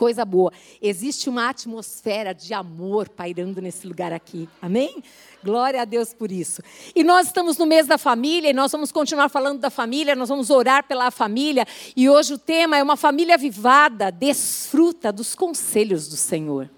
coisa 0.00 0.24
boa. 0.24 0.50
Existe 0.80 1.28
uma 1.28 1.50
atmosfera 1.50 2.32
de 2.32 2.54
amor 2.54 3.06
pairando 3.06 3.60
nesse 3.60 3.86
lugar 3.86 4.14
aqui. 4.14 4.48
Amém? 4.62 5.04
Glória 5.44 5.82
a 5.82 5.84
Deus 5.84 6.14
por 6.14 6.32
isso. 6.32 6.62
E 6.96 7.04
nós 7.04 7.26
estamos 7.26 7.58
no 7.58 7.66
mês 7.66 7.86
da 7.86 7.98
família 7.98 8.48
e 8.48 8.54
nós 8.54 8.72
vamos 8.72 8.90
continuar 8.90 9.28
falando 9.28 9.60
da 9.60 9.68
família, 9.68 10.16
nós 10.16 10.30
vamos 10.30 10.48
orar 10.48 10.88
pela 10.88 11.10
família. 11.10 11.66
E 11.94 12.08
hoje 12.08 12.32
o 12.32 12.38
tema 12.38 12.78
é 12.78 12.82
uma 12.82 12.96
família 12.96 13.34
avivada, 13.34 14.10
desfruta 14.10 15.12
dos 15.12 15.34
conselhos 15.34 16.08
do 16.08 16.16
Senhor. 16.16 16.70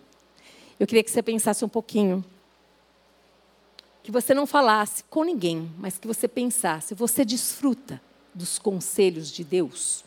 Eu 0.80 0.84
queria 0.84 1.04
que 1.04 1.10
você 1.12 1.22
pensasse 1.22 1.64
um 1.64 1.68
pouquinho. 1.68 2.24
Que 4.02 4.10
você 4.10 4.34
não 4.34 4.48
falasse 4.48 5.04
com 5.04 5.22
ninguém, 5.22 5.70
mas 5.78 5.96
que 5.96 6.08
você 6.08 6.26
pensasse, 6.26 6.92
você 6.92 7.24
desfruta 7.24 8.02
dos 8.34 8.58
conselhos 8.58 9.30
de 9.30 9.44
Deus? 9.44 10.02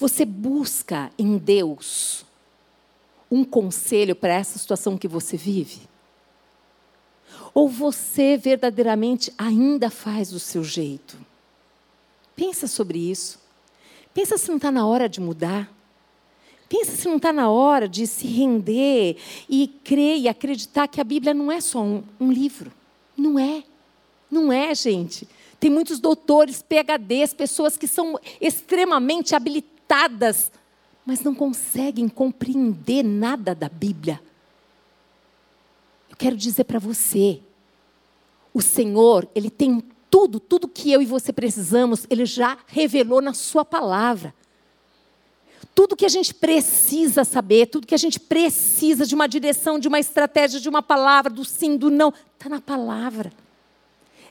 Você 0.00 0.24
busca 0.24 1.12
em 1.18 1.36
Deus 1.36 2.24
um 3.30 3.44
conselho 3.44 4.16
para 4.16 4.32
essa 4.32 4.58
situação 4.58 4.96
que 4.96 5.06
você 5.06 5.36
vive? 5.36 5.82
Ou 7.52 7.68
você 7.68 8.38
verdadeiramente 8.38 9.30
ainda 9.36 9.90
faz 9.90 10.30
do 10.30 10.40
seu 10.40 10.64
jeito? 10.64 11.18
Pensa 12.34 12.66
sobre 12.66 12.98
isso. 12.98 13.38
Pensa 14.14 14.38
se 14.38 14.48
não 14.48 14.56
está 14.56 14.72
na 14.72 14.86
hora 14.86 15.06
de 15.06 15.20
mudar. 15.20 15.70
Pensa 16.66 16.92
se 16.92 17.06
não 17.06 17.18
está 17.18 17.30
na 17.30 17.50
hora 17.50 17.86
de 17.86 18.06
se 18.06 18.26
render 18.26 19.18
e 19.50 19.68
crer 19.84 20.16
e 20.16 20.28
acreditar 20.30 20.88
que 20.88 20.98
a 20.98 21.04
Bíblia 21.04 21.34
não 21.34 21.52
é 21.52 21.60
só 21.60 21.82
um, 21.82 22.02
um 22.18 22.32
livro. 22.32 22.72
Não 23.14 23.38
é. 23.38 23.64
Não 24.30 24.50
é, 24.50 24.74
gente. 24.74 25.28
Tem 25.58 25.70
muitos 25.70 26.00
doutores, 26.00 26.62
PHDs, 26.62 27.34
pessoas 27.34 27.76
que 27.76 27.86
são 27.86 28.18
extremamente 28.40 29.34
habilitadas, 29.34 29.79
mas 31.04 31.20
não 31.20 31.34
conseguem 31.34 32.08
compreender 32.08 33.02
nada 33.02 33.54
da 33.54 33.68
Bíblia. 33.68 34.20
Eu 36.08 36.16
quero 36.16 36.36
dizer 36.36 36.64
para 36.64 36.78
você, 36.78 37.40
o 38.52 38.60
Senhor, 38.60 39.28
Ele 39.34 39.50
tem 39.50 39.82
tudo, 40.10 40.38
tudo 40.38 40.68
que 40.68 40.92
eu 40.92 41.00
e 41.00 41.06
você 41.06 41.32
precisamos, 41.32 42.06
Ele 42.10 42.26
já 42.26 42.58
revelou 42.66 43.20
na 43.20 43.34
Sua 43.34 43.64
palavra. 43.64 44.34
Tudo 45.74 45.96
que 45.96 46.06
a 46.06 46.10
gente 46.10 46.34
precisa 46.34 47.24
saber, 47.24 47.66
tudo 47.66 47.86
que 47.86 47.94
a 47.94 47.98
gente 47.98 48.18
precisa 48.18 49.06
de 49.06 49.14
uma 49.14 49.26
direção, 49.26 49.78
de 49.78 49.88
uma 49.88 50.00
estratégia, 50.00 50.60
de 50.60 50.68
uma 50.68 50.82
palavra, 50.82 51.32
do 51.32 51.44
sim, 51.44 51.76
do 51.76 51.90
não, 51.90 52.12
está 52.36 52.48
na 52.48 52.60
palavra 52.60 53.32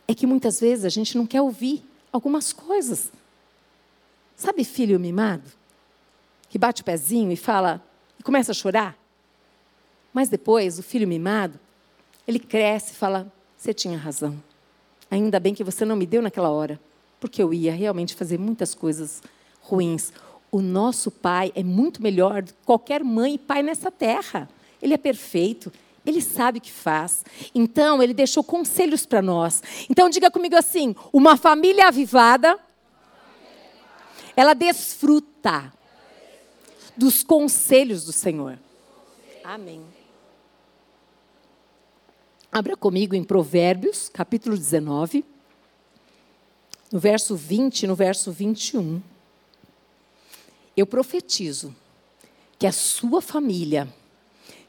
é 0.10 0.16
que 0.16 0.26
muitas 0.26 0.60
vezes 0.60 0.86
a 0.86 0.90
gente 0.90 1.16
não 1.16 1.28
quer 1.28 1.40
ouvir 1.40 1.84
algumas 2.12 2.52
coisas. 2.52 3.12
Sabe 4.40 4.64
filho 4.64 4.98
mimado? 4.98 5.44
Que 6.48 6.58
bate 6.58 6.82
o 6.82 6.86
pezinho 6.86 7.30
e 7.30 7.36
fala, 7.36 7.84
e 8.18 8.24
começa 8.24 8.52
a 8.52 8.56
chorar? 8.56 8.98
Mas 10.14 10.30
depois, 10.30 10.80
o 10.80 10.82
filho 10.82 11.06
mimado, 11.06 11.60
ele 12.26 12.40
cresce 12.40 12.94
e 12.94 12.96
fala: 12.96 13.30
Você 13.58 13.74
tinha 13.74 13.98
razão. 13.98 14.42
Ainda 15.12 15.42
bem 15.42 15.54
que 15.54 15.62
você 15.62 15.84
não 15.84 15.98
me 15.98 16.06
deu 16.06 16.22
naquela 16.22 16.50
hora, 16.50 16.80
porque 17.20 17.44
eu 17.44 17.54
ia 17.54 17.74
realmente 17.74 18.16
fazer 18.16 18.40
muitas 18.40 18.74
coisas 18.74 19.22
ruins. 19.60 20.14
O 20.50 20.62
nosso 20.62 21.12
pai 21.12 21.52
é 21.54 21.62
muito 21.62 22.02
melhor 22.02 22.42
do 22.42 22.54
que 22.54 22.60
qualquer 22.66 23.04
mãe 23.04 23.34
e 23.34 23.38
pai 23.38 23.62
nessa 23.62 23.92
terra. 23.92 24.48
Ele 24.82 24.94
é 24.94 24.98
perfeito, 24.98 25.70
ele 26.06 26.22
sabe 26.22 26.60
o 26.60 26.62
que 26.62 26.72
faz. 26.72 27.26
Então, 27.54 28.02
ele 28.02 28.14
deixou 28.14 28.42
conselhos 28.42 29.06
para 29.06 29.22
nós. 29.22 29.62
Então, 29.90 30.10
diga 30.10 30.32
comigo 30.32 30.56
assim: 30.56 30.96
uma 31.12 31.36
família 31.36 31.90
avivada, 31.90 32.58
ela 34.36 34.54
desfruta 34.54 35.74
dos 36.96 37.24
conselhos 37.24 38.06
do 38.06 38.12
Senhor. 38.12 38.60
Amém. 39.44 39.84
Abra 42.52 42.76
comigo 42.76 43.16
em 43.16 43.24
Provérbios, 43.24 44.10
capítulo 44.10 44.58
19, 44.58 45.24
no 46.92 47.00
verso 47.00 47.36
20 47.36 47.84
e 47.84 47.88
no 47.88 47.96
verso 47.96 48.32
21. 48.32 49.02
Eu 50.76 50.86
profetizo 50.86 51.76
que 52.58 52.66
a 52.66 52.72
sua 52.72 53.22
família 53.22 53.88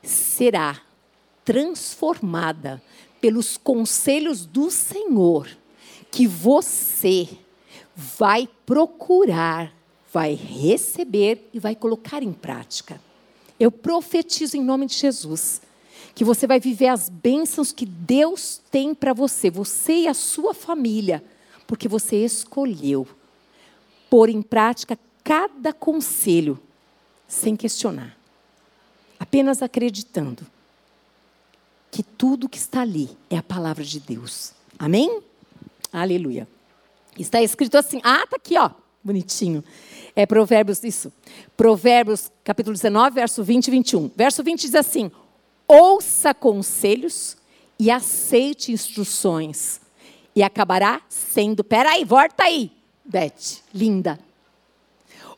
será 0.03 0.81
transformada 1.45 2.83
pelos 3.21 3.57
conselhos 3.57 4.45
do 4.45 4.71
Senhor, 4.71 5.49
que 6.11 6.27
você 6.27 7.29
vai 8.01 8.49
procurar, 8.65 9.75
vai 10.11 10.35
receber 10.35 11.51
e 11.53 11.61
vai 11.61 11.75
colocar 11.75 12.23
em 12.23 12.33
prática. 12.33 13.01
Eu 13.59 13.71
profetizo 13.71 14.57
em 14.57 14.65
nome 14.65 14.87
de 14.87 14.95
Jesus 14.95 15.61
que 16.15 16.25
você 16.25 16.47
vai 16.47 16.59
viver 16.59 16.89
as 16.89 17.09
bênçãos 17.09 17.73
que 17.73 17.85
Deus 17.85 18.61
tem 18.71 18.95
para 18.95 19.13
você, 19.13 19.51
você 19.51 19.93
e 19.93 20.09
a 20.09 20.15
sua 20.15 20.55
família, 20.55 21.23
porque 21.67 21.89
você 21.89 22.25
escolheu 22.25 23.07
pôr 24.09 24.29
em 24.29 24.43
prática 24.43 24.99
cada 25.23 25.73
conselho 25.73 26.59
sem 27.29 27.55
questionar, 27.55 28.17
apenas 29.19 29.63
acreditando 29.63 30.45
que 31.91 32.03
tudo 32.03 32.49
que 32.49 32.59
está 32.59 32.81
ali 32.81 33.11
é 33.29 33.37
a 33.37 33.43
palavra 33.43 33.85
de 33.85 34.01
Deus. 34.01 34.53
Amém? 34.79 35.21
Aleluia. 35.93 36.49
Está 37.21 37.43
escrito 37.43 37.77
assim. 37.77 38.01
Ah, 38.03 38.27
tá 38.27 38.37
aqui, 38.37 38.57
ó. 38.59 38.71
Bonitinho. 39.03 39.65
É 40.15 40.27
Provérbios, 40.27 40.83
isso. 40.85 41.13
Provérbios, 41.57 42.31
capítulo 42.45 42.75
19, 42.75 43.15
verso 43.15 43.43
20 43.43 43.69
e 43.69 43.71
21. 43.71 44.11
Verso 44.15 44.43
20 44.43 44.61
diz 44.63 44.75
assim: 44.75 45.11
Ouça 45.67 46.35
conselhos 46.35 47.37
e 47.79 47.91
aceite 47.91 48.73
instruções, 48.73 49.81
e 50.35 50.43
acabará 50.43 51.01
sendo. 51.09 51.65
Peraí, 51.65 52.05
volta 52.05 52.45
aí, 52.45 52.71
Beth, 53.05 53.63
linda. 53.75 54.19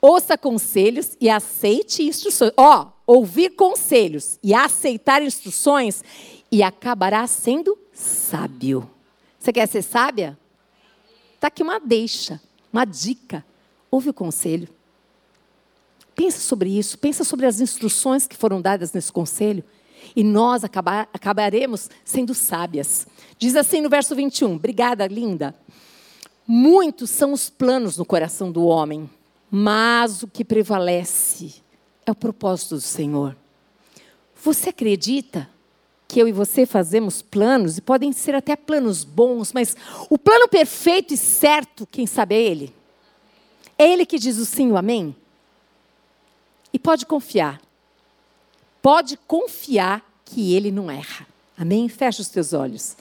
Ouça 0.00 0.36
conselhos 0.36 1.16
e 1.20 1.30
aceite 1.30 2.02
instruções. 2.02 2.52
Ó, 2.56 2.88
ouvir 3.06 3.50
conselhos 3.50 4.38
e 4.42 4.52
aceitar 4.52 5.22
instruções 5.22 6.02
e 6.50 6.62
acabará 6.62 7.24
sendo 7.28 7.78
sábio. 7.92 8.90
Você 9.38 9.52
quer 9.52 9.68
ser 9.68 9.82
sábia? 9.82 10.36
Está 11.42 11.48
aqui 11.48 11.64
uma 11.64 11.80
deixa, 11.80 12.40
uma 12.72 12.84
dica. 12.84 13.44
Ouve 13.90 14.10
o 14.10 14.14
conselho. 14.14 14.68
Pensa 16.14 16.38
sobre 16.38 16.78
isso, 16.78 16.96
pensa 16.96 17.24
sobre 17.24 17.46
as 17.46 17.60
instruções 17.60 18.28
que 18.28 18.36
foram 18.36 18.62
dadas 18.62 18.92
nesse 18.92 19.10
conselho. 19.10 19.64
E 20.14 20.22
nós 20.22 20.62
acabar, 20.62 21.08
acabaremos 21.12 21.90
sendo 22.04 22.32
sábias. 22.32 23.08
Diz 23.40 23.56
assim 23.56 23.80
no 23.80 23.90
verso 23.90 24.14
21, 24.14 24.54
obrigada, 24.54 25.04
linda. 25.08 25.52
Muitos 26.46 27.10
são 27.10 27.32
os 27.32 27.50
planos 27.50 27.96
no 27.96 28.04
coração 28.04 28.52
do 28.52 28.64
homem, 28.64 29.10
mas 29.50 30.22
o 30.22 30.28
que 30.28 30.44
prevalece 30.44 31.54
é 32.06 32.12
o 32.12 32.14
propósito 32.14 32.76
do 32.76 32.80
Senhor. 32.80 33.36
Você 34.44 34.68
acredita 34.68 35.50
que 36.12 36.20
eu 36.20 36.28
e 36.28 36.32
você 36.32 36.66
fazemos 36.66 37.22
planos, 37.22 37.78
e 37.78 37.80
podem 37.80 38.12
ser 38.12 38.34
até 38.34 38.54
planos 38.54 39.02
bons, 39.02 39.50
mas 39.50 39.74
o 40.10 40.18
plano 40.18 40.46
perfeito 40.46 41.14
e 41.14 41.16
certo, 41.16 41.88
quem 41.90 42.06
sabe 42.06 42.34
é 42.34 42.42
Ele. 42.42 42.74
É 43.78 43.90
Ele 43.90 44.04
que 44.04 44.18
diz 44.18 44.36
o 44.36 44.44
sim 44.44 44.70
o 44.70 44.76
amém. 44.76 45.16
E 46.70 46.78
pode 46.78 47.06
confiar. 47.06 47.62
Pode 48.82 49.16
confiar 49.26 50.04
que 50.22 50.54
Ele 50.54 50.70
não 50.70 50.90
erra. 50.90 51.26
Amém? 51.56 51.88
Fecha 51.88 52.20
os 52.20 52.28
teus 52.28 52.52
olhos. 52.52 52.94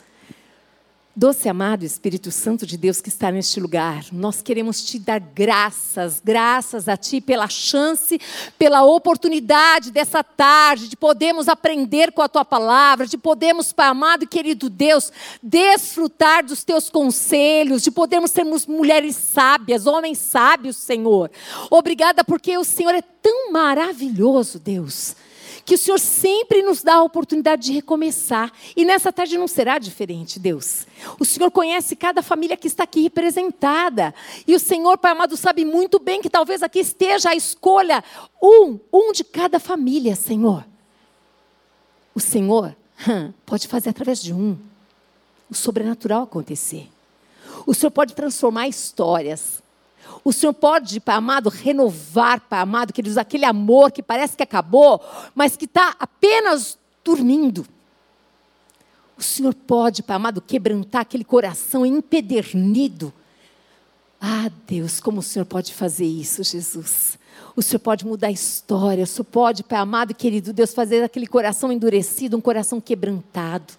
Doce 1.13 1.49
amado 1.49 1.83
Espírito 1.83 2.31
Santo 2.31 2.65
de 2.65 2.77
Deus 2.77 3.01
que 3.01 3.09
está 3.09 3.29
neste 3.29 3.59
lugar, 3.59 4.05
nós 4.13 4.41
queremos 4.41 4.81
te 4.81 4.97
dar 4.97 5.19
graças, 5.19 6.21
graças 6.23 6.87
a 6.87 6.95
Ti 6.95 7.19
pela 7.19 7.49
chance, 7.49 8.17
pela 8.57 8.85
oportunidade 8.85 9.91
dessa 9.91 10.23
tarde, 10.23 10.87
de 10.87 10.95
podermos 10.95 11.49
aprender 11.49 12.13
com 12.13 12.21
a 12.21 12.29
Tua 12.29 12.45
palavra, 12.45 13.05
de 13.05 13.17
podermos, 13.17 13.73
Pai 13.73 13.89
amado 13.89 14.23
e 14.23 14.27
querido 14.27 14.69
Deus, 14.69 15.11
desfrutar 15.43 16.45
dos 16.45 16.63
Teus 16.63 16.89
conselhos, 16.89 17.83
de 17.83 17.91
podermos 17.91 18.31
sermos 18.31 18.65
mulheres 18.65 19.17
sábias, 19.17 19.85
homens 19.85 20.17
sábios, 20.17 20.77
Senhor. 20.77 21.29
Obrigada 21.69 22.23
porque 22.23 22.57
o 22.57 22.63
Senhor 22.63 22.95
é 22.95 23.01
tão 23.01 23.51
maravilhoso, 23.51 24.59
Deus 24.59 25.13
que 25.65 25.75
o 25.75 25.77
Senhor 25.77 25.99
sempre 25.99 26.61
nos 26.61 26.83
dá 26.83 26.95
a 26.95 27.03
oportunidade 27.03 27.63
de 27.63 27.73
recomeçar. 27.73 28.51
E 28.75 28.83
nessa 28.83 29.11
tarde 29.11 29.37
não 29.37 29.47
será 29.47 29.77
diferente, 29.77 30.39
Deus. 30.39 30.85
O 31.19 31.25
Senhor 31.25 31.51
conhece 31.51 31.95
cada 31.95 32.21
família 32.21 32.57
que 32.57 32.67
está 32.67 32.83
aqui 32.83 33.01
representada. 33.01 34.13
E 34.47 34.55
o 34.55 34.59
Senhor, 34.59 34.97
Pai 34.97 35.11
amado, 35.11 35.37
sabe 35.37 35.63
muito 35.65 35.99
bem 35.99 36.21
que 36.21 36.29
talvez 36.29 36.63
aqui 36.63 36.79
esteja 36.79 37.29
a 37.29 37.35
escolha 37.35 38.03
um, 38.41 38.79
um 38.91 39.11
de 39.11 39.23
cada 39.23 39.59
família, 39.59 40.15
Senhor. 40.15 40.65
O 42.13 42.19
Senhor 42.19 42.75
pode 43.45 43.67
fazer 43.67 43.89
através 43.89 44.21
de 44.21 44.33
um 44.33 44.57
o 45.49 45.55
sobrenatural 45.55 46.23
acontecer. 46.23 46.89
O 47.65 47.73
Senhor 47.73 47.91
pode 47.91 48.15
transformar 48.15 48.67
histórias. 48.67 49.60
O 50.23 50.31
Senhor 50.31 50.53
pode, 50.53 50.99
Pai 50.99 51.15
amado, 51.15 51.49
renovar, 51.49 52.41
Pai 52.41 52.59
amado, 52.59 52.93
queridos, 52.93 53.17
aquele 53.17 53.45
amor 53.45 53.91
que 53.91 54.03
parece 54.03 54.35
que 54.35 54.43
acabou, 54.43 55.01
mas 55.33 55.55
que 55.55 55.65
está 55.65 55.95
apenas 55.99 56.77
dormindo. 57.03 57.65
O 59.17 59.23
Senhor 59.23 59.53
pode, 59.53 60.03
Pai 60.03 60.15
amado, 60.15 60.41
quebrantar 60.41 61.01
aquele 61.01 61.23
coração 61.23 61.85
empedernido. 61.85 63.13
Ah, 64.19 64.51
Deus, 64.67 64.99
como 64.99 65.19
o 65.19 65.23
Senhor 65.23 65.45
pode 65.45 65.73
fazer 65.73 66.05
isso, 66.05 66.43
Jesus? 66.43 67.17
O 67.55 67.61
Senhor 67.61 67.79
pode 67.79 68.05
mudar 68.05 68.27
a 68.27 68.31
história, 68.31 69.03
o 69.03 69.07
Senhor 69.07 69.25
pode, 69.25 69.63
Pai 69.63 69.79
amado 69.79 70.11
e 70.11 70.13
querido 70.13 70.53
Deus, 70.53 70.73
fazer 70.73 71.03
aquele 71.03 71.25
coração 71.25 71.71
endurecido, 71.71 72.37
um 72.37 72.41
coração 72.41 72.79
quebrantado 72.79 73.73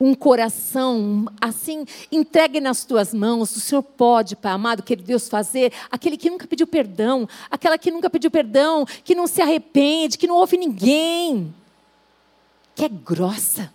um 0.00 0.14
coração 0.14 1.26
assim, 1.40 1.84
entregue 2.10 2.60
nas 2.60 2.84
tuas 2.84 3.12
mãos. 3.12 3.54
O 3.56 3.60
Senhor 3.60 3.82
pode, 3.82 4.36
Pai 4.36 4.52
amado, 4.52 4.82
querido 4.82 5.06
Deus, 5.06 5.28
fazer 5.28 5.72
aquele 5.90 6.16
que 6.16 6.30
nunca 6.30 6.46
pediu 6.46 6.66
perdão, 6.66 7.28
aquela 7.50 7.78
que 7.78 7.90
nunca 7.90 8.08
pediu 8.08 8.30
perdão, 8.30 8.84
que 9.04 9.14
não 9.14 9.26
se 9.26 9.42
arrepende, 9.42 10.18
que 10.18 10.26
não 10.26 10.36
ouve 10.36 10.56
ninguém, 10.56 11.54
que 12.74 12.84
é 12.84 12.88
grossa, 12.88 13.72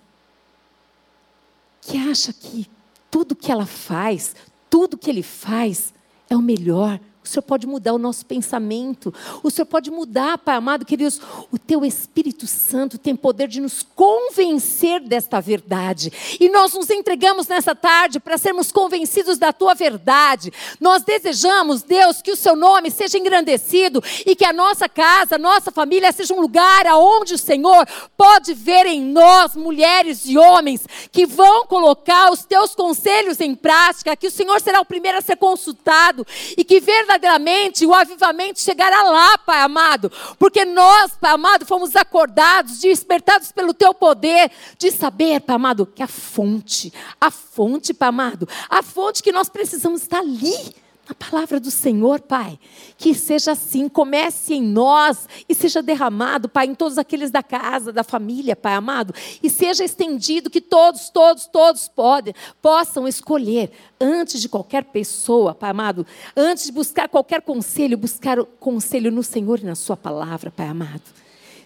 que 1.82 1.98
acha 1.98 2.34
que 2.34 2.68
tudo 3.12 3.36
que 3.36 3.52
ela 3.52 3.66
faz, 3.66 4.36
tudo 4.70 4.98
que 4.98 5.10
ele 5.10 5.24
faz 5.24 5.94
é 6.30 6.36
o 6.36 6.42
melhor. 6.42 7.00
O 7.26 7.28
Senhor 7.28 7.42
pode 7.42 7.66
mudar 7.66 7.94
o 7.94 7.98
nosso 7.98 8.24
pensamento. 8.24 9.14
O 9.42 9.50
Senhor 9.50 9.66
pode 9.66 9.90
mudar, 9.90 10.38
Pai 10.38 10.56
amado, 10.56 10.86
queridos. 10.86 11.20
O 11.52 11.58
Teu 11.58 11.84
Espírito 11.84 12.46
Santo 12.46 13.00
tem 13.00 13.16
poder 13.16 13.48
de 13.48 13.60
nos 13.60 13.82
convencer 13.96 15.02
desta 15.02 15.42
verdade. 15.42 16.14
E 16.40 16.48
nós 16.50 16.74
nos 16.74 16.90
entregamos 16.92 17.48
nessa 17.48 17.74
tarde 17.74 18.20
para 18.20 18.38
sermos 18.38 18.72
convencidos 18.72 19.40
da 19.40 19.52
Tua 19.52 19.74
verdade. 19.74 20.54
Nós 20.80 21.04
desejamos, 21.04 21.82
Deus, 21.82 22.22
que 22.22 22.32
o 22.32 22.36
Seu 22.36 22.56
nome 22.56 22.92
seja 22.92 23.18
engrandecido 23.18 24.04
e 24.24 24.36
que 24.36 24.46
a 24.46 24.54
nossa 24.54 24.88
casa, 24.88 25.36
a 25.36 25.40
nossa 25.40 25.72
família 25.72 26.12
seja 26.12 26.34
um 26.34 26.42
lugar 26.42 26.86
aonde 26.86 27.34
o 27.34 27.40
Senhor 27.40 27.88
pode 28.16 28.54
ver 28.54 28.86
em 28.86 29.02
nós, 29.02 29.56
mulheres 29.56 30.26
e 30.26 30.38
homens, 30.38 30.86
que 31.12 31.26
vão 31.26 31.66
colocar 31.66 32.32
os 32.32 32.46
Teus 32.46 32.76
conselhos 32.76 33.40
em 33.40 33.56
prática, 33.56 34.16
que 34.16 34.28
o 34.28 34.32
Senhor 34.32 34.62
será 34.62 34.80
o 34.80 34.86
primeiro 34.86 35.18
a 35.18 35.22
ser 35.22 35.38
consultado 35.38 36.26
e 36.56 36.64
que 36.64 36.80
verdadeiramente 36.80 37.15
verdadeiramente 37.16 37.86
o 37.86 37.94
avivamento 37.94 38.60
chegará 38.60 39.04
lá, 39.04 39.38
Pai 39.38 39.62
amado, 39.62 40.12
porque 40.38 40.66
nós, 40.66 41.14
Pai 41.20 41.32
amado, 41.32 41.66
fomos 41.66 41.96
acordados, 41.96 42.80
despertados 42.80 43.52
pelo 43.52 43.74
Teu 43.74 43.94
poder, 43.94 44.52
de 44.78 44.92
saber, 44.92 45.42
Pai 45.42 45.56
amado, 45.56 45.86
que 45.86 46.04
a 46.04 46.08
fonte, 46.08 46.94
a 47.20 47.32
fonte, 47.32 47.94
Pai 47.94 48.10
amado, 48.10 48.48
a 48.70 48.84
fonte 48.84 49.24
que 49.24 49.32
nós 49.32 49.50
precisamos 49.50 50.02
está 50.02 50.20
ali 50.20 50.76
na 51.08 51.14
palavra 51.14 51.60
do 51.60 51.70
Senhor, 51.70 52.20
Pai. 52.20 52.60
Que 52.98 53.14
seja 53.14 53.52
assim, 53.52 53.88
comece 53.88 54.56
em 54.56 54.62
nós 54.62 55.28
e 55.48 55.54
seja 55.54 55.82
derramado, 55.82 56.50
Pai, 56.50 56.66
em 56.66 56.76
todos 56.76 56.98
aqueles 56.98 57.30
da 57.30 57.44
casa, 57.44 57.94
da 57.94 58.04
família, 58.04 58.56
Pai 58.56 58.74
amado, 58.74 59.14
e 59.42 59.50
seja 59.50 59.84
estendido 59.84 60.50
que 60.50 60.62
todos, 60.62 61.10
todos, 61.10 61.46
todos 61.48 61.88
podem, 61.88 62.34
possam 62.62 63.08
escolher 63.08 63.72
antes 64.00 64.42
de 64.42 64.50
qualquer 64.50 64.86
pessoa, 64.86 65.54
Pai 65.54 65.70
amado, 65.70 66.06
antes 66.36 66.66
de 66.66 66.72
buscar 66.72 67.08
qualquer 67.08 67.42
conselho, 67.42 67.98
buscar 67.98 68.40
o 68.40 68.46
conselho 68.46 69.12
no 69.12 69.24
Senhor 69.24 69.60
e 69.60 69.66
na 69.66 69.76
sua 69.76 69.96
palavra, 69.96 70.50
Pai 70.50 70.68
amado. 70.68 71.04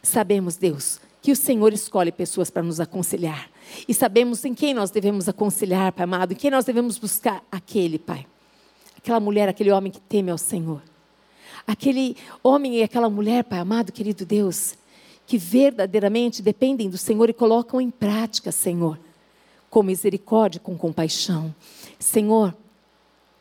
Sabemos, 0.03 0.57
Deus, 0.57 0.99
que 1.21 1.31
o 1.31 1.35
Senhor 1.35 1.73
escolhe 1.73 2.11
pessoas 2.11 2.49
para 2.49 2.63
nos 2.63 2.79
aconselhar. 2.79 3.49
E 3.87 3.93
sabemos 3.93 4.43
em 4.43 4.53
quem 4.53 4.73
nós 4.73 4.89
devemos 4.89 5.29
aconselhar, 5.29 5.91
Pai 5.93 6.03
amado, 6.03 6.33
em 6.33 6.35
quem 6.35 6.51
nós 6.51 6.65
devemos 6.65 6.97
buscar 6.97 7.43
aquele, 7.51 7.97
Pai 7.97 8.25
aquela 9.09 9.19
mulher, 9.19 9.49
aquele 9.49 9.71
homem 9.71 9.91
que 9.91 9.99
teme 9.99 10.29
ao 10.29 10.37
Senhor. 10.37 10.83
Aquele 11.65 12.15
homem 12.43 12.77
e 12.77 12.83
aquela 12.83 13.09
mulher, 13.09 13.43
Pai 13.43 13.57
amado, 13.57 13.91
querido 13.91 14.23
Deus, 14.23 14.75
que 15.25 15.35
verdadeiramente 15.35 16.43
dependem 16.43 16.87
do 16.87 16.97
Senhor 16.97 17.27
e 17.27 17.33
colocam 17.33 17.81
em 17.81 17.89
prática, 17.89 18.51
Senhor, 18.51 18.99
com 19.67 19.81
misericórdia, 19.81 20.59
com 20.59 20.77
compaixão. 20.77 21.53
Senhor, 21.97 22.55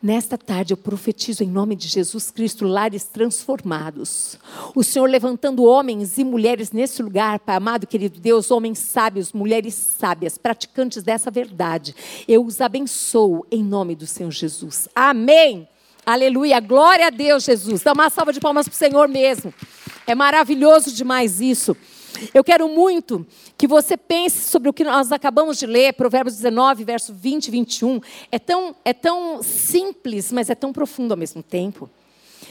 Nesta 0.00 0.38
tarde 0.38 0.72
eu 0.72 0.76
profetizo 0.76 1.42
em 1.42 1.48
nome 1.48 1.74
de 1.74 1.88
Jesus 1.88 2.30
Cristo 2.30 2.64
lares 2.64 3.02
transformados. 3.04 4.38
O 4.72 4.84
Senhor 4.84 5.10
levantando 5.10 5.64
homens 5.64 6.18
e 6.18 6.24
mulheres 6.24 6.70
nesse 6.70 7.02
lugar, 7.02 7.40
Pai 7.40 7.56
amado, 7.56 7.84
querido 7.84 8.20
Deus, 8.20 8.52
homens 8.52 8.78
sábios, 8.78 9.32
mulheres 9.32 9.74
sábias, 9.74 10.38
praticantes 10.38 11.02
dessa 11.02 11.32
verdade. 11.32 11.96
Eu 12.28 12.46
os 12.46 12.60
abençoo 12.60 13.44
em 13.50 13.64
nome 13.64 13.96
do 13.96 14.06
Senhor 14.06 14.30
Jesus. 14.30 14.88
Amém. 14.94 15.68
Aleluia. 16.06 16.60
Glória 16.60 17.08
a 17.08 17.10
Deus, 17.10 17.42
Jesus. 17.42 17.82
Dá 17.82 17.92
uma 17.92 18.08
salva 18.08 18.32
de 18.32 18.38
palmas 18.38 18.68
para 18.68 18.74
o 18.74 18.78
Senhor 18.78 19.08
mesmo. 19.08 19.52
É 20.06 20.14
maravilhoso 20.14 20.92
demais 20.92 21.40
isso. 21.40 21.76
Eu 22.32 22.42
quero 22.42 22.68
muito 22.68 23.26
que 23.56 23.66
você 23.66 23.96
pense 23.96 24.48
sobre 24.48 24.68
o 24.68 24.72
que 24.72 24.84
nós 24.84 25.12
acabamos 25.12 25.58
de 25.58 25.66
ler, 25.66 25.92
Provérbios 25.92 26.36
19, 26.36 26.84
verso 26.84 27.14
20 27.14 27.46
e 27.46 27.50
21. 27.50 28.00
É 28.30 28.38
tão, 28.38 28.74
é 28.84 28.92
tão 28.92 29.42
simples, 29.42 30.32
mas 30.32 30.50
é 30.50 30.54
tão 30.54 30.72
profundo 30.72 31.12
ao 31.12 31.18
mesmo 31.18 31.42
tempo. 31.42 31.88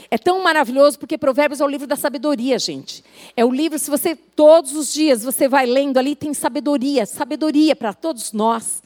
É 0.09 0.18
tão 0.18 0.42
maravilhoso 0.42 0.98
porque 0.98 1.18
Provérbios 1.18 1.59
é 1.59 1.65
o 1.65 1.68
livro 1.68 1.86
da 1.86 1.95
sabedoria, 1.95 2.57
gente. 2.57 3.04
É 3.36 3.44
o 3.44 3.51
livro, 3.51 3.77
se 3.77 3.89
você 3.89 4.15
todos 4.15 4.74
os 4.74 4.94
dias 4.94 5.24
você 5.24 5.48
vai 5.48 5.65
lendo 5.65 5.98
ali, 5.98 6.15
tem 6.15 6.33
sabedoria, 6.33 7.06
sabedoria 7.06 7.75
para 7.75 7.94
todos 7.94 8.31
nós. 8.31 8.81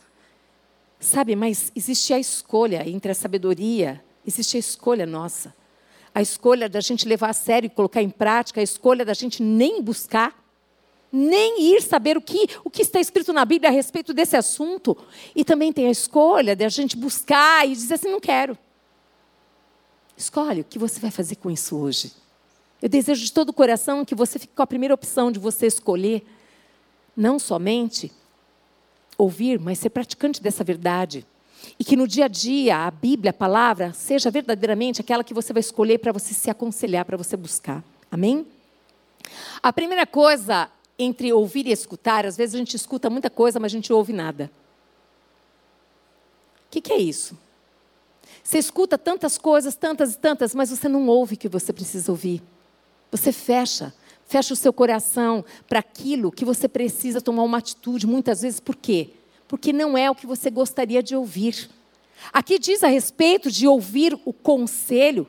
Sabe, 0.99 1.35
mas 1.35 1.71
existe 1.75 2.13
a 2.13 2.19
escolha 2.19 2.87
entre 2.87 3.11
a 3.11 3.15
sabedoria, 3.15 4.03
existe 4.25 4.57
a 4.57 4.59
escolha 4.59 5.05
nossa. 5.05 5.53
A 6.13 6.21
escolha 6.21 6.67
da 6.67 6.81
gente 6.81 7.07
levar 7.07 7.29
a 7.29 7.33
sério 7.33 7.67
e 7.67 7.69
colocar 7.69 8.01
em 8.01 8.09
prática, 8.09 8.59
a 8.59 8.63
escolha 8.63 9.05
da 9.05 9.13
gente 9.13 9.41
nem 9.41 9.81
buscar 9.81 10.40
nem 11.11 11.73
ir 11.73 11.81
saber 11.81 12.17
o 12.17 12.21
que, 12.21 12.47
o 12.63 12.69
que 12.69 12.81
está 12.81 12.99
escrito 12.99 13.33
na 13.33 13.43
Bíblia 13.43 13.69
a 13.69 13.73
respeito 13.73 14.13
desse 14.13 14.37
assunto. 14.37 14.97
E 15.35 15.43
também 15.43 15.73
tem 15.73 15.87
a 15.87 15.91
escolha 15.91 16.55
de 16.55 16.63
a 16.63 16.69
gente 16.69 16.95
buscar 16.95 17.67
e 17.67 17.73
dizer 17.73 17.95
assim: 17.95 18.09
não 18.09 18.19
quero. 18.19 18.57
Escolhe 20.15 20.61
o 20.61 20.63
que 20.63 20.79
você 20.79 20.99
vai 20.99 21.11
fazer 21.11 21.35
com 21.35 21.49
isso 21.49 21.75
hoje. 21.75 22.13
Eu 22.81 22.87
desejo 22.87 23.23
de 23.23 23.31
todo 23.31 23.49
o 23.49 23.53
coração 23.53 24.05
que 24.05 24.15
você 24.15 24.39
fique 24.39 24.53
com 24.55 24.61
a 24.61 24.67
primeira 24.67 24.93
opção 24.93 25.31
de 25.31 25.39
você 25.39 25.67
escolher, 25.67 26.25
não 27.15 27.37
somente 27.37 28.11
ouvir, 29.17 29.59
mas 29.59 29.79
ser 29.79 29.89
praticante 29.89 30.41
dessa 30.41 30.63
verdade. 30.63 31.25
E 31.77 31.83
que 31.83 31.95
no 31.95 32.07
dia 32.07 32.25
a 32.25 32.27
dia 32.27 32.87
a 32.87 32.91
Bíblia, 32.91 33.29
a 33.29 33.33
palavra, 33.33 33.93
seja 33.93 34.31
verdadeiramente 34.31 35.01
aquela 35.01 35.23
que 35.23 35.33
você 35.33 35.53
vai 35.53 35.59
escolher 35.59 35.99
para 35.99 36.11
você 36.11 36.33
se 36.33 36.49
aconselhar, 36.49 37.05
para 37.05 37.17
você 37.17 37.37
buscar. 37.37 37.83
Amém? 38.09 38.47
A 39.61 39.71
primeira 39.71 40.07
coisa 40.07 40.69
entre 41.01 41.33
ouvir 41.33 41.65
e 41.65 41.71
escutar, 41.71 42.25
às 42.25 42.37
vezes 42.37 42.55
a 42.55 42.57
gente 42.57 42.75
escuta 42.75 43.09
muita 43.09 43.29
coisa, 43.29 43.59
mas 43.59 43.71
a 43.71 43.75
gente 43.75 43.91
ouve 43.91 44.13
nada. 44.13 44.51
O 46.67 46.71
que, 46.71 46.79
que 46.79 46.93
é 46.93 46.97
isso? 46.97 47.37
Você 48.43 48.57
escuta 48.57 48.97
tantas 48.97 49.37
coisas, 49.37 49.75
tantas 49.75 50.13
e 50.13 50.17
tantas, 50.17 50.53
mas 50.53 50.69
você 50.69 50.87
não 50.87 51.07
ouve 51.07 51.35
o 51.35 51.37
que 51.37 51.49
você 51.49 51.73
precisa 51.73 52.11
ouvir. 52.11 52.41
Você 53.11 53.31
fecha, 53.31 53.93
fecha 54.25 54.53
o 54.53 54.57
seu 54.57 54.71
coração 54.71 55.43
para 55.67 55.79
aquilo 55.79 56.31
que 56.31 56.45
você 56.45 56.67
precisa 56.67 57.19
tomar 57.19 57.43
uma 57.43 57.57
atitude, 57.57 58.07
muitas 58.07 58.41
vezes, 58.41 58.59
por 58.59 58.75
quê? 58.75 59.09
Porque 59.47 59.73
não 59.73 59.97
é 59.97 60.09
o 60.09 60.15
que 60.15 60.25
você 60.25 60.49
gostaria 60.49 61.03
de 61.03 61.15
ouvir. 61.15 61.69
Aqui 62.31 62.59
diz 62.59 62.83
a 62.83 62.87
respeito 62.87 63.51
de 63.51 63.67
ouvir 63.67 64.17
o 64.23 64.31
conselho 64.31 65.27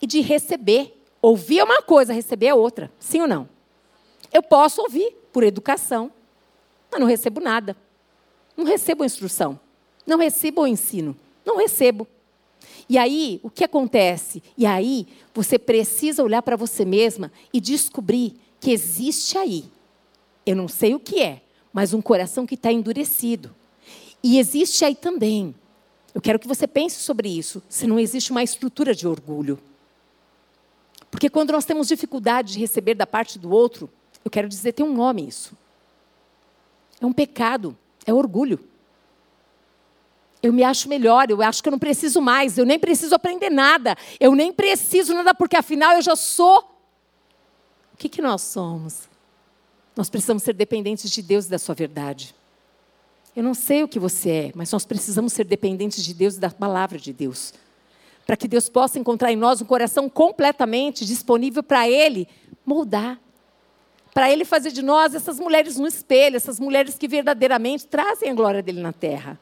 e 0.00 0.06
de 0.06 0.20
receber. 0.20 1.00
Ouvir 1.22 1.60
é 1.60 1.64
uma 1.64 1.82
coisa, 1.82 2.12
receber 2.12 2.46
é 2.46 2.54
outra. 2.54 2.90
Sim 2.98 3.20
ou 3.20 3.28
não? 3.28 3.53
Eu 4.34 4.42
posso 4.42 4.82
ouvir 4.82 5.16
por 5.32 5.44
educação, 5.44 6.10
mas 6.90 7.00
não 7.00 7.06
recebo 7.06 7.40
nada. 7.40 7.76
Não 8.56 8.64
recebo 8.64 9.04
instrução. 9.04 9.58
Não 10.04 10.18
recebo 10.18 10.66
ensino. 10.66 11.16
Não 11.46 11.56
recebo. 11.56 12.08
E 12.88 12.98
aí, 12.98 13.38
o 13.44 13.48
que 13.48 13.62
acontece? 13.62 14.42
E 14.58 14.66
aí, 14.66 15.06
você 15.32 15.56
precisa 15.56 16.24
olhar 16.24 16.42
para 16.42 16.56
você 16.56 16.84
mesma 16.84 17.30
e 17.52 17.60
descobrir 17.60 18.34
que 18.58 18.72
existe 18.72 19.38
aí. 19.38 19.66
Eu 20.44 20.56
não 20.56 20.66
sei 20.66 20.94
o 20.94 21.00
que 21.00 21.22
é, 21.22 21.40
mas 21.72 21.94
um 21.94 22.02
coração 22.02 22.44
que 22.44 22.56
está 22.56 22.72
endurecido. 22.72 23.54
E 24.20 24.38
existe 24.38 24.84
aí 24.84 24.96
também. 24.96 25.54
Eu 26.12 26.20
quero 26.20 26.40
que 26.40 26.48
você 26.48 26.66
pense 26.66 27.00
sobre 27.00 27.28
isso. 27.28 27.62
Se 27.68 27.86
não 27.86 28.00
existe 28.00 28.32
uma 28.32 28.42
estrutura 28.42 28.94
de 28.94 29.06
orgulho. 29.06 29.58
Porque 31.10 31.30
quando 31.30 31.52
nós 31.52 31.64
temos 31.64 31.86
dificuldade 31.86 32.54
de 32.54 32.58
receber 32.58 32.94
da 32.94 33.06
parte 33.06 33.38
do 33.38 33.50
outro, 33.50 33.88
eu 34.24 34.30
quero 34.30 34.48
dizer, 34.48 34.72
tem 34.72 34.84
um 34.84 34.94
nome 34.94 35.26
isso. 35.28 35.56
É 37.00 37.06
um 37.06 37.12
pecado, 37.12 37.76
é 38.06 38.12
orgulho. 38.14 38.58
Eu 40.42 40.52
me 40.52 40.62
acho 40.62 40.88
melhor, 40.88 41.30
eu 41.30 41.40
acho 41.42 41.62
que 41.62 41.68
eu 41.68 41.72
não 41.72 41.78
preciso 41.78 42.20
mais, 42.20 42.58
eu 42.58 42.66
nem 42.66 42.78
preciso 42.78 43.14
aprender 43.14 43.50
nada, 43.50 43.96
eu 44.20 44.34
nem 44.34 44.52
preciso 44.52 45.14
nada, 45.14 45.34
porque 45.34 45.56
afinal 45.56 45.94
eu 45.94 46.02
já 46.02 46.16
sou. 46.16 46.60
O 47.92 47.96
que, 47.96 48.08
que 48.08 48.20
nós 48.20 48.42
somos? 48.42 49.08
Nós 49.96 50.10
precisamos 50.10 50.42
ser 50.42 50.52
dependentes 50.52 51.10
de 51.10 51.22
Deus 51.22 51.46
e 51.46 51.50
da 51.50 51.58
Sua 51.58 51.74
verdade. 51.74 52.34
Eu 53.34 53.42
não 53.42 53.54
sei 53.54 53.82
o 53.82 53.88
que 53.88 53.98
você 53.98 54.30
é, 54.30 54.52
mas 54.54 54.70
nós 54.70 54.84
precisamos 54.84 55.32
ser 55.32 55.44
dependentes 55.44 56.04
de 56.04 56.14
Deus 56.14 56.36
e 56.36 56.40
da 56.40 56.50
palavra 56.50 56.98
de 56.98 57.12
Deus. 57.12 57.52
para 58.26 58.36
que 58.36 58.48
Deus 58.48 58.70
possa 58.70 58.98
encontrar 58.98 59.30
em 59.32 59.36
nós 59.36 59.60
um 59.60 59.66
coração 59.66 60.08
completamente 60.08 61.04
disponível 61.04 61.62
para 61.62 61.88
Ele 61.88 62.26
moldar. 62.64 63.20
Para 64.14 64.30
Ele 64.30 64.44
fazer 64.44 64.70
de 64.70 64.80
nós 64.80 65.12
essas 65.14 65.40
mulheres 65.40 65.76
no 65.76 65.88
espelho, 65.88 66.36
essas 66.36 66.60
mulheres 66.60 66.96
que 66.96 67.08
verdadeiramente 67.08 67.86
trazem 67.86 68.30
a 68.30 68.34
glória 68.34 68.62
dele 68.62 68.80
na 68.80 68.92
terra. 68.92 69.38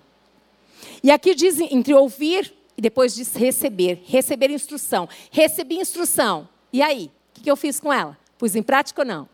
E 1.04 1.10
aqui 1.10 1.34
diz 1.34 1.60
entre 1.60 1.92
ouvir 1.92 2.52
e 2.76 2.80
depois 2.80 3.14
diz 3.14 3.34
receber. 3.34 4.02
Receber 4.06 4.50
instrução. 4.50 5.06
Recebi 5.30 5.76
instrução. 5.76 6.48
E 6.72 6.80
aí? 6.80 7.10
O 7.36 7.42
que 7.42 7.50
eu 7.50 7.56
fiz 7.56 7.78
com 7.78 7.92
ela? 7.92 8.16
Pus 8.38 8.56
em 8.56 8.62
prática 8.62 9.02
ou 9.02 9.06
não? 9.06 9.28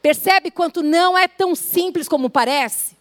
Percebe 0.00 0.50
quanto 0.50 0.82
não 0.82 1.16
é 1.16 1.28
tão 1.28 1.54
simples 1.54 2.08
como 2.08 2.30
parece? 2.30 2.96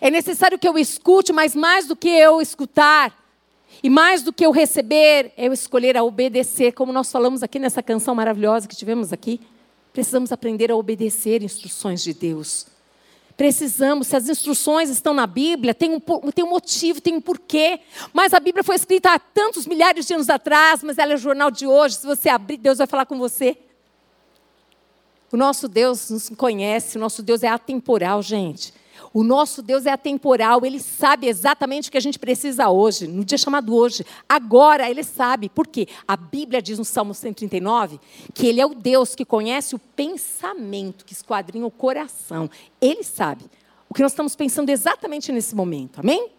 É 0.00 0.10
necessário 0.10 0.58
que 0.58 0.68
eu 0.68 0.78
escute, 0.78 1.32
mas 1.32 1.54
mais 1.54 1.86
do 1.86 1.96
que 1.96 2.08
eu 2.08 2.40
escutar, 2.40 3.14
e 3.82 3.90
mais 3.90 4.22
do 4.22 4.32
que 4.32 4.46
eu 4.46 4.50
receber, 4.50 5.32
eu 5.36 5.52
escolher 5.52 5.96
a 5.96 6.02
obedecer, 6.02 6.72
como 6.72 6.92
nós 6.92 7.10
falamos 7.10 7.42
aqui 7.42 7.58
nessa 7.58 7.82
canção 7.82 8.14
maravilhosa 8.14 8.68
que 8.68 8.76
tivemos 8.76 9.12
aqui. 9.12 9.40
Precisamos 9.94 10.32
aprender 10.32 10.72
a 10.72 10.76
obedecer 10.76 11.40
instruções 11.40 12.02
de 12.02 12.12
Deus. 12.12 12.66
Precisamos, 13.36 14.08
se 14.08 14.16
as 14.16 14.28
instruções 14.28 14.90
estão 14.90 15.14
na 15.14 15.24
Bíblia, 15.24 15.72
tem 15.72 15.88
um, 15.94 16.00
tem 16.32 16.44
um 16.44 16.50
motivo, 16.50 17.00
tem 17.00 17.14
um 17.14 17.20
porquê. 17.20 17.78
Mas 18.12 18.34
a 18.34 18.40
Bíblia 18.40 18.64
foi 18.64 18.74
escrita 18.74 19.12
há 19.12 19.20
tantos 19.20 19.68
milhares 19.68 20.04
de 20.04 20.12
anos 20.12 20.28
atrás, 20.28 20.82
mas 20.82 20.98
ela 20.98 21.12
é 21.12 21.14
o 21.14 21.18
jornal 21.18 21.48
de 21.48 21.64
hoje. 21.64 21.94
Se 21.94 22.06
você 22.06 22.28
abrir, 22.28 22.56
Deus 22.56 22.78
vai 22.78 22.88
falar 22.88 23.06
com 23.06 23.16
você. 23.16 23.56
O 25.30 25.36
nosso 25.36 25.68
Deus 25.68 26.10
nos 26.10 26.28
conhece, 26.30 26.96
o 26.96 27.00
nosso 27.00 27.22
Deus 27.22 27.44
é 27.44 27.48
atemporal, 27.48 28.20
gente. 28.20 28.74
O 29.14 29.22
nosso 29.22 29.62
Deus 29.62 29.86
é 29.86 29.92
atemporal, 29.92 30.66
ele 30.66 30.80
sabe 30.80 31.28
exatamente 31.28 31.88
o 31.88 31.92
que 31.92 31.96
a 31.96 32.00
gente 32.00 32.18
precisa 32.18 32.68
hoje, 32.68 33.06
no 33.06 33.24
dia 33.24 33.38
chamado 33.38 33.72
hoje. 33.72 34.04
Agora 34.28 34.90
ele 34.90 35.04
sabe. 35.04 35.48
Por 35.48 35.68
quê? 35.68 35.86
A 36.06 36.16
Bíblia 36.16 36.60
diz 36.60 36.78
no 36.78 36.84
Salmo 36.84 37.14
139 37.14 38.00
que 38.34 38.48
ele 38.48 38.60
é 38.60 38.66
o 38.66 38.74
Deus 38.74 39.14
que 39.14 39.24
conhece 39.24 39.76
o 39.76 39.78
pensamento, 39.78 41.04
que 41.04 41.12
esquadrinha 41.12 41.64
o 41.64 41.70
coração. 41.70 42.50
Ele 42.80 43.04
sabe 43.04 43.44
o 43.88 43.94
que 43.94 44.02
nós 44.02 44.10
estamos 44.10 44.34
pensando 44.34 44.70
exatamente 44.70 45.30
nesse 45.30 45.54
momento. 45.54 46.00
Amém? 46.00 46.30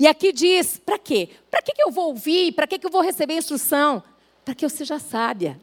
E 0.00 0.08
aqui 0.08 0.32
diz: 0.32 0.80
para 0.84 0.98
quê? 0.98 1.28
Para 1.48 1.62
que, 1.62 1.74
que 1.74 1.82
eu 1.82 1.92
vou 1.92 2.08
ouvir? 2.08 2.50
Para 2.54 2.66
que, 2.66 2.76
que 2.76 2.86
eu 2.88 2.90
vou 2.90 3.02
receber 3.02 3.36
instrução? 3.36 4.02
Para 4.44 4.52
que 4.52 4.64
eu 4.64 4.68
seja 4.68 4.98
sábia. 4.98 5.60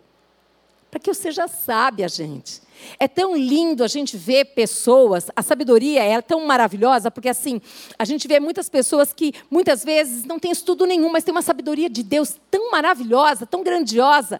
Para 0.93 0.99
que 0.99 1.09
eu 1.09 1.15
seja 1.15 1.47
sábia, 1.47 2.07
gente. 2.07 2.61
É 2.99 3.07
tão 3.07 3.35
lindo 3.35 3.83
a 3.83 3.87
gente 3.87 4.15
ver 4.15 4.45
pessoas, 4.53 5.25
a 5.35 5.41
sabedoria 5.41 6.03
é 6.03 6.21
tão 6.21 6.45
maravilhosa, 6.45 7.09
porque 7.09 7.29
assim, 7.29 7.59
a 7.97 8.05
gente 8.05 8.27
vê 8.27 8.39
muitas 8.39 8.69
pessoas 8.69 9.11
que 9.11 9.33
muitas 9.49 9.83
vezes 9.83 10.23
não 10.23 10.37
têm 10.37 10.51
estudo 10.51 10.85
nenhum, 10.85 11.09
mas 11.09 11.23
tem 11.23 11.31
uma 11.31 11.41
sabedoria 11.41 11.89
de 11.89 12.03
Deus 12.03 12.35
tão 12.51 12.69
maravilhosa, 12.69 13.47
tão 13.47 13.63
grandiosa. 13.63 14.39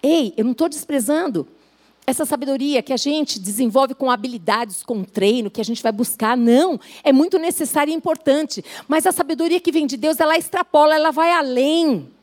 Ei, 0.00 0.32
eu 0.36 0.44
não 0.44 0.52
estou 0.52 0.68
desprezando 0.68 1.48
essa 2.06 2.24
sabedoria 2.24 2.80
que 2.80 2.92
a 2.92 2.96
gente 2.96 3.40
desenvolve 3.40 3.92
com 3.92 4.12
habilidades, 4.12 4.84
com 4.84 5.02
treino, 5.02 5.50
que 5.50 5.60
a 5.60 5.64
gente 5.64 5.82
vai 5.82 5.90
buscar, 5.90 6.36
não, 6.36 6.78
é 7.02 7.12
muito 7.12 7.40
necessária 7.40 7.90
e 7.90 7.94
importante. 7.96 8.64
Mas 8.86 9.04
a 9.04 9.10
sabedoria 9.10 9.58
que 9.58 9.72
vem 9.72 9.84
de 9.84 9.96
Deus, 9.96 10.20
ela 10.20 10.38
extrapola, 10.38 10.94
ela 10.94 11.10
vai 11.10 11.32
além 11.32 12.14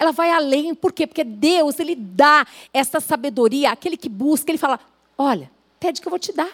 ela 0.00 0.12
vai 0.12 0.30
além. 0.30 0.74
Por 0.74 0.94
quê? 0.94 1.06
Porque 1.06 1.22
Deus, 1.22 1.78
Ele 1.78 1.94
dá 1.94 2.46
essa 2.72 3.00
sabedoria 3.00 3.70
àquele 3.70 3.98
que 3.98 4.08
busca. 4.08 4.50
Ele 4.50 4.56
fala: 4.56 4.80
Olha, 5.16 5.50
pede 5.78 6.00
que 6.00 6.08
eu 6.08 6.10
vou 6.10 6.18
te 6.18 6.32
dar. 6.32 6.50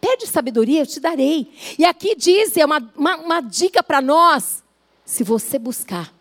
Pede 0.00 0.26
sabedoria, 0.26 0.80
eu 0.82 0.86
te 0.86 0.98
darei. 0.98 1.50
E 1.78 1.84
aqui 1.84 2.14
diz, 2.14 2.56
é 2.56 2.64
uma, 2.64 2.92
uma, 2.96 3.16
uma 3.16 3.40
dica 3.40 3.84
para 3.84 4.02
nós: 4.02 4.64
se 5.04 5.22
você 5.22 5.58
buscar, 5.60 6.12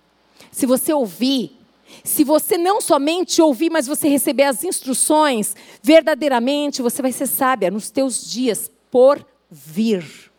se 0.51 0.67
você 0.67 0.93
ouvir, 0.93 1.57
se 2.03 2.23
você 2.23 2.57
não 2.59 2.79
somente 2.79 3.41
ouvir, 3.41 3.71
mas 3.71 3.87
você 3.87 4.07
receber 4.07 4.43
as 4.43 4.63
instruções, 4.63 5.55
verdadeiramente 5.81 6.81
você 6.81 7.01
vai 7.01 7.11
ser 7.11 7.25
sábia 7.25 7.71
nos 7.71 7.89
teus 7.89 8.29
dias 8.29 8.71
por 8.91 9.25
vir. 9.49 10.31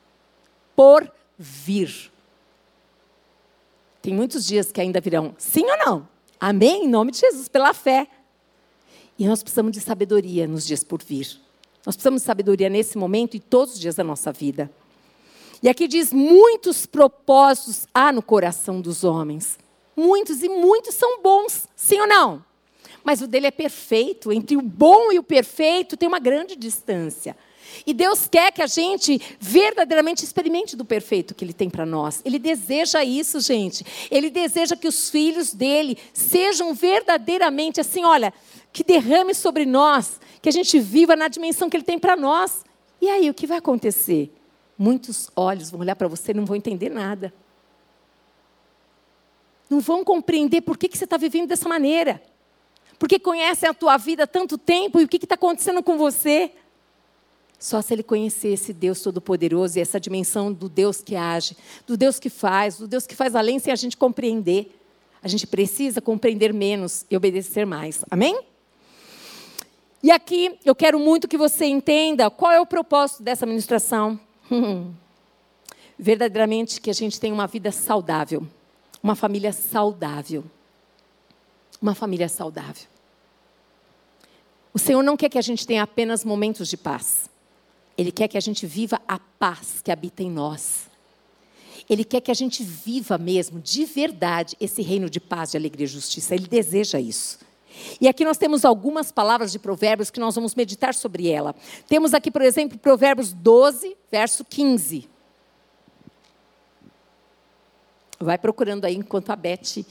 Por 0.76 1.12
vir. 1.36 2.13
Tem 4.04 4.12
muitos 4.12 4.44
dias 4.44 4.70
que 4.70 4.82
ainda 4.82 5.00
virão 5.00 5.34
sim 5.38 5.64
ou 5.64 5.78
não. 5.78 6.08
Amém? 6.38 6.84
Em 6.84 6.88
nome 6.88 7.10
de 7.10 7.20
Jesus, 7.20 7.48
pela 7.48 7.72
fé. 7.72 8.06
E 9.18 9.26
nós 9.26 9.42
precisamos 9.42 9.72
de 9.72 9.80
sabedoria 9.80 10.46
nos 10.46 10.66
dias 10.66 10.84
por 10.84 11.02
vir. 11.02 11.40
Nós 11.86 11.96
precisamos 11.96 12.20
de 12.20 12.26
sabedoria 12.26 12.68
nesse 12.68 12.98
momento 12.98 13.34
e 13.34 13.40
todos 13.40 13.72
os 13.72 13.80
dias 13.80 13.94
da 13.94 14.04
nossa 14.04 14.30
vida. 14.30 14.70
E 15.62 15.70
aqui 15.70 15.88
diz: 15.88 16.12
muitos 16.12 16.84
propósitos 16.84 17.86
há 17.94 18.12
no 18.12 18.20
coração 18.20 18.78
dos 18.78 19.04
homens. 19.04 19.58
Muitos 19.96 20.42
e 20.42 20.50
muitos 20.50 20.94
são 20.96 21.22
bons, 21.22 21.66
sim 21.74 21.98
ou 21.98 22.06
não? 22.06 22.44
Mas 23.02 23.22
o 23.22 23.26
dele 23.26 23.46
é 23.46 23.50
perfeito. 23.50 24.30
Entre 24.30 24.54
o 24.54 24.60
bom 24.60 25.12
e 25.12 25.18
o 25.18 25.22
perfeito 25.22 25.96
tem 25.96 26.06
uma 26.06 26.18
grande 26.18 26.56
distância. 26.56 27.34
E 27.86 27.94
Deus 27.94 28.28
quer 28.28 28.52
que 28.52 28.62
a 28.62 28.66
gente 28.66 29.20
verdadeiramente 29.38 30.24
experimente 30.24 30.76
do 30.76 30.84
perfeito 30.84 31.34
que 31.34 31.44
Ele 31.44 31.52
tem 31.52 31.70
para 31.70 31.84
nós. 31.86 32.20
Ele 32.24 32.38
deseja 32.38 33.04
isso, 33.04 33.40
gente. 33.40 33.84
Ele 34.10 34.30
deseja 34.30 34.76
que 34.76 34.88
os 34.88 35.10
filhos 35.10 35.52
dele 35.52 35.98
sejam 36.12 36.74
verdadeiramente 36.74 37.80
assim, 37.80 38.04
olha, 38.04 38.32
que 38.72 38.82
derrame 38.82 39.34
sobre 39.34 39.64
nós, 39.64 40.20
que 40.42 40.48
a 40.48 40.52
gente 40.52 40.78
viva 40.80 41.14
na 41.14 41.28
dimensão 41.28 41.70
que 41.70 41.76
Ele 41.76 41.84
tem 41.84 41.98
para 41.98 42.16
nós. 42.16 42.64
E 43.00 43.08
aí, 43.08 43.30
o 43.30 43.34
que 43.34 43.46
vai 43.46 43.58
acontecer? 43.58 44.32
Muitos 44.76 45.30
olhos 45.36 45.70
vão 45.70 45.80
olhar 45.80 45.94
para 45.94 46.08
você 46.08 46.32
e 46.32 46.34
não 46.34 46.44
vão 46.44 46.56
entender 46.56 46.90
nada. 46.90 47.32
Não 49.70 49.80
vão 49.80 50.04
compreender 50.04 50.60
por 50.60 50.76
que, 50.76 50.88
que 50.88 50.98
você 50.98 51.04
está 51.04 51.16
vivendo 51.16 51.48
dessa 51.48 51.68
maneira. 51.68 52.22
Porque 52.98 53.18
conhecem 53.18 53.68
a 53.68 53.74
tua 53.74 53.96
vida 53.96 54.24
há 54.24 54.26
tanto 54.26 54.56
tempo 54.56 55.00
e 55.00 55.04
o 55.04 55.08
que 55.08 55.16
está 55.16 55.34
acontecendo 55.34 55.82
com 55.82 55.96
você. 55.96 56.52
Só 57.64 57.80
se 57.80 57.94
ele 57.94 58.02
conhecesse 58.02 58.74
Deus 58.74 59.00
Todo-Poderoso 59.00 59.78
e 59.78 59.80
essa 59.80 59.98
dimensão 59.98 60.52
do 60.52 60.68
Deus 60.68 61.00
que 61.00 61.16
age, 61.16 61.56
do 61.86 61.96
Deus 61.96 62.18
que 62.18 62.28
faz, 62.28 62.76
do 62.76 62.86
Deus 62.86 63.06
que 63.06 63.14
faz 63.16 63.34
além 63.34 63.58
sem 63.58 63.72
a 63.72 63.76
gente 63.76 63.96
compreender. 63.96 64.78
A 65.22 65.28
gente 65.28 65.46
precisa 65.46 66.02
compreender 66.02 66.52
menos 66.52 67.06
e 67.10 67.16
obedecer 67.16 67.64
mais. 67.64 68.04
Amém? 68.10 68.38
E 70.02 70.10
aqui 70.10 70.58
eu 70.62 70.74
quero 70.74 70.98
muito 71.00 71.26
que 71.26 71.38
você 71.38 71.64
entenda 71.64 72.28
qual 72.28 72.52
é 72.52 72.60
o 72.60 72.66
propósito 72.66 73.22
dessa 73.22 73.46
ministração. 73.46 74.20
Verdadeiramente 75.98 76.82
que 76.82 76.90
a 76.90 76.94
gente 76.94 77.18
tenha 77.18 77.32
uma 77.32 77.46
vida 77.46 77.72
saudável, 77.72 78.46
uma 79.02 79.14
família 79.14 79.54
saudável. 79.54 80.44
Uma 81.80 81.94
família 81.94 82.28
saudável. 82.28 82.86
O 84.74 84.78
Senhor 84.78 85.02
não 85.02 85.16
quer 85.16 85.30
que 85.30 85.38
a 85.38 85.42
gente 85.42 85.66
tenha 85.66 85.82
apenas 85.82 86.26
momentos 86.26 86.68
de 86.68 86.76
paz. 86.76 87.32
Ele 87.96 88.10
quer 88.10 88.28
que 88.28 88.36
a 88.36 88.40
gente 88.40 88.66
viva 88.66 89.00
a 89.06 89.18
paz 89.18 89.80
que 89.82 89.92
habita 89.92 90.22
em 90.22 90.30
nós. 90.30 90.88
Ele 91.88 92.04
quer 92.04 92.20
que 92.20 92.30
a 92.30 92.34
gente 92.34 92.62
viva 92.62 93.18
mesmo, 93.18 93.60
de 93.60 93.84
verdade, 93.84 94.56
esse 94.60 94.82
reino 94.82 95.08
de 95.10 95.20
paz, 95.20 95.50
de 95.50 95.56
alegria 95.56 95.84
e 95.84 95.88
justiça. 95.88 96.34
Ele 96.34 96.46
deseja 96.46 96.98
isso. 96.98 97.38
E 98.00 98.08
aqui 98.08 98.24
nós 98.24 98.38
temos 98.38 98.64
algumas 98.64 99.12
palavras 99.12 99.52
de 99.52 99.58
Provérbios 99.58 100.10
que 100.10 100.20
nós 100.20 100.34
vamos 100.34 100.54
meditar 100.54 100.94
sobre 100.94 101.28
ela. 101.28 101.54
Temos 101.88 102.14
aqui, 102.14 102.30
por 102.30 102.42
exemplo, 102.42 102.78
Provérbios 102.78 103.32
12, 103.32 103.96
verso 104.10 104.44
15. 104.44 105.08
Vai 108.18 108.38
procurando 108.38 108.84
aí 108.84 108.94
enquanto 108.94 109.30
a 109.30 109.36
Beth, 109.36 109.84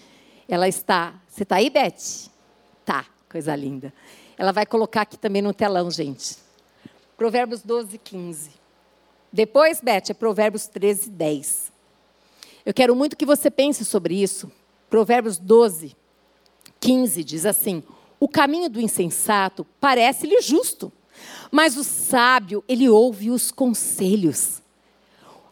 ela 0.48 0.68
está. 0.68 1.14
Você 1.30 1.44
está 1.44 1.58
aí, 1.58 1.70
Beth? 1.70 2.30
Tá, 2.86 3.06
coisa 3.30 3.56
linda. 3.56 3.94
Ela 4.38 4.52
vai 4.52 4.66
colocar 4.66 5.02
aqui 5.02 5.18
também 5.18 5.42
no 5.42 5.54
telão, 5.54 5.92
gente. 5.92 6.38
Provérbios 7.18 7.62
12, 7.62 7.98
15. 7.98 8.52
Depois, 9.32 9.82
Beth, 9.82 10.10
é 10.10 10.14
Provérbios 10.14 10.68
13, 10.68 11.10
10. 11.10 11.72
Eu 12.66 12.74
quero 12.74 12.96
muito 12.96 13.18
que 13.18 13.26
você 13.26 13.52
pense 13.52 13.84
sobre 13.84 14.22
isso. 14.22 14.52
Provérbios 14.90 15.38
12, 15.38 15.96
15 16.80 17.24
diz 17.24 17.46
assim: 17.46 17.84
O 18.20 18.28
caminho 18.28 18.70
do 18.70 18.80
insensato 18.80 19.66
parece-lhe 19.80 20.42
justo, 20.42 20.92
mas 21.52 21.78
o 21.78 21.84
sábio, 21.84 22.64
ele 22.68 22.90
ouve 22.90 23.30
os 23.32 23.52
conselhos. 23.52 24.62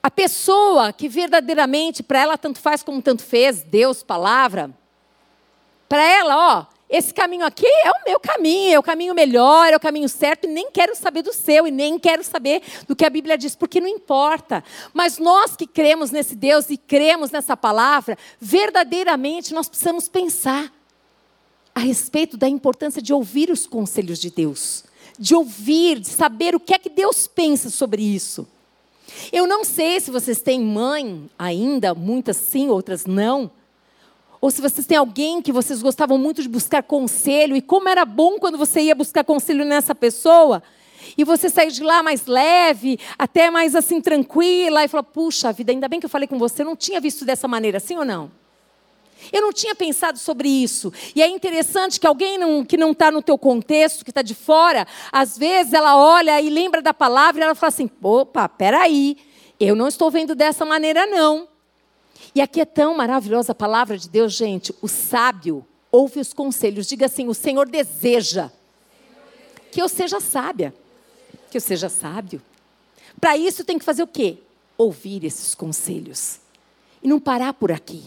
A 0.04 0.10
pessoa 0.10 0.92
que 0.92 1.08
verdadeiramente, 1.08 2.02
para 2.02 2.20
ela 2.20 2.38
tanto 2.38 2.60
faz 2.60 2.82
como 2.82 3.02
tanto 3.02 3.24
fez, 3.24 3.62
Deus, 3.62 4.02
palavra, 4.02 4.72
para 5.88 6.04
ela, 6.04 6.60
ó, 6.60 6.66
esse 6.92 7.14
caminho 7.14 7.46
aqui 7.46 7.66
é 7.66 7.90
o 7.90 8.04
meu 8.06 8.20
caminho, 8.20 8.74
é 8.76 8.78
o 8.78 8.84
caminho 8.84 9.16
melhor, 9.16 9.72
é 9.72 9.78
o 9.78 9.80
caminho 9.80 10.10
certo, 10.10 10.44
e 10.44 10.48
nem 10.48 10.70
quero 10.70 10.94
saber 10.94 11.22
do 11.22 11.32
seu, 11.32 11.66
e 11.66 11.72
nem 11.72 11.98
quero 11.98 12.22
saber 12.22 12.62
do 12.86 12.94
que 12.94 13.06
a 13.06 13.10
Bíblia 13.10 13.38
diz, 13.38 13.56
porque 13.56 13.80
não 13.80 13.88
importa. 13.88 14.62
Mas 14.94 15.18
nós 15.18 15.56
que 15.56 15.66
cremos 15.66 16.12
nesse 16.12 16.36
Deus 16.36 16.70
e 16.70 16.76
cremos 16.76 17.32
nessa 17.32 17.56
palavra, 17.56 18.18
verdadeiramente 18.42 19.54
nós 19.54 19.70
precisamos 19.70 20.10
pensar 20.10 20.70
a 21.74 21.80
respeito 21.80 22.36
da 22.36 22.50
importância 22.50 23.02
de 23.02 23.14
ouvir 23.14 23.50
os 23.50 23.66
conselhos 23.66 24.20
de 24.20 24.30
Deus, 24.30 24.84
de 25.18 25.34
ouvir, 25.34 25.98
de 25.98 26.10
saber 26.10 26.56
o 26.56 26.60
que 26.60 26.74
é 26.74 26.80
que 26.80 26.90
Deus 26.90 27.26
pensa 27.26 27.70
sobre 27.70 28.04
isso. 28.04 28.46
Eu 29.32 29.48
não 29.48 29.64
sei 29.64 29.98
se 30.02 30.12
vocês 30.12 30.42
têm 30.42 30.60
mãe 30.60 31.30
ainda, 31.40 31.96
muitas 31.96 32.36
sim, 32.36 32.68
outras 32.68 33.06
não. 33.06 33.50
Ou 34.42 34.50
se 34.50 34.60
vocês 34.60 34.88
têm 34.88 34.98
alguém 34.98 35.40
que 35.40 35.52
vocês 35.52 35.84
gostavam 35.84 36.18
muito 36.18 36.42
de 36.42 36.50
buscar 36.50 36.82
conselho, 36.82 37.56
e 37.56 37.62
como 37.62 37.88
era 37.88 38.04
bom 38.04 38.40
quando 38.40 38.58
você 38.58 38.82
ia 38.82 38.96
buscar 38.96 39.24
conselho 39.24 39.64
nessa 39.64 39.94
pessoa, 39.94 40.64
e 41.16 41.24
você 41.24 41.48
saiu 41.48 41.70
de 41.70 41.84
lá 41.84 42.02
mais 42.02 42.26
leve, 42.26 43.00
até 43.20 43.52
mais 43.52 43.76
assim 43.76 44.02
tranquila, 44.02 44.84
e 44.84 44.88
falou: 44.88 45.04
puxa 45.04 45.54
vida, 45.54 45.72
ainda 45.72 45.88
bem 45.88 46.00
que 46.00 46.08
eu 46.08 46.10
falei 46.10 46.28
com 46.28 46.40
você, 46.40 46.64
eu 46.64 46.66
não 46.66 46.76
tinha 46.76 47.00
visto 47.00 47.24
dessa 47.24 47.48
maneira, 47.48 47.80
sim 47.80 47.98
ou 47.98 48.06
não? 48.06 48.32
Eu 49.32 49.44
não 49.44 49.54
tinha 49.54 49.76
pensado 49.76 50.18
sobre 50.18 50.50
isso. 50.50 50.92
E 51.16 51.22
é 51.22 51.28
interessante 51.28 52.00
que 52.00 52.08
alguém 52.08 52.40
não, 52.40 52.66
que 52.66 52.76
não 52.76 52.92
está 52.92 53.12
no 53.12 53.22
teu 53.22 53.38
contexto, 53.38 54.04
que 54.04 54.10
está 54.10 54.24
de 54.24 54.34
fora, 54.34 54.88
às 55.12 55.38
vezes 55.38 55.74
ela 55.74 55.96
olha 55.96 56.42
e 56.42 56.50
lembra 56.50 56.82
da 56.82 56.96
palavra 56.96 57.42
e 57.42 57.44
ela 57.44 57.54
fala 57.54 57.68
assim: 57.68 57.90
opa, 58.02 58.50
peraí, 58.50 59.18
eu 59.60 59.76
não 59.76 59.88
estou 59.88 60.10
vendo 60.10 60.34
dessa 60.34 60.66
maneira, 60.66 61.06
não. 61.06 61.51
E 62.34 62.42
aqui 62.42 62.62
é 62.62 62.66
tão 62.66 62.96
maravilhosa 62.96 63.52
a 63.52 63.56
palavra 63.56 63.98
de 63.98 64.10
Deus, 64.10 64.34
gente. 64.34 64.74
O 64.82 64.88
sábio 64.88 65.66
ouve 65.92 66.20
os 66.20 66.34
conselhos. 66.34 66.88
Diga 66.88 67.08
assim: 67.08 67.28
o 67.28 67.34
Senhor 67.34 67.68
deseja 67.68 68.50
que 69.72 69.82
eu 69.82 69.90
seja 69.90 70.20
sábia, 70.20 70.74
que 71.50 71.58
eu 71.58 71.62
seja 71.62 71.90
sábio. 71.90 72.42
Para 73.20 73.38
isso 73.38 73.64
tem 73.64 73.78
que 73.78 73.86
fazer 73.86 74.04
o 74.04 74.08
quê? 74.08 74.38
Ouvir 74.78 75.24
esses 75.24 75.54
conselhos. 75.54 76.40
E 77.04 77.08
não 77.08 77.20
parar 77.20 77.54
por 77.54 77.72
aqui. 77.72 78.06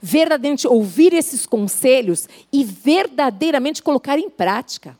Verdadeiramente 0.00 0.66
ouvir 0.66 1.12
esses 1.14 1.46
conselhos 1.46 2.28
e 2.52 2.64
verdadeiramente 2.64 3.82
colocar 3.82 4.18
em 4.18 4.28
prática. 4.28 4.98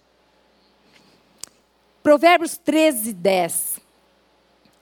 Provérbios 2.03 2.57
13, 2.57 3.13
10. 3.13 3.81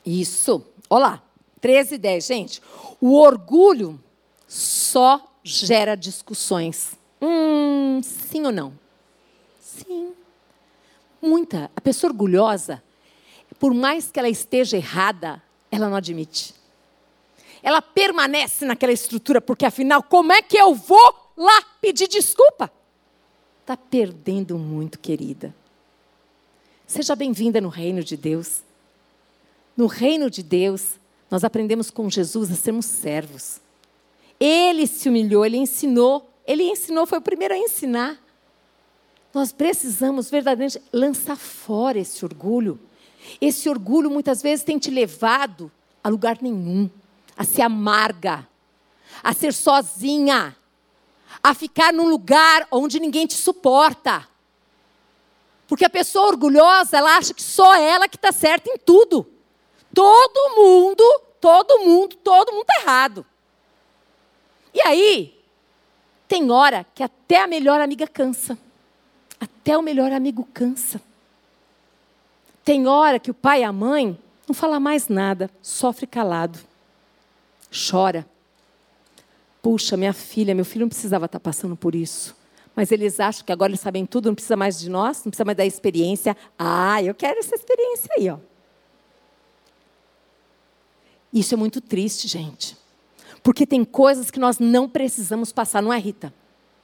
Isso. 0.04 0.64
Olá. 0.88 1.23
13 1.61 1.95
e 1.95 1.99
10. 1.99 2.26
Gente, 2.26 2.62
o 3.00 3.17
orgulho 3.17 4.02
só 4.47 5.33
gera 5.43 5.95
discussões. 5.95 6.93
Hum, 7.21 8.00
sim 8.02 8.45
ou 8.45 8.52
não? 8.52 8.73
Sim. 9.61 10.12
Muita. 11.21 11.71
A 11.76 11.81
pessoa 11.81 12.11
orgulhosa, 12.11 12.83
por 13.59 13.75
mais 13.75 14.11
que 14.11 14.19
ela 14.19 14.29
esteja 14.29 14.76
errada, 14.76 15.43
ela 15.71 15.88
não 15.88 15.97
admite. 15.97 16.55
Ela 17.62 17.83
permanece 17.83 18.64
naquela 18.64 18.93
estrutura, 18.93 19.40
porque 19.40 19.67
afinal, 19.67 20.02
como 20.02 20.33
é 20.33 20.40
que 20.40 20.57
eu 20.57 20.75
vou 20.75 21.33
lá 21.37 21.62
pedir 21.81 22.09
desculpa? 22.09 22.73
Está 23.61 23.76
perdendo 23.76 24.59
muito, 24.59 24.99
querida. 24.99 25.55
Seja 26.87 27.14
bem-vinda 27.14 27.61
no 27.61 27.69
reino 27.69 28.02
de 28.02 28.17
Deus. 28.17 28.62
No 29.76 29.87
reino 29.87 30.29
de 30.29 30.43
Deus, 30.43 30.99
nós 31.30 31.44
aprendemos 31.44 31.90
com 31.90 32.10
Jesus 32.10 32.50
a 32.50 32.56
sermos 32.56 32.87
servos. 32.87 33.60
Ele 34.38 34.87
se 34.87 35.08
humilhou, 35.08 35.46
ele 35.46 35.58
ensinou, 35.58 36.28
ele 36.46 36.64
ensinou, 36.64 37.06
foi 37.06 37.18
o 37.18 37.22
primeiro 37.22 37.54
a 37.54 37.58
ensinar. 37.58 38.18
Nós 39.32 39.52
precisamos 39.52 40.28
verdadeiramente 40.28 40.82
lançar 40.92 41.37
fora 41.37 41.99
esse 41.99 42.25
orgulho. 42.25 42.80
Esse 43.40 43.68
orgulho 43.68 44.10
muitas 44.10 44.42
vezes 44.42 44.64
tem 44.64 44.78
te 44.78 44.90
levado 44.90 45.70
a 46.02 46.08
lugar 46.08 46.38
nenhum 46.40 46.90
a 47.37 47.44
ser 47.44 47.62
amarga, 47.62 48.46
a 49.22 49.32
ser 49.32 49.54
sozinha, 49.54 50.56
a 51.42 51.54
ficar 51.54 51.92
num 51.92 52.08
lugar 52.08 52.66
onde 52.70 52.99
ninguém 52.99 53.26
te 53.26 53.34
suporta. 53.34 54.28
Porque 55.66 55.84
a 55.84 55.90
pessoa 55.90 56.26
orgulhosa, 56.26 56.99
ela 56.99 57.16
acha 57.16 57.32
que 57.32 57.42
só 57.42 57.76
ela 57.76 58.08
que 58.08 58.16
está 58.16 58.32
certa 58.32 58.68
em 58.68 58.76
tudo. 58.76 59.26
Todo 59.94 60.56
mundo, 60.56 61.04
todo 61.40 61.78
mundo, 61.80 62.16
todo 62.16 62.52
mundo 62.52 62.66
está 62.68 62.82
errado. 62.82 63.26
E 64.73 64.80
aí, 64.82 65.38
tem 66.28 66.50
hora 66.50 66.87
que 66.94 67.02
até 67.02 67.42
a 67.42 67.47
melhor 67.47 67.80
amiga 67.80 68.06
cansa. 68.06 68.59
Até 69.40 69.76
o 69.76 69.82
melhor 69.82 70.12
amigo 70.12 70.47
cansa. 70.52 71.00
Tem 72.64 72.87
hora 72.87 73.18
que 73.18 73.30
o 73.30 73.35
pai 73.35 73.62
e 73.62 73.65
a 73.65 73.73
mãe 73.73 74.19
não 74.47 74.54
falam 74.54 74.78
mais 74.78 75.08
nada, 75.08 75.50
sofre 75.62 76.06
calado 76.06 76.71
chora. 77.71 78.26
Puxa, 79.62 79.97
minha 79.97 80.12
filha, 80.12 80.54
meu 80.54 80.65
filho 80.65 80.82
não 80.82 80.88
precisava 80.88 81.26
estar 81.26 81.38
passando 81.38 81.76
por 81.76 81.95
isso. 81.95 82.36
Mas 82.75 82.91
eles 82.91 83.21
acham 83.21 83.45
que 83.45 83.52
agora 83.52 83.71
eles 83.71 83.80
sabem 83.80 84.06
tudo, 84.06 84.26
não 84.26 84.34
precisa 84.34 84.56
mais 84.56 84.78
de 84.78 84.88
nós, 84.88 85.19
não 85.25 85.30
precisa 85.30 85.45
mais 85.45 85.56
da 85.56 85.67
experiência. 85.67 86.36
Ah, 86.58 87.02
eu 87.02 87.15
quero 87.15 87.38
essa 87.38 87.54
experiência 87.54 88.08
aí, 88.17 88.30
ó. 88.30 88.38
Isso 91.32 91.54
é 91.54 91.56
muito 91.56 91.80
triste, 91.80 92.26
gente. 92.26 92.76
Porque 93.43 93.66
tem 93.66 93.84
coisas 93.84 94.30
que 94.30 94.38
nós 94.38 94.58
não 94.58 94.88
precisamos 94.88 95.52
passar, 95.52 95.82
não 95.82 95.93
é, 95.93 95.99
Rita? 95.99 96.32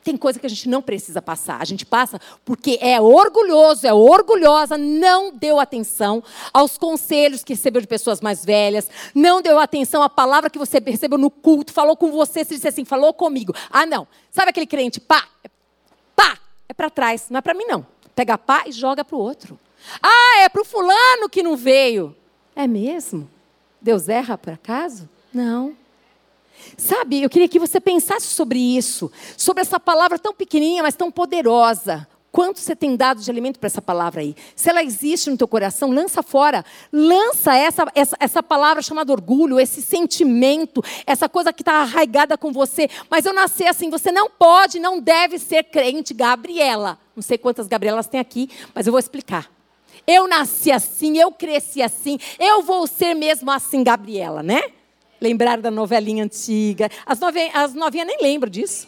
Tem 0.06 0.16
coisa 0.16 0.38
que 0.38 0.46
a 0.46 0.48
gente 0.48 0.68
não 0.68 0.80
precisa 0.80 1.20
passar. 1.20 1.61
A 1.61 1.64
gente 1.64 1.85
passa 1.85 2.20
porque 2.44 2.78
é 2.80 3.00
orgulhoso, 3.00 3.85
é 3.85 3.92
orgulhosa, 3.92 4.78
não 4.78 5.32
deu 5.32 5.59
atenção 5.59 6.22
aos 6.52 6.78
conselhos 6.78 7.42
que 7.42 7.54
recebeu 7.54 7.80
de 7.80 7.88
pessoas 7.88 8.20
mais 8.20 8.44
velhas, 8.44 8.88
não 9.12 9.42
deu 9.42 9.59
atenção 9.59 10.04
à 10.04 10.09
palavra 10.09 10.48
que 10.48 10.61
você 10.61 10.78
recebeu 10.78 11.18
no 11.18 11.28
culto, 11.28 11.72
falou 11.72 11.96
com 11.96 12.12
você, 12.12 12.44
se 12.44 12.54
disse 12.54 12.68
assim, 12.68 12.85
falou 12.85 13.12
comigo. 13.12 13.52
Ah, 13.68 13.85
não. 13.85 14.06
Sabe 14.30 14.50
aquele 14.50 14.66
crente, 14.66 15.00
pá, 15.00 15.26
pá, 16.14 16.38
é 16.68 16.72
para 16.72 16.88
trás, 16.88 17.26
não 17.28 17.38
é 17.38 17.42
para 17.42 17.54
mim 17.54 17.64
não. 17.64 17.85
Pega 18.14 18.38
pá 18.38 18.62
e 18.64 18.70
joga 18.70 19.04
para 19.04 19.16
o 19.16 19.20
outro. 19.20 19.59
Ah, 20.00 20.42
é 20.42 20.48
para 20.48 20.62
o 20.62 20.64
fulano 20.64 21.28
que 21.28 21.42
não 21.42 21.56
veio. 21.56 22.14
É 22.54 22.68
mesmo? 22.68 23.28
Deus 23.87 24.09
erra 24.09 24.37
por 24.37 24.53
acaso? 24.53 25.09
Não. 25.33 25.72
Sabe, 26.77 27.22
eu 27.22 27.31
queria 27.31 27.49
que 27.49 27.61
você 27.61 27.79
pensasse 27.79 28.27
sobre 28.27 28.59
isso, 28.59 29.12
sobre 29.37 29.61
essa 29.61 29.79
palavra 29.79 30.18
tão 30.18 30.35
pequenininha, 30.35 30.83
mas 30.83 30.96
tão 30.96 31.09
poderosa. 31.09 32.05
Quanto 32.33 32.59
você 32.59 32.75
tem 32.75 32.96
dado 32.96 33.20
de 33.20 33.31
alimento 33.31 33.61
para 33.61 33.68
essa 33.68 33.81
palavra 33.81 34.22
aí? 34.22 34.35
Se 34.57 34.68
ela 34.68 34.83
existe 34.83 35.31
no 35.31 35.37
teu 35.37 35.46
coração, 35.46 35.92
lança 35.92 36.20
fora. 36.20 36.64
Lança 36.92 37.55
essa, 37.55 37.87
essa, 37.94 38.16
essa 38.18 38.42
palavra 38.42 38.83
chamada 38.83 39.12
orgulho, 39.12 39.61
esse 39.61 39.81
sentimento, 39.81 40.83
essa 41.07 41.29
coisa 41.29 41.53
que 41.53 41.62
está 41.62 41.75
arraigada 41.75 42.37
com 42.37 42.53
você. 42.53 42.90
Mas 43.09 43.25
eu 43.25 43.33
nasci 43.33 43.64
assim, 43.66 43.88
você 43.88 44.11
não 44.11 44.29
pode, 44.29 44.81
não 44.81 44.99
deve 44.99 45.38
ser 45.38 45.62
crente, 45.62 46.12
Gabriela. 46.12 46.99
Não 47.14 47.22
sei 47.22 47.38
quantas 47.38 47.68
Gabrielas 47.68 48.09
tem 48.09 48.18
aqui, 48.18 48.51
mas 48.75 48.87
eu 48.88 48.92
vou 48.92 48.99
explicar. 48.99 49.56
Eu 50.07 50.29
nasci 50.29 50.71
assim, 50.71 51.19
eu 51.19 51.33
cresci 51.33 51.83
assim, 51.83 52.19
eu 52.38 52.62
vou 52.62 52.87
ser 52.87 53.14
mesmo 53.14 53.51
assim, 53.51 53.83
Gabriela, 53.83 54.42
né? 54.42 54.71
Lembrar 55.21 55.61
da 55.61 55.71
novelinha 55.71 56.23
antiga. 56.23 56.88
As, 57.05 57.19
novinhas, 57.19 57.55
as 57.55 57.75
novinhas 57.75 58.07
nem 58.07 58.19
lembram 58.21 58.51
disso. 58.51 58.87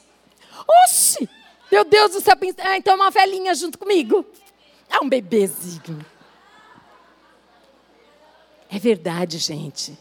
Oxi! 0.85 1.29
Meu 1.71 1.85
Deus 1.85 2.13
do 2.13 2.21
céu, 2.21 2.35
ah, 2.65 2.77
então 2.77 2.95
é 2.95 2.97
uma 2.97 3.11
velhinha 3.11 3.55
junto 3.55 3.79
comigo. 3.79 4.25
É 4.89 5.01
um 5.01 5.09
bebezinho. 5.09 6.05
É 8.71 8.79
verdade, 8.79 9.39
gente. 9.39 9.99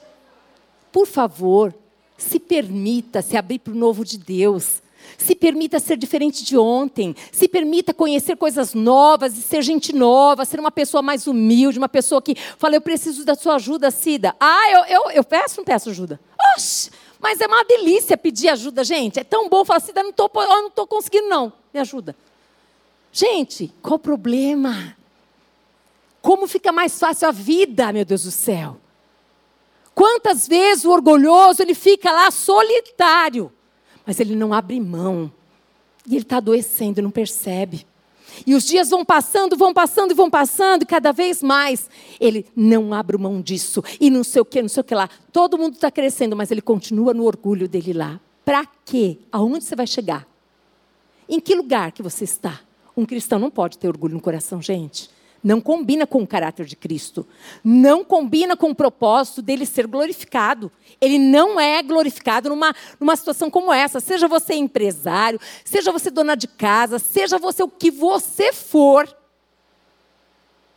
Por 0.91 1.07
favor, 1.07 1.73
se 2.17 2.39
permita 2.39 3.21
se 3.21 3.37
abrir 3.37 3.59
para 3.59 3.73
o 3.73 3.75
novo 3.75 4.05
de 4.05 4.17
Deus. 4.17 4.81
Se 5.17 5.35
permita 5.35 5.79
ser 5.79 5.97
diferente 5.97 6.43
de 6.43 6.57
ontem. 6.57 7.15
Se 7.31 7.47
permita 7.47 7.93
conhecer 7.93 8.35
coisas 8.35 8.73
novas 8.73 9.37
e 9.37 9.41
ser 9.41 9.61
gente 9.61 9.93
nova, 9.93 10.45
ser 10.45 10.59
uma 10.59 10.71
pessoa 10.71 11.01
mais 11.01 11.27
humilde, 11.27 11.77
uma 11.77 11.89
pessoa 11.89 12.21
que 12.21 12.35
fala, 12.57 12.75
eu 12.75 12.81
preciso 12.81 13.23
da 13.23 13.35
sua 13.35 13.55
ajuda, 13.55 13.91
Cida. 13.91 14.35
Ah, 14.39 14.71
eu, 14.71 14.85
eu, 14.85 15.11
eu 15.11 15.23
peço 15.23 15.57
não 15.57 15.65
peço 15.65 15.89
ajuda? 15.89 16.19
Oxe, 16.55 16.89
mas 17.19 17.41
é 17.41 17.47
uma 17.47 17.63
delícia 17.63 18.17
pedir 18.17 18.49
ajuda, 18.49 18.83
gente. 18.83 19.19
É 19.19 19.23
tão 19.23 19.47
bom 19.49 19.63
falar, 19.63 19.79
Cida, 19.79 20.01
não 20.01 20.11
estou 20.11 20.31
não 20.33 20.69
tô 20.69 20.87
conseguindo, 20.87 21.27
não. 21.27 21.53
Me 21.73 21.79
ajuda. 21.79 22.15
Gente, 23.11 23.73
qual 23.81 23.95
o 23.95 23.99
problema? 23.99 24.95
Como 26.21 26.47
fica 26.47 26.71
mais 26.71 26.99
fácil 26.99 27.27
a 27.27 27.31
vida, 27.31 27.91
meu 27.93 28.03
Deus 28.03 28.23
do 28.23 28.31
céu? 28.31 28.77
Quantas 29.95 30.47
vezes 30.47 30.85
o 30.85 30.91
orgulhoso 30.91 31.63
ele 31.63 31.73
fica 31.73 32.11
lá 32.11 32.29
solitário? 32.29 33.51
Mas 34.07 34.21
ele 34.21 34.35
não 34.37 34.53
abre 34.53 34.79
mão. 34.79 35.29
E 36.07 36.15
ele 36.15 36.23
está 36.23 36.37
adoecendo, 36.37 37.01
não 37.01 37.11
percebe. 37.11 37.85
E 38.45 38.55
os 38.55 38.63
dias 38.63 38.89
vão 38.89 39.03
passando, 39.03 39.57
vão 39.57 39.73
passando 39.73 40.11
e 40.11 40.13
vão 40.13 40.29
passando, 40.29 40.83
e 40.83 40.85
cada 40.85 41.11
vez 41.11 41.43
mais 41.43 41.89
ele 42.19 42.45
não 42.55 42.93
abre 42.93 43.17
mão 43.17 43.41
disso. 43.41 43.83
E 43.99 44.09
não 44.09 44.23
sei 44.23 44.41
o 44.41 44.45
que, 44.45 44.61
não 44.61 44.69
sei 44.69 44.81
o 44.81 44.83
que 44.85 44.95
lá. 44.95 45.09
Todo 45.33 45.57
mundo 45.57 45.73
está 45.73 45.91
crescendo, 45.91 46.37
mas 46.37 46.51
ele 46.51 46.61
continua 46.61 47.13
no 47.13 47.25
orgulho 47.25 47.67
dele 47.67 47.91
lá. 47.91 48.19
Para 48.45 48.65
quê? 48.85 49.17
Aonde 49.29 49.65
você 49.65 49.75
vai 49.75 49.85
chegar? 49.85 50.25
Em 51.27 51.41
que 51.41 51.53
lugar 51.53 51.91
que 51.91 52.01
você 52.01 52.23
está? 52.23 52.61
Um 52.95 53.05
cristão 53.05 53.37
não 53.37 53.51
pode 53.51 53.77
ter 53.77 53.89
orgulho 53.89 54.13
no 54.13 54.21
coração, 54.21 54.61
gente. 54.61 55.09
Não 55.47 55.61
combina 55.61 56.05
com 56.05 56.21
o 56.21 56.27
caráter 56.27 56.65
de 56.65 56.75
Cristo. 56.75 57.25
Não 57.63 58.03
combina 58.03 58.57
com 58.57 58.69
o 58.69 58.75
propósito 58.75 59.41
dele 59.41 59.65
ser 59.65 59.87
glorificado. 59.87 60.69
Ele 60.99 61.17
não 61.17 61.57
é 61.57 61.81
glorificado 61.81 62.49
numa, 62.49 62.75
numa 62.99 63.15
situação 63.15 63.49
como 63.49 63.71
essa. 63.71 64.01
Seja 64.01 64.27
você 64.27 64.55
empresário, 64.55 65.39
seja 65.63 65.89
você 65.89 66.11
dona 66.11 66.35
de 66.35 66.49
casa, 66.49 66.99
seja 66.99 67.39
você 67.39 67.63
o 67.63 67.69
que 67.69 67.89
você 67.89 68.51
for. 68.51 69.07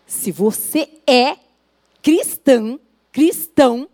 Se 0.07 0.31
você 0.31 0.89
é 1.05 1.37
cristão, 2.01 2.79
cristão, 3.11 3.89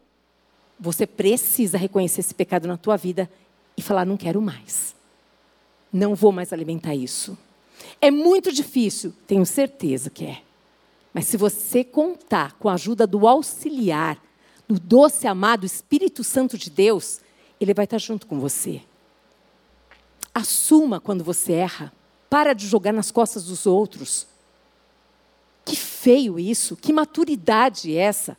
você 0.78 1.06
precisa 1.06 1.78
reconhecer 1.78 2.20
esse 2.20 2.34
pecado 2.34 2.68
na 2.68 2.76
tua 2.76 2.98
vida 2.98 3.30
e 3.78 3.80
falar: 3.80 4.04
não 4.04 4.18
quero 4.18 4.42
mais. 4.42 4.94
Não 5.90 6.14
vou 6.14 6.32
mais 6.32 6.52
alimentar 6.52 6.94
isso. 6.94 7.38
É 7.98 8.10
muito 8.10 8.52
difícil, 8.52 9.14
tenho 9.26 9.46
certeza 9.46 10.10
que 10.10 10.26
é. 10.26 10.45
Mas 11.16 11.24
se 11.24 11.38
você 11.38 11.82
contar 11.82 12.52
com 12.58 12.68
a 12.68 12.74
ajuda 12.74 13.06
do 13.06 13.26
auxiliar, 13.26 14.22
do 14.68 14.78
doce 14.78 15.26
amado 15.26 15.64
Espírito 15.64 16.22
Santo 16.22 16.58
de 16.58 16.68
Deus, 16.68 17.22
ele 17.58 17.72
vai 17.72 17.86
estar 17.86 17.96
junto 17.96 18.26
com 18.26 18.38
você. 18.38 18.82
Assuma 20.34 21.00
quando 21.00 21.24
você 21.24 21.54
erra. 21.54 21.90
Para 22.28 22.52
de 22.52 22.66
jogar 22.66 22.92
nas 22.92 23.10
costas 23.10 23.44
dos 23.44 23.64
outros. 23.64 24.26
Que 25.64 25.74
feio 25.74 26.38
isso, 26.38 26.76
que 26.76 26.92
maturidade 26.92 27.96
é 27.96 28.02
essa? 28.02 28.36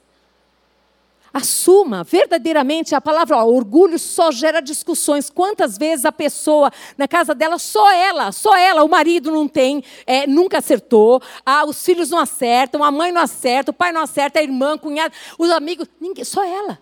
Assuma 1.37 2.03
verdadeiramente 2.03 2.95
a 2.95 2.99
palavra 2.99 3.37
ó, 3.37 3.45
orgulho 3.45 3.99
só 3.99 4.31
gera 4.31 4.59
discussões. 4.59 5.29
Quantas 5.29 5.77
vezes 5.77 6.03
a 6.03 6.11
pessoa 6.11 6.71
na 6.97 7.07
casa 7.07 7.35
dela, 7.35 7.59
só 7.59 7.93
ela, 7.93 8.31
só 8.31 8.57
ela, 8.57 8.83
o 8.83 8.89
marido 8.89 9.29
não 9.29 9.47
tem, 9.47 9.83
é, 10.07 10.25
nunca 10.25 10.57
acertou, 10.57 11.21
ah, 11.45 11.63
os 11.63 11.85
filhos 11.85 12.09
não 12.09 12.17
acertam, 12.17 12.83
a 12.83 12.89
mãe 12.89 13.11
não 13.11 13.21
acerta, 13.21 13.69
o 13.69 13.73
pai 13.73 13.91
não 13.91 14.01
acerta, 14.01 14.39
a 14.39 14.41
irmã, 14.41 14.73
a 14.73 14.77
cunhada, 14.79 15.13
os 15.37 15.51
amigos, 15.51 15.87
ninguém, 16.01 16.23
só 16.23 16.43
ela. 16.43 16.79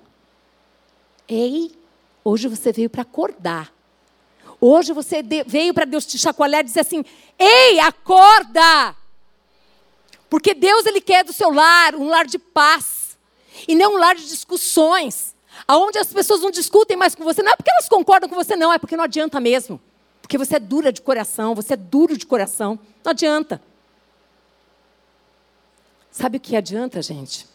Ei, 1.28 1.74
hoje 2.24 2.48
você 2.48 2.72
veio 2.72 2.90
para 2.90 3.02
acordar. 3.02 3.74
Hoje 4.62 4.94
você 4.94 5.22
veio 5.46 5.74
para 5.74 5.84
Deus 5.84 6.06
te 6.06 6.18
chacoalhar 6.18 6.62
e 6.62 6.64
dizer 6.64 6.80
assim: 6.80 7.04
Ei, 7.38 7.78
acorda! 7.82 8.96
Porque 10.30 10.54
Deus 10.54 10.86
ele 10.86 11.02
quer 11.02 11.26
do 11.26 11.34
seu 11.34 11.52
lar 11.52 11.94
um 11.94 12.08
lar 12.08 12.26
de 12.26 12.40
paz 12.40 13.05
e 13.68 13.76
não 13.76 13.96
um 13.96 13.98
lar 13.98 14.16
de 14.16 14.28
discussões, 14.28 15.36
aonde 15.68 15.98
as 15.98 16.12
pessoas 16.12 16.42
não 16.42 16.52
discutem 16.52 16.98
mais 16.98 17.16
com 17.16 17.24
você. 17.24 17.42
Não 17.42 17.52
é 17.52 17.56
porque 17.56 17.72
elas 17.72 17.88
concordam 17.88 18.30
com 18.30 18.36
você, 18.36 18.56
não, 18.56 18.74
é 18.74 18.78
porque 18.78 18.98
não 18.98 19.04
adianta 19.04 19.40
mesmo. 19.40 19.80
Porque 20.22 20.38
você 20.38 20.56
é 20.56 20.60
dura 20.60 20.92
de 20.92 21.02
coração, 21.02 21.54
você 21.54 21.74
é 21.74 21.78
duro 21.78 22.18
de 22.18 22.26
coração. 22.26 22.80
Não 23.04 23.12
adianta. 23.12 23.62
Sabe 26.12 26.38
o 26.38 26.40
que 26.40 26.56
adianta, 26.56 27.02
gente? 27.02 27.48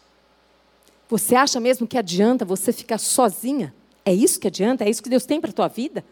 Você 1.09 1.35
acha 1.35 1.59
mesmo 1.59 1.87
que 1.87 1.99
adianta 1.99 2.45
você 2.45 2.73
ficar 2.73 2.99
sozinha? 2.99 3.75
É 4.05 4.15
isso 4.15 4.39
que 4.39 4.47
adianta? 4.47 4.85
É 4.85 4.91
isso 4.91 5.03
que 5.03 5.09
Deus 5.09 5.27
tem 5.27 5.41
para 5.41 5.51
a 5.51 5.53
tua 5.53 5.69
vida? 5.69 6.05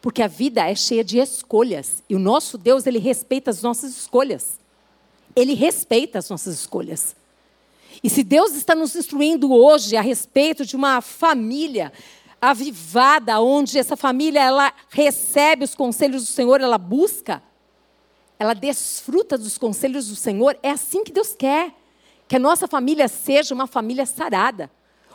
Porque 0.00 0.22
a 0.22 0.26
vida 0.26 0.68
é 0.68 0.74
cheia 0.74 1.04
de 1.04 1.18
escolhas. 1.18 2.02
E 2.08 2.14
o 2.14 2.18
nosso 2.18 2.56
Deus, 2.56 2.86
ele 2.86 2.98
respeita 2.98 3.50
as 3.50 3.62
nossas 3.62 3.90
escolhas. 3.90 4.58
Ele 5.34 5.54
respeita 5.54 6.18
as 6.18 6.30
nossas 6.30 6.54
escolhas. 6.54 7.14
E 8.02 8.08
se 8.08 8.22
Deus 8.22 8.54
está 8.54 8.74
nos 8.74 8.94
instruindo 8.94 9.52
hoje 9.52 9.96
a 9.96 10.00
respeito 10.00 10.64
de 10.64 10.76
uma 10.76 11.00
família 11.00 11.92
avivada, 12.40 13.40
onde 13.40 13.78
essa 13.78 13.96
família 13.96 14.40
ela 14.40 14.72
recebe 14.90 15.64
os 15.64 15.74
conselhos 15.74 16.24
do 16.24 16.30
Senhor, 16.30 16.60
ela 16.60 16.78
busca, 16.78 17.42
ela 18.38 18.54
desfruta 18.54 19.36
dos 19.36 19.58
conselhos 19.58 20.08
do 20.08 20.14
Senhor, 20.14 20.56
é 20.62 20.70
assim 20.70 21.02
que 21.02 21.12
Deus 21.12 21.34
quer. 21.34 21.74
Que 22.28 22.36
a 22.36 22.38
nossa 22.38 22.68
família 22.68 23.08
seja 23.08 23.54
uma 23.54 23.66
família 23.66 24.04
sarada. 24.04 24.70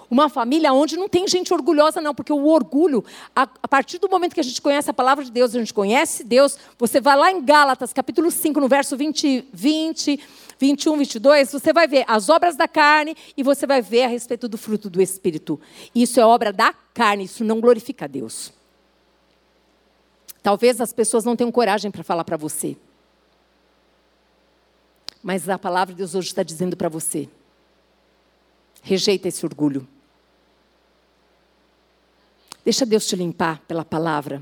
Uma 0.09 0.29
família 0.29 0.73
onde 0.73 0.97
não 0.97 1.07
tem 1.07 1.27
gente 1.27 1.53
orgulhosa, 1.53 2.01
não, 2.01 2.13
porque 2.13 2.33
o 2.33 2.47
orgulho, 2.47 3.03
a, 3.35 3.43
a, 3.43 3.67
partir 3.67 3.99
do 3.99 4.09
momento 4.09 4.33
que 4.33 4.39
a 4.39 4.43
gente 4.43 4.61
conhece 4.61 4.89
a 4.89 4.93
palavra 4.93 5.23
de 5.23 5.31
Deus, 5.31 5.55
a 5.55 5.59
gente 5.59 5.73
conhece 5.73 6.23
Deus, 6.23 6.57
você 6.77 6.99
vai 6.99 7.15
lá 7.15 7.31
em 7.31 7.41
Gálatas, 7.43 7.93
capítulo 7.93 8.29
5, 8.29 8.59
no 8.59 8.67
verso 8.67 8.97
20, 8.97 9.47
20 9.53 10.19
21, 10.63 10.95
22, 10.95 11.51
você 11.51 11.73
vai 11.73 11.89
ver 11.89 12.05
as 12.07 12.29
obras 12.29 12.55
da 12.55 12.69
carne 12.69 13.17
e 13.35 13.43
você 13.43 13.67
vai 13.67 13.81
ver 13.81 14.03
a 14.03 14.07
respeito 14.07 14.47
do 14.47 14.57
fruto 14.57 14.89
do 14.89 15.01
Espírito. 15.01 15.59
Isso 15.93 16.21
é 16.21 16.25
obra 16.25 16.53
da 16.53 16.71
carne, 16.93 17.25
isso 17.25 17.43
não 17.43 17.59
glorifica 17.59 18.05
a 18.05 18.07
Deus. 18.07 18.53
Talvez 20.41 20.79
as 20.79 20.93
pessoas 20.93 21.25
não 21.25 21.35
tenham 21.35 21.51
coragem 21.51 21.91
para 21.91 22.01
falar 22.01 22.23
para 22.23 22.37
você. 22.37 22.77
Mas 25.21 25.49
a 25.49 25.59
palavra 25.59 25.93
de 25.93 25.97
Deus 25.97 26.15
hoje 26.15 26.29
está 26.29 26.43
dizendo 26.43 26.77
para 26.77 26.87
você: 26.87 27.27
rejeita 28.81 29.27
esse 29.27 29.45
orgulho. 29.45 29.85
Deixa 32.63 32.85
Deus 32.85 33.05
te 33.05 33.17
limpar 33.17 33.59
pela 33.67 33.83
palavra. 33.83 34.41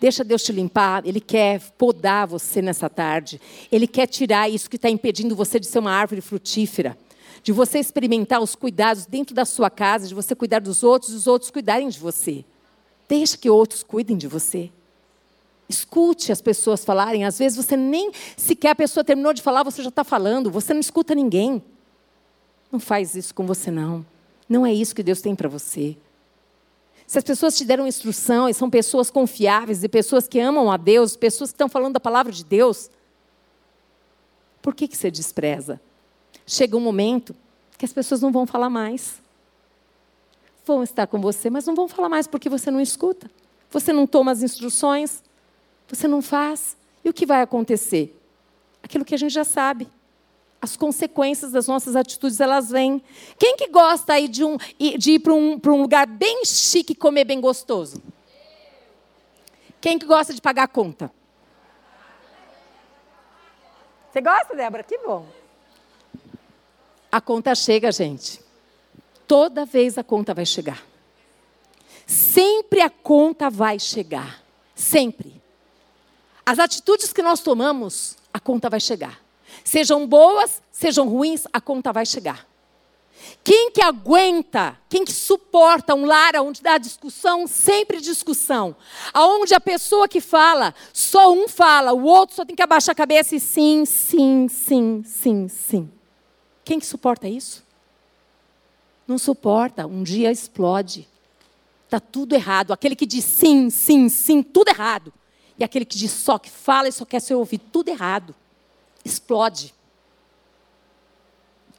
Deixa 0.00 0.24
Deus 0.24 0.42
te 0.42 0.50
limpar, 0.50 1.06
Ele 1.06 1.20
quer 1.20 1.60
podar 1.76 2.26
você 2.26 2.62
nessa 2.62 2.88
tarde. 2.88 3.38
Ele 3.70 3.86
quer 3.86 4.06
tirar 4.06 4.48
isso 4.48 4.70
que 4.70 4.76
está 4.76 4.88
impedindo 4.88 5.36
você 5.36 5.60
de 5.60 5.66
ser 5.66 5.78
uma 5.78 5.92
árvore 5.92 6.22
frutífera. 6.22 6.96
De 7.42 7.52
você 7.52 7.78
experimentar 7.78 8.40
os 8.40 8.54
cuidados 8.54 9.04
dentro 9.04 9.34
da 9.34 9.44
sua 9.44 9.68
casa, 9.68 10.08
de 10.08 10.14
você 10.14 10.34
cuidar 10.34 10.60
dos 10.60 10.82
outros 10.82 11.12
e 11.12 11.16
os 11.16 11.26
outros 11.26 11.50
cuidarem 11.50 11.90
de 11.90 11.98
você. 11.98 12.44
Deixa 13.06 13.36
que 13.36 13.50
outros 13.50 13.82
cuidem 13.82 14.16
de 14.16 14.26
você. 14.26 14.70
Escute 15.68 16.32
as 16.32 16.40
pessoas 16.40 16.82
falarem. 16.82 17.24
Às 17.24 17.38
vezes 17.38 17.62
você 17.62 17.76
nem 17.76 18.10
sequer 18.36 18.70
a 18.70 18.74
pessoa 18.74 19.04
terminou 19.04 19.34
de 19.34 19.42
falar, 19.42 19.62
você 19.62 19.82
já 19.82 19.90
está 19.90 20.02
falando. 20.02 20.50
Você 20.50 20.72
não 20.72 20.80
escuta 20.80 21.14
ninguém. 21.14 21.62
Não 22.72 22.80
faz 22.80 23.14
isso 23.14 23.34
com 23.34 23.46
você, 23.46 23.70
não. 23.70 24.04
Não 24.48 24.64
é 24.64 24.72
isso 24.72 24.94
que 24.94 25.02
Deus 25.02 25.20
tem 25.20 25.34
para 25.34 25.48
você. 25.48 25.96
Se 27.10 27.18
as 27.18 27.24
pessoas 27.24 27.56
te 27.56 27.64
deram 27.64 27.88
instrução 27.88 28.48
e 28.48 28.54
são 28.54 28.70
pessoas 28.70 29.10
confiáveis 29.10 29.82
e 29.82 29.88
pessoas 29.88 30.28
que 30.28 30.38
amam 30.38 30.70
a 30.70 30.76
Deus, 30.76 31.16
pessoas 31.16 31.50
que 31.50 31.56
estão 31.56 31.68
falando 31.68 31.94
da 31.94 31.98
palavra 31.98 32.30
de 32.30 32.44
Deus, 32.44 32.88
por 34.62 34.76
que, 34.76 34.86
que 34.86 34.96
você 34.96 35.10
despreza? 35.10 35.80
Chega 36.46 36.76
um 36.76 36.80
momento 36.80 37.34
que 37.76 37.84
as 37.84 37.92
pessoas 37.92 38.20
não 38.20 38.30
vão 38.30 38.46
falar 38.46 38.70
mais. 38.70 39.20
Vão 40.64 40.84
estar 40.84 41.08
com 41.08 41.20
você, 41.20 41.50
mas 41.50 41.66
não 41.66 41.74
vão 41.74 41.88
falar 41.88 42.08
mais 42.08 42.28
porque 42.28 42.48
você 42.48 42.70
não 42.70 42.80
escuta. 42.80 43.28
Você 43.72 43.92
não 43.92 44.06
toma 44.06 44.30
as 44.30 44.44
instruções, 44.44 45.20
você 45.88 46.06
não 46.06 46.22
faz. 46.22 46.76
E 47.04 47.08
o 47.08 47.12
que 47.12 47.26
vai 47.26 47.42
acontecer? 47.42 48.16
Aquilo 48.84 49.04
que 49.04 49.16
a 49.16 49.18
gente 49.18 49.32
já 49.32 49.42
sabe 49.42 49.88
as 50.60 50.76
consequências 50.76 51.52
das 51.52 51.66
nossas 51.66 51.96
atitudes 51.96 52.38
elas 52.40 52.70
vêm. 52.70 53.02
Quem 53.38 53.56
que 53.56 53.68
gosta 53.68 54.12
aí 54.12 54.28
de, 54.28 54.44
um, 54.44 54.56
de 54.98 55.12
ir 55.12 55.20
para 55.20 55.32
um, 55.32 55.60
um 55.64 55.80
lugar 55.82 56.06
bem 56.06 56.44
chique 56.44 56.92
e 56.92 56.96
comer 56.96 57.24
bem 57.24 57.40
gostoso? 57.40 58.02
Quem 59.80 59.98
que 59.98 60.04
gosta 60.04 60.34
de 60.34 60.40
pagar 60.40 60.64
a 60.64 60.68
conta? 60.68 61.10
Você 64.12 64.20
gosta, 64.20 64.54
Débora? 64.54 64.82
Que 64.82 64.98
bom. 64.98 65.26
A 67.10 67.20
conta 67.20 67.54
chega, 67.54 67.90
gente. 67.90 68.40
Toda 69.26 69.64
vez 69.64 69.96
a 69.96 70.04
conta 70.04 70.34
vai 70.34 70.44
chegar. 70.44 70.84
Sempre 72.06 72.80
a 72.80 72.90
conta 72.90 73.48
vai 73.48 73.78
chegar. 73.78 74.42
Sempre. 74.74 75.40
As 76.44 76.58
atitudes 76.58 77.12
que 77.12 77.22
nós 77.22 77.40
tomamos, 77.40 78.16
a 78.34 78.40
conta 78.40 78.68
vai 78.68 78.80
chegar. 78.80 79.20
Sejam 79.64 80.06
boas, 80.06 80.62
sejam 80.70 81.08
ruins, 81.08 81.44
a 81.52 81.60
conta 81.60 81.92
vai 81.92 82.06
chegar. 82.06 82.46
Quem 83.42 83.70
que 83.70 83.82
aguenta, 83.82 84.78
quem 84.88 85.04
que 85.04 85.12
suporta 85.12 85.94
um 85.94 86.04
lar 86.04 86.36
onde 86.36 86.62
dá 86.62 86.78
discussão, 86.78 87.46
sempre 87.46 88.00
discussão, 88.00 88.76
aonde 89.12 89.54
a 89.54 89.60
pessoa 89.60 90.08
que 90.08 90.20
fala, 90.20 90.74
só 90.92 91.32
um 91.32 91.48
fala, 91.48 91.92
o 91.92 92.04
outro 92.04 92.36
só 92.36 92.44
tem 92.44 92.56
que 92.56 92.62
abaixar 92.62 92.92
a 92.92 92.96
cabeça 92.96 93.36
e 93.36 93.40
sim, 93.40 93.84
sim, 93.84 94.48
sim, 94.48 95.02
sim, 95.04 95.48
sim. 95.48 95.90
Quem 96.64 96.78
que 96.78 96.86
suporta 96.86 97.28
isso? 97.28 97.64
Não 99.06 99.18
suporta, 99.18 99.86
um 99.86 100.02
dia 100.02 100.30
explode. 100.30 101.08
Está 101.84 101.98
tudo 101.98 102.34
errado. 102.34 102.72
Aquele 102.72 102.94
que 102.94 103.06
diz 103.06 103.24
sim, 103.24 103.68
sim, 103.68 104.08
sim, 104.08 104.42
tudo 104.42 104.68
errado. 104.68 105.12
E 105.58 105.64
aquele 105.64 105.84
que 105.84 105.98
diz 105.98 106.12
só 106.12 106.38
que 106.38 106.48
fala 106.48 106.88
e 106.88 106.92
só 106.92 107.04
quer 107.04 107.20
ser 107.20 107.34
ouvido, 107.34 107.64
tudo 107.72 107.88
errado 107.88 108.34
explode. 109.04 109.74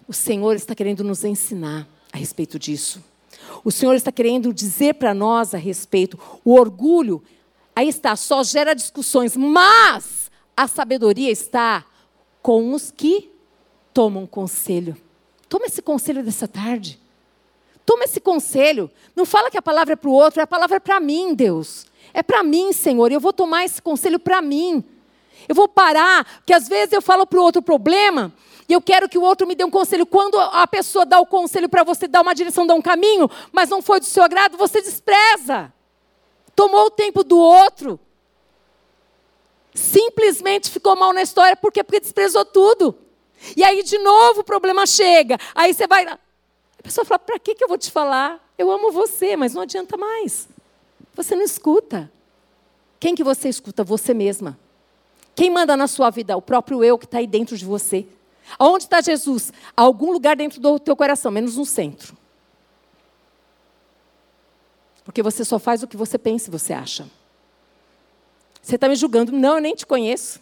O 0.07 0.13
Senhor 0.13 0.55
está 0.55 0.75
querendo 0.75 1.03
nos 1.03 1.23
ensinar 1.23 1.87
a 2.11 2.17
respeito 2.17 2.59
disso. 2.59 3.03
O 3.63 3.71
Senhor 3.71 3.95
está 3.95 4.11
querendo 4.11 4.53
dizer 4.53 4.95
para 4.95 5.13
nós 5.13 5.53
a 5.53 5.57
respeito. 5.57 6.19
O 6.43 6.53
orgulho, 6.53 7.23
aí 7.75 7.87
está, 7.87 8.15
só 8.15 8.43
gera 8.43 8.73
discussões, 8.73 9.37
mas 9.37 10.29
a 10.55 10.67
sabedoria 10.67 11.31
está 11.31 11.85
com 12.41 12.73
os 12.73 12.91
que 12.91 13.31
tomam 13.93 14.25
conselho. 14.25 14.97
Toma 15.47 15.65
esse 15.65 15.81
conselho 15.81 16.23
dessa 16.23 16.47
tarde. 16.47 16.99
Toma 17.85 18.05
esse 18.05 18.19
conselho. 18.19 18.89
Não 19.15 19.25
fala 19.25 19.49
que 19.51 19.57
a 19.57 19.61
palavra 19.61 19.93
é 19.93 19.95
para 19.95 20.09
o 20.09 20.13
outro, 20.13 20.41
a 20.41 20.47
palavra 20.47 20.77
é 20.77 20.79
para 20.79 20.99
mim, 20.99 21.33
Deus. 21.33 21.85
É 22.13 22.23
para 22.23 22.43
mim, 22.43 22.73
Senhor. 22.73 23.11
Eu 23.11 23.19
vou 23.19 23.33
tomar 23.33 23.65
esse 23.65 23.81
conselho 23.81 24.19
para 24.19 24.41
mim. 24.41 24.83
Eu 25.51 25.55
vou 25.55 25.67
parar, 25.67 26.23
porque 26.37 26.53
às 26.53 26.69
vezes 26.69 26.93
eu 26.93 27.01
falo 27.01 27.27
para 27.27 27.37
o 27.37 27.43
outro 27.43 27.61
problema 27.61 28.31
e 28.69 28.71
eu 28.71 28.81
quero 28.81 29.09
que 29.09 29.17
o 29.17 29.21
outro 29.21 29.45
me 29.45 29.53
dê 29.53 29.65
um 29.65 29.69
conselho. 29.69 30.05
Quando 30.05 30.39
a 30.39 30.65
pessoa 30.65 31.05
dá 31.05 31.19
o 31.19 31.25
conselho 31.25 31.67
para 31.67 31.83
você 31.83 32.07
dar 32.07 32.21
uma 32.21 32.33
direção, 32.33 32.65
dar 32.65 32.73
um 32.73 32.81
caminho, 32.81 33.29
mas 33.51 33.67
não 33.67 33.81
foi 33.81 33.99
do 33.99 34.05
seu 34.05 34.23
agrado, 34.23 34.57
você 34.57 34.81
despreza. 34.81 35.73
Tomou 36.55 36.85
o 36.85 36.89
tempo 36.89 37.21
do 37.21 37.37
outro. 37.37 37.99
Simplesmente 39.73 40.71
ficou 40.71 40.95
mal 40.95 41.11
na 41.11 41.21
história, 41.21 41.57
por 41.57 41.69
quê? 41.69 41.83
Porque 41.83 41.99
desprezou 41.99 42.45
tudo. 42.45 42.97
E 43.57 43.61
aí, 43.61 43.83
de 43.83 43.97
novo, 43.97 44.39
o 44.39 44.45
problema 44.45 44.85
chega. 44.85 45.37
Aí 45.53 45.73
você 45.73 45.85
vai. 45.85 46.07
A 46.07 46.17
pessoa 46.81 47.03
fala: 47.03 47.19
para 47.19 47.37
que, 47.39 47.55
que 47.55 47.63
eu 47.63 47.67
vou 47.67 47.77
te 47.77 47.91
falar? 47.91 48.39
eu 48.57 48.71
amo 48.71 48.89
você, 48.89 49.35
mas 49.35 49.53
não 49.53 49.63
adianta 49.63 49.97
mais. 49.97 50.47
Você 51.13 51.35
não 51.35 51.43
escuta. 51.43 52.09
Quem 53.01 53.15
que 53.15 53.23
você 53.23 53.49
escuta? 53.49 53.83
Você 53.83 54.13
mesma. 54.13 54.57
Quem 55.35 55.49
manda 55.49 55.77
na 55.77 55.87
sua 55.87 56.09
vida? 56.09 56.35
O 56.35 56.41
próprio 56.41 56.83
eu 56.83 56.97
que 56.97 57.05
está 57.05 57.19
aí 57.19 57.27
dentro 57.27 57.57
de 57.57 57.65
você. 57.65 58.05
Aonde 58.59 58.83
está 58.85 59.01
Jesus? 59.01 59.51
Algum 59.75 60.11
lugar 60.11 60.35
dentro 60.35 60.59
do 60.59 60.79
teu 60.79 60.95
coração, 60.95 61.31
menos 61.31 61.55
no 61.55 61.65
centro. 61.65 62.17
Porque 65.03 65.23
você 65.23 65.43
só 65.43 65.57
faz 65.57 65.81
o 65.83 65.87
que 65.87 65.97
você 65.97 66.17
pensa 66.17 66.49
e 66.49 66.51
você 66.51 66.73
acha. 66.73 67.07
Você 68.61 68.75
está 68.75 68.87
me 68.87 68.95
julgando. 68.95 69.31
Não, 69.31 69.55
eu 69.55 69.61
nem 69.61 69.75
te 69.75 69.85
conheço. 69.85 70.39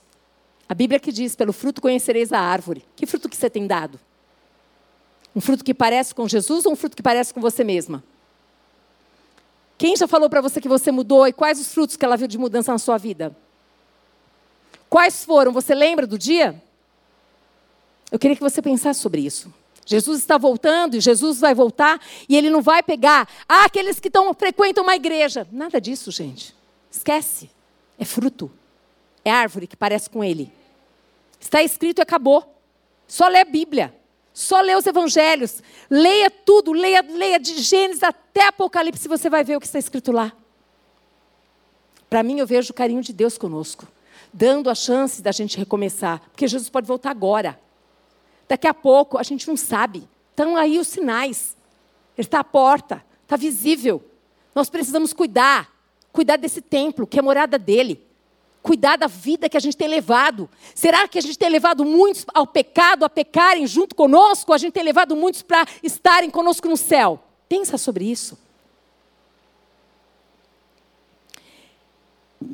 A 0.67 0.73
Bíblia 0.73 0.99
que 0.99 1.11
diz, 1.11 1.35
pelo 1.35 1.53
fruto 1.53 1.81
conhecereis 1.81 2.33
a 2.33 2.39
árvore. 2.39 2.85
Que 2.95 3.05
fruto 3.05 3.29
que 3.29 3.37
você 3.37 3.49
tem 3.49 3.65
dado? 3.65 3.99
Um 5.35 5.41
fruto 5.41 5.63
que 5.63 5.73
parece 5.73 6.13
com 6.13 6.27
Jesus 6.27 6.65
ou 6.65 6.73
um 6.73 6.75
fruto 6.75 6.95
que 6.95 7.03
parece 7.03 7.33
com 7.33 7.39
você 7.39 7.63
mesma? 7.63 8.03
Quem 9.77 9.95
já 9.95 10.07
falou 10.07 10.29
para 10.29 10.41
você 10.41 10.59
que 10.59 10.67
você 10.67 10.91
mudou 10.91 11.25
e 11.27 11.31
quais 11.31 11.59
os 11.59 11.73
frutos 11.73 11.95
que 11.95 12.03
ela 12.03 12.17
viu 12.17 12.27
de 12.27 12.37
mudança 12.37 12.71
na 12.71 12.77
sua 12.77 12.97
vida? 12.97 13.35
Quais 14.89 15.23
foram? 15.23 15.51
Você 15.51 15.75
lembra 15.75 16.07
do 16.07 16.17
dia? 16.17 16.61
Eu 18.11 18.17
queria 18.17 18.35
que 18.35 18.41
você 18.41 18.61
pensasse 18.61 18.99
sobre 18.99 19.21
isso. 19.21 19.53
Jesus 19.85 20.19
está 20.19 20.37
voltando 20.37 20.95
e 20.95 21.01
Jesus 21.01 21.39
vai 21.39 21.53
voltar 21.53 21.99
e 22.27 22.35
ele 22.35 22.49
não 22.49 22.61
vai 22.61 22.83
pegar 22.83 23.27
ah, 23.47 23.65
aqueles 23.65 23.99
que 23.99 24.09
tão, 24.09 24.33
frequentam 24.33 24.83
uma 24.83 24.95
igreja. 24.95 25.47
Nada 25.51 25.79
disso, 25.79 26.11
gente. 26.11 26.55
Esquece. 26.91 27.49
É 27.97 28.05
fruto. 28.05 28.51
É 29.23 29.31
árvore 29.31 29.67
que 29.67 29.75
parece 29.75 30.09
com 30.09 30.23
ele. 30.23 30.51
Está 31.39 31.61
escrito 31.63 31.99
e 31.99 32.01
acabou. 32.01 32.55
Só 33.07 33.27
lê 33.27 33.39
a 33.39 33.45
Bíblia. 33.45 33.93
Só 34.33 34.61
lê 34.61 34.75
os 34.75 34.85
evangelhos. 34.85 35.61
Leia 35.89 36.29
tudo, 36.29 36.71
leia, 36.71 37.01
leia 37.01 37.39
de 37.39 37.59
Gênesis 37.59 38.03
até 38.03 38.47
Apocalipse, 38.47 39.07
você 39.07 39.29
vai 39.29 39.43
ver 39.43 39.57
o 39.57 39.59
que 39.59 39.65
está 39.65 39.79
escrito 39.79 40.11
lá. 40.11 40.31
Para 42.09 42.23
mim, 42.23 42.39
eu 42.39 42.47
vejo 42.47 42.71
o 42.71 42.73
carinho 42.73 43.01
de 43.01 43.11
Deus 43.11 43.37
conosco, 43.37 43.87
dando 44.33 44.69
a 44.69 44.75
chance 44.75 45.21
da 45.21 45.31
gente 45.31 45.57
recomeçar, 45.57 46.21
porque 46.31 46.47
Jesus 46.47 46.69
pode 46.69 46.87
voltar 46.87 47.11
agora. 47.11 47.59
Daqui 48.47 48.67
a 48.67 48.73
pouco, 48.73 49.17
a 49.17 49.23
gente 49.23 49.47
não 49.47 49.57
sabe. 49.57 50.07
Estão 50.31 50.55
aí 50.55 50.79
os 50.79 50.87
sinais. 50.87 51.55
Ele 52.17 52.25
está 52.27 52.39
à 52.39 52.43
porta, 52.43 53.03
está 53.23 53.35
visível. 53.35 54.03
Nós 54.55 54.69
precisamos 54.69 55.13
cuidar, 55.13 55.71
cuidar 56.11 56.37
desse 56.37 56.61
templo, 56.61 57.05
que 57.05 57.17
é 57.17 57.21
a 57.21 57.23
morada 57.23 57.57
dele 57.57 58.09
cuidar 58.61 58.97
da 58.97 59.07
vida 59.07 59.49
que 59.49 59.57
a 59.57 59.59
gente 59.59 59.77
tem 59.77 59.87
levado. 59.87 60.49
Será 60.75 61.07
que 61.07 61.17
a 61.17 61.21
gente 61.21 61.37
tem 61.37 61.49
levado 61.49 61.85
muitos 61.85 62.25
ao 62.33 62.45
pecado, 62.45 63.05
a 63.05 63.09
pecarem 63.09 63.65
junto 63.65 63.95
conosco? 63.95 64.53
A 64.53 64.57
gente 64.57 64.73
tem 64.73 64.83
levado 64.83 65.15
muitos 65.15 65.41
para 65.41 65.65
estarem 65.81 66.29
conosco 66.29 66.67
no 66.67 66.77
céu? 66.77 67.19
Pensa 67.47 67.77
sobre 67.77 68.05
isso. 68.05 68.37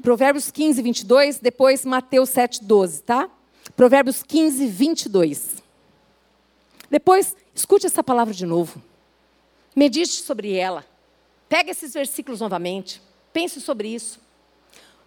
Provérbios 0.05 0.51
15, 0.51 0.83
22, 0.83 1.39
depois 1.39 1.83
Mateus 1.83 2.29
7, 2.29 2.63
12, 2.63 3.01
tá? 3.01 3.27
Provérbios 3.75 4.21
15, 4.21 4.67
22. 4.67 5.63
Depois, 6.91 7.35
escute 7.55 7.87
essa 7.87 8.03
palavra 8.03 8.31
de 8.31 8.45
novo. 8.45 8.79
Medite 9.75 10.11
sobre 10.11 10.53
ela. 10.53 10.85
Pega 11.49 11.71
esses 11.71 11.91
versículos 11.91 12.39
novamente. 12.39 13.01
Pense 13.33 13.59
sobre 13.59 13.87
isso. 13.95 14.19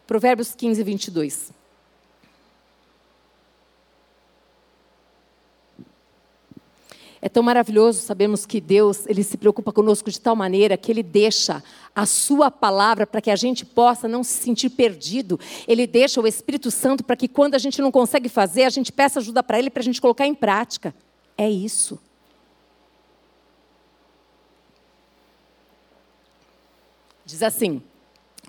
Provérbios 0.04 0.52
15, 0.56 0.82
22. 0.82 1.52
É 7.20 7.28
tão 7.28 7.42
maravilhoso 7.42 8.00
sabemos 8.00 8.46
que 8.46 8.60
Deus, 8.60 9.06
ele 9.06 9.22
se 9.22 9.36
preocupa 9.36 9.72
conosco 9.72 10.10
de 10.10 10.20
tal 10.20 10.36
maneira 10.36 10.76
que 10.76 10.90
ele 10.90 11.02
deixa 11.02 11.62
a 11.94 12.06
sua 12.06 12.50
palavra 12.50 13.06
para 13.06 13.20
que 13.20 13.30
a 13.30 13.36
gente 13.36 13.64
possa 13.64 14.06
não 14.06 14.22
se 14.22 14.42
sentir 14.42 14.70
perdido. 14.70 15.38
Ele 15.66 15.86
deixa 15.86 16.20
o 16.20 16.26
Espírito 16.26 16.70
Santo 16.70 17.04
para 17.04 17.16
que 17.16 17.28
quando 17.28 17.54
a 17.54 17.58
gente 17.58 17.80
não 17.80 17.90
consegue 17.90 18.28
fazer, 18.28 18.64
a 18.64 18.70
gente 18.70 18.92
peça 18.92 19.18
ajuda 19.18 19.42
para 19.42 19.58
ele 19.58 19.70
para 19.70 19.80
a 19.80 19.84
gente 19.84 20.00
colocar 20.00 20.26
em 20.26 20.34
prática. 20.34 20.94
É 21.36 21.48
isso. 21.48 21.98
Diz 27.24 27.42
assim: 27.42 27.82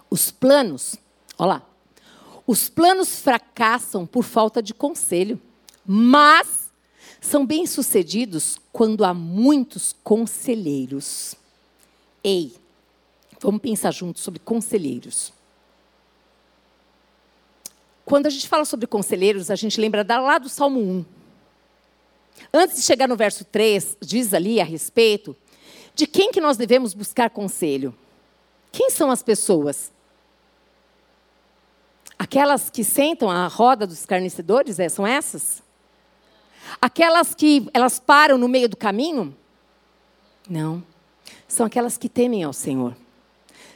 os 0.09 0.31
planos 0.31 0.97
Olha 1.39 1.53
lá. 1.53 1.61
Os 2.45 2.67
planos 2.67 3.21
fracassam 3.21 4.05
por 4.05 4.23
falta 4.23 4.61
de 4.61 4.73
conselho, 4.73 5.39
mas 5.85 6.58
são 7.21 7.45
bem-sucedidos 7.45 8.59
quando 8.71 9.03
há 9.03 9.13
muitos 9.13 9.95
conselheiros. 10.03 11.35
Ei, 12.23 12.53
vamos 13.39 13.61
pensar 13.61 13.91
juntos 13.91 14.23
sobre 14.23 14.39
conselheiros. 14.39 15.33
Quando 18.05 18.25
a 18.25 18.29
gente 18.29 18.47
fala 18.47 18.65
sobre 18.65 18.87
conselheiros, 18.87 19.51
a 19.51 19.55
gente 19.55 19.79
lembra 19.79 20.03
lá 20.19 20.37
do 20.37 20.49
Salmo 20.49 20.79
1. 20.79 21.05
Antes 22.53 22.77
de 22.77 22.83
chegar 22.83 23.07
no 23.07 23.15
verso 23.15 23.43
3, 23.45 23.97
diz 24.01 24.33
ali 24.33 24.59
a 24.59 24.63
respeito 24.63 25.35
de 25.93 26.07
quem 26.07 26.31
que 26.31 26.41
nós 26.41 26.57
devemos 26.57 26.93
buscar 26.93 27.29
conselho. 27.29 27.93
Quem 28.71 28.89
são 28.89 29.11
as 29.11 29.21
pessoas? 29.21 29.91
Aquelas 32.17 32.69
que 32.69 32.83
sentam 32.83 33.29
à 33.29 33.45
roda 33.47 33.85
dos 33.85 33.99
escarnecedores, 33.99 34.79
é, 34.79 34.89
são 34.89 35.05
essas? 35.05 35.61
Aquelas 36.81 37.33
que 37.33 37.67
elas 37.73 37.99
param 37.99 38.37
no 38.37 38.47
meio 38.47 38.69
do 38.69 38.77
caminho? 38.77 39.35
Não. 40.49 40.83
São 41.47 41.65
aquelas 41.65 41.97
que 41.97 42.09
temem 42.09 42.43
ao 42.43 42.53
Senhor. 42.53 42.95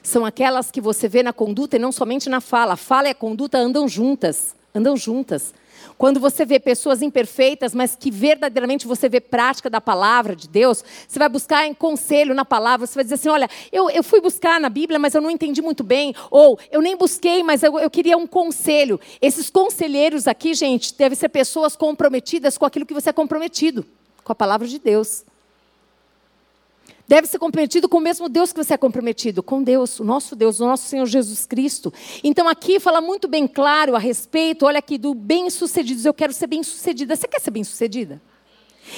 São 0.01 0.25
aquelas 0.25 0.69
que 0.69 0.81
você 0.81 1.07
vê 1.07 1.23
na 1.23 1.31
conduta 1.31 1.77
e 1.77 1.79
não 1.79 1.91
somente 1.91 2.29
na 2.29 2.41
fala. 2.41 2.73
A 2.73 2.77
fala 2.77 3.07
e 3.07 3.11
a 3.11 3.15
conduta 3.15 3.57
andam 3.57 3.87
juntas, 3.87 4.55
andam 4.75 4.97
juntas. 4.97 5.53
Quando 5.97 6.19
você 6.19 6.45
vê 6.45 6.59
pessoas 6.59 7.01
imperfeitas, 7.01 7.73
mas 7.73 7.95
que 7.95 8.11
verdadeiramente 8.11 8.87
você 8.87 9.07
vê 9.07 9.19
prática 9.19 9.69
da 9.69 9.79
palavra 9.79 10.35
de 10.35 10.47
Deus, 10.47 10.83
você 11.07 11.19
vai 11.19 11.29
buscar 11.29 11.65
em 11.67 11.73
conselho 11.73 12.33
na 12.33 12.45
palavra, 12.45 12.85
você 12.85 12.95
vai 12.95 13.03
dizer 13.03 13.15
assim: 13.15 13.29
olha, 13.29 13.49
eu, 13.71 13.89
eu 13.89 14.03
fui 14.03 14.21
buscar 14.21 14.59
na 14.59 14.69
Bíblia, 14.69 14.99
mas 14.99 15.13
eu 15.13 15.21
não 15.21 15.31
entendi 15.31 15.61
muito 15.61 15.83
bem. 15.83 16.13
Ou 16.29 16.59
eu 16.71 16.81
nem 16.81 16.95
busquei, 16.95 17.43
mas 17.43 17.63
eu, 17.63 17.79
eu 17.79 17.89
queria 17.89 18.17
um 18.17 18.27
conselho. 18.27 18.99
Esses 19.21 19.49
conselheiros 19.49 20.27
aqui, 20.27 20.53
gente, 20.53 20.95
devem 20.95 21.17
ser 21.17 21.29
pessoas 21.29 21.75
comprometidas 21.75 22.57
com 22.57 22.65
aquilo 22.65 22.85
que 22.85 22.93
você 22.93 23.09
é 23.09 23.13
comprometido 23.13 23.85
com 24.23 24.31
a 24.31 24.35
palavra 24.35 24.67
de 24.67 24.79
Deus 24.79 25.25
deve 27.07 27.27
ser 27.27 27.39
comprometido 27.39 27.89
com 27.89 27.97
o 27.97 28.01
mesmo 28.01 28.29
Deus 28.29 28.51
que 28.51 28.63
você 28.63 28.73
é 28.73 28.77
comprometido, 28.77 29.43
com 29.43 29.61
Deus, 29.61 29.99
o 29.99 30.03
nosso 30.03 30.35
Deus, 30.35 30.59
o 30.59 30.65
nosso 30.65 30.87
Senhor 30.87 31.05
Jesus 31.05 31.45
Cristo. 31.45 31.93
Então 32.23 32.47
aqui 32.47 32.79
fala 32.79 33.01
muito 33.01 33.27
bem 33.27 33.47
claro 33.47 33.95
a 33.95 33.99
respeito, 33.99 34.65
olha 34.65 34.79
aqui, 34.79 34.97
do 34.97 35.13
bem-sucedidos. 35.13 36.05
Eu 36.05 36.13
quero 36.13 36.33
ser 36.33 36.47
bem-sucedida. 36.47 37.15
Você 37.15 37.27
quer 37.27 37.39
ser 37.39 37.51
bem-sucedida? 37.51 38.21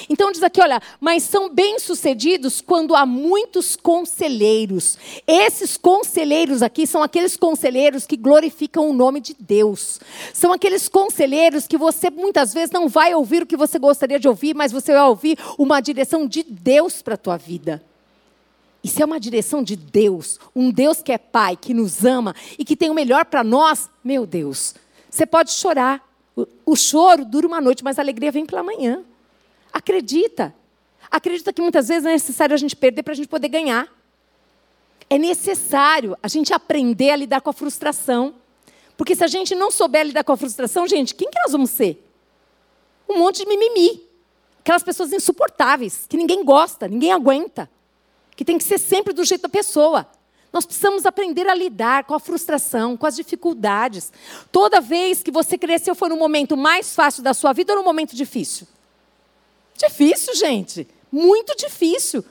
Então 0.08 0.32
diz 0.32 0.42
aqui, 0.42 0.60
olha, 0.60 0.80
mas 1.00 1.22
são 1.22 1.48
bem-sucedidos 1.48 2.60
quando 2.60 2.94
há 2.94 3.06
muitos 3.06 3.76
conselheiros. 3.76 4.98
Esses 5.26 5.76
conselheiros 5.76 6.62
aqui 6.62 6.86
são 6.86 7.02
aqueles 7.02 7.36
conselheiros 7.36 8.06
que 8.06 8.16
glorificam 8.16 8.88
o 8.88 8.92
nome 8.92 9.20
de 9.20 9.34
Deus. 9.38 10.00
São 10.32 10.52
aqueles 10.52 10.88
conselheiros 10.88 11.66
que 11.66 11.78
você 11.78 12.10
muitas 12.10 12.52
vezes 12.52 12.70
não 12.70 12.88
vai 12.88 13.14
ouvir 13.14 13.42
o 13.42 13.46
que 13.46 13.56
você 13.56 13.78
gostaria 13.78 14.18
de 14.18 14.28
ouvir, 14.28 14.54
mas 14.54 14.72
você 14.72 14.92
vai 14.92 15.06
ouvir 15.06 15.38
uma 15.58 15.80
direção 15.80 16.26
de 16.26 16.42
Deus 16.42 17.02
para 17.02 17.14
a 17.14 17.18
tua 17.18 17.36
vida. 17.36 17.82
Isso 18.86 19.02
é 19.02 19.04
uma 19.04 19.18
direção 19.18 19.64
de 19.64 19.74
Deus, 19.74 20.38
um 20.54 20.70
Deus 20.70 21.02
que 21.02 21.10
é 21.10 21.18
Pai, 21.18 21.56
que 21.56 21.74
nos 21.74 22.04
ama 22.04 22.36
e 22.56 22.64
que 22.64 22.76
tem 22.76 22.88
o 22.88 22.94
melhor 22.94 23.24
para 23.24 23.42
nós. 23.42 23.90
Meu 24.04 24.24
Deus, 24.24 24.76
você 25.10 25.26
pode 25.26 25.50
chorar. 25.50 26.08
O, 26.64 26.76
choro 26.76 27.24
dura 27.24 27.48
uma 27.48 27.60
noite, 27.60 27.82
mas 27.82 27.98
a 27.98 28.02
alegria 28.02 28.30
vem 28.30 28.46
pela 28.46 28.62
manhã. 28.62 29.02
Acredita. 29.72 30.54
Acredita 31.10 31.52
que 31.52 31.60
muitas 31.60 31.88
vezes 31.88 32.06
é 32.06 32.12
necessário 32.12 32.54
a 32.54 32.56
gente 32.56 32.76
perder 32.76 33.02
para 33.02 33.12
a 33.12 33.16
gente 33.16 33.26
poder 33.26 33.48
ganhar. 33.48 33.92
É 35.10 35.18
necessário 35.18 36.16
a 36.22 36.28
gente 36.28 36.54
aprender 36.54 37.10
a 37.10 37.16
lidar 37.16 37.40
com 37.40 37.50
a 37.50 37.52
frustração. 37.52 38.36
Porque 38.96 39.16
se 39.16 39.24
a 39.24 39.26
gente 39.26 39.52
não 39.56 39.72
souber 39.72 40.06
lidar 40.06 40.22
com 40.22 40.30
a 40.30 40.36
frustração, 40.36 40.86
gente, 40.86 41.12
quem 41.12 41.28
que 41.28 41.40
nós 41.40 41.50
vamos 41.50 41.70
ser? 41.70 42.08
Um 43.08 43.18
monte 43.18 43.38
de 43.38 43.46
mimimi. 43.46 44.00
Aquelas 44.60 44.84
pessoas 44.84 45.12
insuportáveis, 45.12 46.06
que 46.08 46.16
ninguém 46.16 46.44
gosta, 46.44 46.86
ninguém 46.86 47.12
aguenta 47.12 47.68
que 48.36 48.44
tem 48.44 48.58
que 48.58 48.64
ser 48.64 48.78
sempre 48.78 49.14
do 49.14 49.24
jeito 49.24 49.42
da 49.42 49.48
pessoa. 49.48 50.06
Nós 50.52 50.64
precisamos 50.64 51.04
aprender 51.04 51.48
a 51.48 51.54
lidar 51.54 52.04
com 52.04 52.14
a 52.14 52.20
frustração, 52.20 52.96
com 52.96 53.06
as 53.06 53.16
dificuldades. 53.16 54.12
Toda 54.52 54.80
vez 54.80 55.22
que 55.22 55.30
você 55.30 55.58
cresceu 55.58 55.94
foi 55.94 56.08
no 56.08 56.16
momento 56.16 56.56
mais 56.56 56.94
fácil 56.94 57.22
da 57.22 57.34
sua 57.34 57.52
vida 57.52 57.72
ou 57.72 57.78
no 57.78 57.84
momento 57.84 58.14
difícil? 58.14 58.66
Difícil, 59.76 60.34
gente. 60.34 60.86
Muito 61.10 61.54
difícil. 61.56 62.24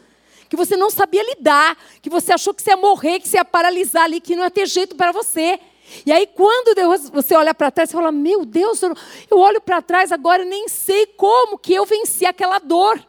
Que 0.50 0.56
você 0.56 0.78
não 0.78 0.90
sabia 0.90 1.24
lidar, 1.24 1.78
que 2.02 2.10
você 2.10 2.32
achou 2.32 2.54
que 2.54 2.62
você 2.62 2.72
ia 2.72 2.78
morrer, 2.78 3.20
que 3.20 3.28
você 3.28 3.38
ia 3.38 3.46
paralisar 3.46 4.04
ali, 4.04 4.22
que 4.22 4.36
não 4.36 4.44
ia 4.44 4.52
ter 4.52 4.68
jeito 4.68 4.96
para 4.96 5.12
você. 5.12 5.60
E 6.06 6.12
aí, 6.12 6.28
quando 6.28 6.76
Deus, 6.76 7.10
você 7.10 7.36
olha 7.36 7.54
para 7.54 7.70
trás, 7.70 7.90
você 7.90 7.96
fala: 7.96 8.12
Meu 8.12 8.46
Deus, 8.46 8.82
eu, 8.82 8.96
eu 9.30 9.40
olho 9.40 9.62
para 9.62 9.82
trás 9.82 10.12
agora 10.12 10.44
e 10.44 10.46
nem 10.46 10.68
sei 10.68 11.06
como 11.08 11.58
que 11.58 11.74
eu 11.74 11.86
venci 11.86 12.26
aquela 12.26 12.60
dor. 12.60 13.00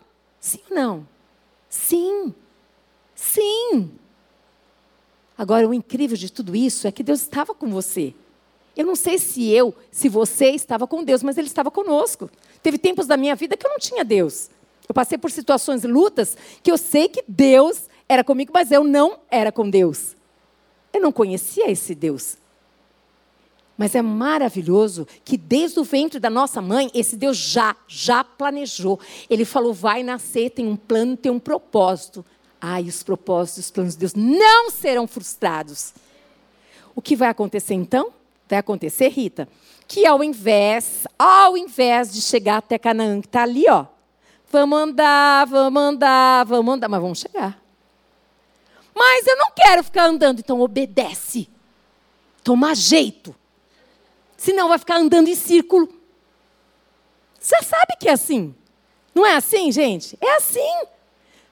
Sim 0.41 0.61
ou 0.71 0.77
não? 0.77 1.09
Sim. 1.69 2.35
Sim. 3.33 3.91
Agora, 5.37 5.69
o 5.69 5.75
incrível 5.75 6.17
de 6.17 6.31
tudo 6.31 6.55
isso 6.55 6.87
é 6.87 6.93
que 6.93 7.03
Deus 7.03 7.23
estava 7.23 7.55
com 7.55 7.69
você. 7.69 8.15
Eu 8.77 8.87
não 8.87 8.95
sei 8.95 9.19
se 9.19 9.51
eu, 9.51 9.75
se 9.91 10.09
você 10.09 10.51
estava 10.51 10.87
com 10.87 11.03
Deus, 11.03 11.23
mas 11.23 11.37
Ele 11.37 11.49
estava 11.49 11.71
conosco. 11.71 12.31
Teve 12.63 12.79
tempos 12.79 13.07
da 13.07 13.17
minha 13.17 13.35
vida 13.35 13.57
que 13.57 13.67
eu 13.67 13.71
não 13.71 13.79
tinha 13.79 14.05
Deus. 14.05 14.51
Eu 14.89 14.95
passei 14.95 15.19
por 15.19 15.31
situações, 15.31 15.83
lutas, 15.83 16.37
que 16.63 16.71
eu 16.71 16.79
sei 16.79 17.09
que 17.09 17.25
Deus 17.27 17.89
era 18.09 18.23
comigo, 18.23 18.53
mas 18.55 18.71
eu 18.71 18.85
não 18.85 19.19
era 19.31 19.51
com 19.51 19.69
Deus. 19.69 20.15
Eu 20.93 21.01
não 21.01 21.11
conhecia 21.11 21.71
esse 21.71 21.95
Deus. 21.95 22.37
Mas 23.77 23.95
é 23.95 24.01
maravilhoso 24.01 25.07
que 25.25 25.37
desde 25.37 25.79
o 25.79 25.85
ventre 25.85 26.19
da 26.19 26.31
nossa 26.31 26.63
mãe, 26.63 26.91
esse 26.95 27.17
Deus 27.17 27.37
já, 27.37 27.77
já 27.87 28.25
planejou. 28.25 28.99
Ele 29.29 29.45
falou: 29.45 29.75
vai 29.75 30.03
nascer, 30.03 30.51
tem 30.51 30.67
um 30.67 30.77
plano, 30.77 31.17
tem 31.17 31.31
um 31.31 31.39
propósito. 31.39 32.25
Ai, 32.61 32.85
os 32.85 33.03
propósitos, 33.03 33.67
os 33.67 33.71
planos 33.71 33.93
de 33.95 34.01
Deus 34.01 34.15
não 34.15 34.71
serão 34.71 35.07
frustrados. 35.07 35.93
O 36.95 37.03
que 37.03 37.15
vai 37.15 37.29
acontecer 37.29 37.75
então? 37.75 38.13
Vai 38.49 38.59
acontecer, 38.59 39.09
Rita, 39.09 39.49
que 39.87 40.07
ao 40.07 40.23
invés, 40.23 41.07
ao 41.19 41.57
invés 41.57 42.13
de 42.13 42.21
chegar 42.21 42.59
até 42.59 42.79
Canaã, 42.79 43.21
que 43.21 43.27
está 43.27 43.43
ali, 43.43 43.69
ó, 43.69 43.87
vamos 44.51 44.79
andar, 44.79 45.47
vamos 45.47 45.83
andar, 45.83 46.45
vamos 46.47 46.75
andar, 46.75 46.89
mas 46.89 47.01
vamos 47.01 47.19
chegar. 47.19 47.61
Mas 48.95 49.27
eu 49.27 49.37
não 49.37 49.51
quero 49.51 49.85
ficar 49.85 50.07
andando, 50.07 50.39
então 50.39 50.61
obedece. 50.61 51.51
Toma 52.43 52.75
jeito. 52.75 53.35
Senão 54.37 54.69
vai 54.69 54.79
ficar 54.79 54.97
andando 54.97 55.29
em 55.29 55.35
círculo. 55.35 55.89
Você 57.39 57.63
sabe 57.63 57.97
que 58.01 58.09
é 58.09 58.13
assim. 58.13 58.55
Não 59.15 59.27
é 59.27 59.35
assim, 59.37 59.71
gente? 59.71 60.17
É 60.21 60.37
assim. 60.37 60.87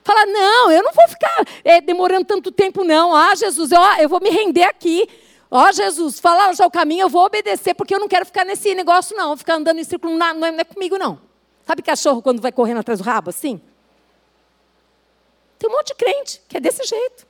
Fala, 0.05 0.27
não, 0.27 0.71
eu 0.71 0.83
não 0.83 0.93
vou 0.93 1.09
ficar 1.09 1.47
é, 1.65 1.81
demorando 1.81 2.27
tanto 2.27 2.53
tempo, 2.53 2.85
não. 2.85 3.15
Ah, 3.15 3.35
Jesus, 3.35 3.73
eu, 3.73 3.81
eu 4.01 4.09
vou 4.09 4.21
me 4.21 4.29
render 4.29 4.65
aqui. 4.65 5.09
Ó, 5.51 5.67
oh, 5.67 5.73
Jesus, 5.73 6.21
fala 6.21 6.53
já 6.53 6.67
o 6.67 6.71
caminho, 6.71 7.03
eu 7.03 7.09
vou 7.09 7.25
obedecer, 7.25 7.75
porque 7.75 7.95
eu 7.95 8.01
não 8.01 8.09
quero 8.09 8.27
ficar 8.27 8.45
nesse 8.45 8.75
negócio, 8.75 9.17
não. 9.17 9.35
Ficar 9.35 9.55
andando 9.55 9.79
em 9.79 9.85
círculo 9.85 10.15
não, 10.15 10.27
é, 10.27 10.53
não 10.53 10.61
é 10.61 10.65
comigo, 10.65 10.99
não. 10.99 11.19
Sabe 11.67 11.81
cachorro 11.81 12.21
quando 12.21 12.43
vai 12.43 12.53
correndo 12.53 12.81
atrás 12.81 13.01
do 13.01 13.05
rabo, 13.05 13.31
assim? 13.31 13.59
Tem 15.59 15.71
um 15.71 15.73
monte 15.73 15.89
de 15.89 15.95
crente 15.95 16.43
que 16.47 16.59
é 16.59 16.61
desse 16.61 16.85
jeito. 16.85 17.27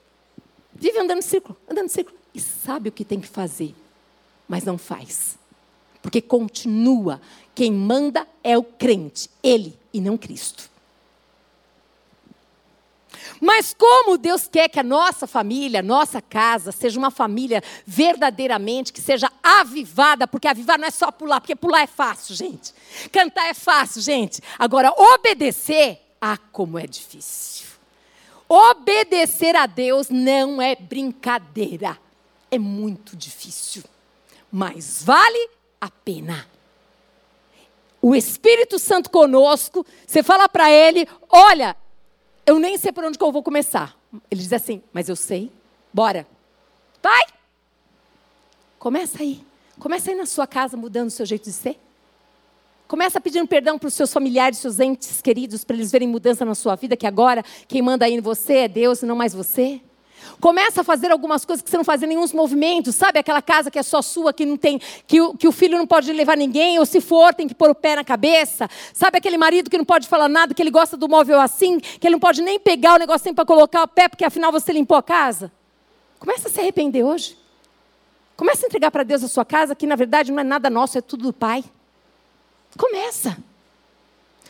Vive 0.73 0.99
andando 0.99 1.19
em 1.19 1.23
círculo, 1.23 1.57
andando 1.69 1.87
em 1.87 1.91
círculo. 1.91 2.19
E 2.35 2.41
sabe 2.41 2.89
o 2.89 2.93
que 2.93 3.05
tem 3.05 3.21
que 3.21 3.29
fazer, 3.29 3.73
mas 4.49 4.65
não 4.65 4.77
faz. 4.77 5.39
Porque 6.03 6.21
continua. 6.21 7.21
Quem 7.55 7.71
manda 7.71 8.27
é 8.43 8.59
o 8.59 8.65
crente, 8.65 9.31
ele 9.41 9.79
e 9.93 10.01
não 10.01 10.19
Cristo. 10.19 10.74
Mas 13.45 13.77
como 13.79 14.17
Deus 14.17 14.49
quer 14.49 14.71
que 14.71 14.81
a 14.81 14.83
nossa 14.83 15.27
família, 15.27 15.81
a 15.81 15.83
nossa 15.83 16.23
casa, 16.23 16.73
seja 16.73 16.99
uma 16.99 17.11
família 17.11 17.63
verdadeiramente, 17.85 18.91
que 18.91 19.03
seja 19.03 19.31
avivada, 19.43 20.27
porque 20.27 20.49
avivar 20.49 20.79
não 20.79 20.89
é 20.89 20.91
só 20.91 21.13
pular, 21.13 21.43
porque 21.43 21.55
pular 21.55 21.83
é 21.83 21.87
fácil, 21.87 22.35
gente. 22.35 22.73
Cantar 23.13 23.47
é 23.47 23.53
fácil, 23.53 24.01
gente. 24.01 24.41
Agora, 24.59 24.91
obedecer, 24.97 26.01
ah, 26.19 26.39
como 26.53 26.79
é 26.79 26.87
difícil. 26.87 27.67
Obedecer 28.49 29.55
a 29.55 29.67
Deus 29.67 30.09
não 30.09 30.63
é 30.63 30.75
brincadeira. 30.75 31.99
É 32.51 32.59
muito 32.59 33.15
difícil. 33.15 33.85
Mas 34.51 35.03
vale 35.05 35.51
a 35.79 35.91
pena. 35.91 36.49
O 38.01 38.15
Espírito 38.15 38.79
Santo 38.79 39.11
conosco, 39.11 39.85
você 40.07 40.23
fala 40.23 40.49
para 40.49 40.71
ele: 40.71 41.07
olha, 41.29 41.77
eu 42.47 42.59
nem 42.59 42.77
sei 42.79 42.93
por 42.93 43.05
onde 43.05 43.19
que 43.19 43.25
eu 43.25 43.33
vou 43.33 43.43
começar. 43.43 43.97
Ele 44.31 44.41
diz 44.41 44.53
assim: 44.53 44.83
mas 44.93 45.09
eu 45.09 45.17
sei, 45.17 45.51
bora. 45.93 46.27
Vai! 47.03 47.25
Começa 48.79 49.23
aí. 49.23 49.45
Começa 49.79 50.11
aí 50.11 50.17
na 50.17 50.27
sua 50.27 50.47
casa 50.47 50.77
mudando 50.77 51.09
o 51.09 51.11
seu 51.11 51.27
jeito 51.27 51.45
de 51.45 51.53
ser. 51.53 51.79
Começa 52.87 53.21
pedindo 53.21 53.49
perdão 53.49 53.79
para 53.79 53.89
os 53.89 53.95
seus 53.95 54.13
familiares, 54.13 54.59
seus 54.59 54.79
entes 54.79 55.21
queridos, 55.23 55.65
para 55.65 55.75
eles 55.75 55.91
verem 55.91 56.07
mudança 56.07 56.45
na 56.45 56.55
sua 56.55 56.77
vida, 56.77 56.97
que 56.97 57.07
agora 57.07 57.43
quem 57.67 57.81
manda 57.81 58.05
aí 58.05 58.15
em 58.15 58.21
você 58.21 58.59
é 58.59 58.69
Deus 58.69 59.03
e 59.03 59.07
não 59.07 59.17
mais 59.17 59.33
você. 59.33 59.81
Começa 60.41 60.81
a 60.81 60.85
fazer 60.85 61.11
algumas 61.11 61.45
coisas 61.45 61.63
que 61.63 61.71
você 61.71 61.77
não 61.77 61.85
fazia 61.85 62.07
nenhum 62.07 62.25
movimentos, 62.35 62.95
sabe? 62.95 63.19
Aquela 63.19 63.43
casa 63.43 63.71
que 63.71 63.79
é 63.79 63.83
só 63.83 64.03
sua, 64.03 64.33
que 64.33 64.45
não 64.45 64.57
tem, 64.57 64.81
que 65.07 65.21
o, 65.21 65.35
que 65.35 65.47
o 65.49 65.53
filho 65.53 65.79
não 65.79 65.87
pode 65.87 66.13
levar 66.13 66.37
ninguém, 66.37 66.79
ou 66.79 66.87
se 66.87 67.01
for, 67.01 67.35
tem 67.35 67.47
que 67.47 67.55
pôr 67.55 67.71
o 67.71 67.75
pé 67.75 67.97
na 67.97 68.05
cabeça. 68.05 68.69
Sabe 68.93 69.19
aquele 69.19 69.37
marido 69.37 69.71
que 69.71 69.79
não 69.79 69.85
pode 69.85 70.09
falar 70.09 70.29
nada, 70.29 70.55
que 70.55 70.63
ele 70.63 70.71
gosta 70.71 70.97
do 70.97 71.09
móvel 71.09 71.41
assim, 71.41 71.79
que 71.79 72.07
ele 72.07 72.15
não 72.15 72.21
pode 72.21 72.43
nem 72.43 72.59
pegar 72.59 72.95
o 72.95 72.99
negocinho 72.99 73.35
para 73.35 73.45
colocar 73.45 73.83
o 73.83 73.89
pé, 73.89 74.09
porque 74.09 74.25
afinal 74.25 74.51
você 74.51 74.73
limpou 74.73 74.97
a 74.97 75.03
casa? 75.03 75.53
Começa 76.19 76.49
a 76.49 76.51
se 76.51 76.61
arrepender 76.61 77.05
hoje. 77.05 77.37
Começa 78.37 78.65
a 78.65 78.67
entregar 78.67 78.91
para 78.91 79.03
Deus 79.03 79.23
a 79.23 79.29
sua 79.29 79.45
casa, 79.45 79.75
que 79.75 79.87
na 79.87 79.97
verdade 79.97 80.33
não 80.33 80.41
é 80.41 80.45
nada 80.45 80.69
nosso, 80.69 80.99
é 80.99 81.01
tudo 81.01 81.25
do 81.25 81.33
Pai. 81.33 81.65
Começa. 82.77 83.37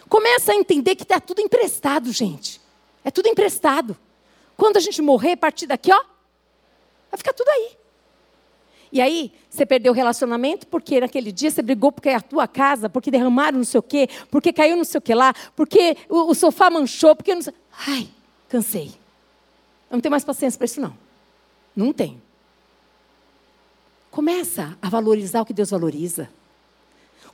Começa 0.08 0.52
a 0.52 0.54
entender 0.54 0.94
que 0.94 1.02
está 1.02 1.20
tudo 1.20 1.40
emprestado, 1.40 2.10
gente. 2.12 2.60
É 3.04 3.10
tudo 3.10 3.28
emprestado. 3.28 3.96
Quando 4.56 4.76
a 4.76 4.80
gente 4.80 5.00
morrer, 5.02 5.32
a 5.32 5.36
partir 5.36 5.66
daqui, 5.66 5.92
ó, 5.92 6.04
vai 7.10 7.18
ficar 7.18 7.32
tudo 7.32 7.48
aí. 7.48 7.76
E 8.92 9.00
aí, 9.00 9.32
você 9.50 9.66
perdeu 9.66 9.92
o 9.92 9.94
relacionamento 9.94 10.68
porque 10.68 11.00
naquele 11.00 11.32
dia 11.32 11.50
você 11.50 11.60
brigou 11.62 11.90
porque 11.90 12.10
a 12.10 12.20
tua 12.20 12.46
casa, 12.46 12.88
porque 12.88 13.10
derramaram 13.10 13.58
não 13.58 13.64
sei 13.64 13.80
o 13.80 13.82
quê, 13.82 14.08
porque 14.30 14.52
caiu 14.52 14.76
não 14.76 14.84
sei 14.84 14.98
o 14.98 15.02
que 15.02 15.12
lá, 15.14 15.34
porque 15.56 15.96
o, 16.08 16.30
o 16.30 16.34
sofá 16.34 16.70
manchou, 16.70 17.16
porque 17.16 17.34
não 17.34 17.42
sei... 17.42 17.52
Ai, 17.88 18.08
cansei. 18.48 18.92
Eu 19.90 19.96
não 19.96 20.00
tenho 20.00 20.12
mais 20.12 20.24
paciência 20.24 20.56
para 20.56 20.66
isso, 20.66 20.80
não. 20.80 20.96
Não 21.74 21.92
tenho. 21.92 22.22
Começa 24.12 24.78
a 24.80 24.88
valorizar 24.88 25.42
o 25.42 25.44
que 25.44 25.52
Deus 25.52 25.70
valoriza. 25.70 26.30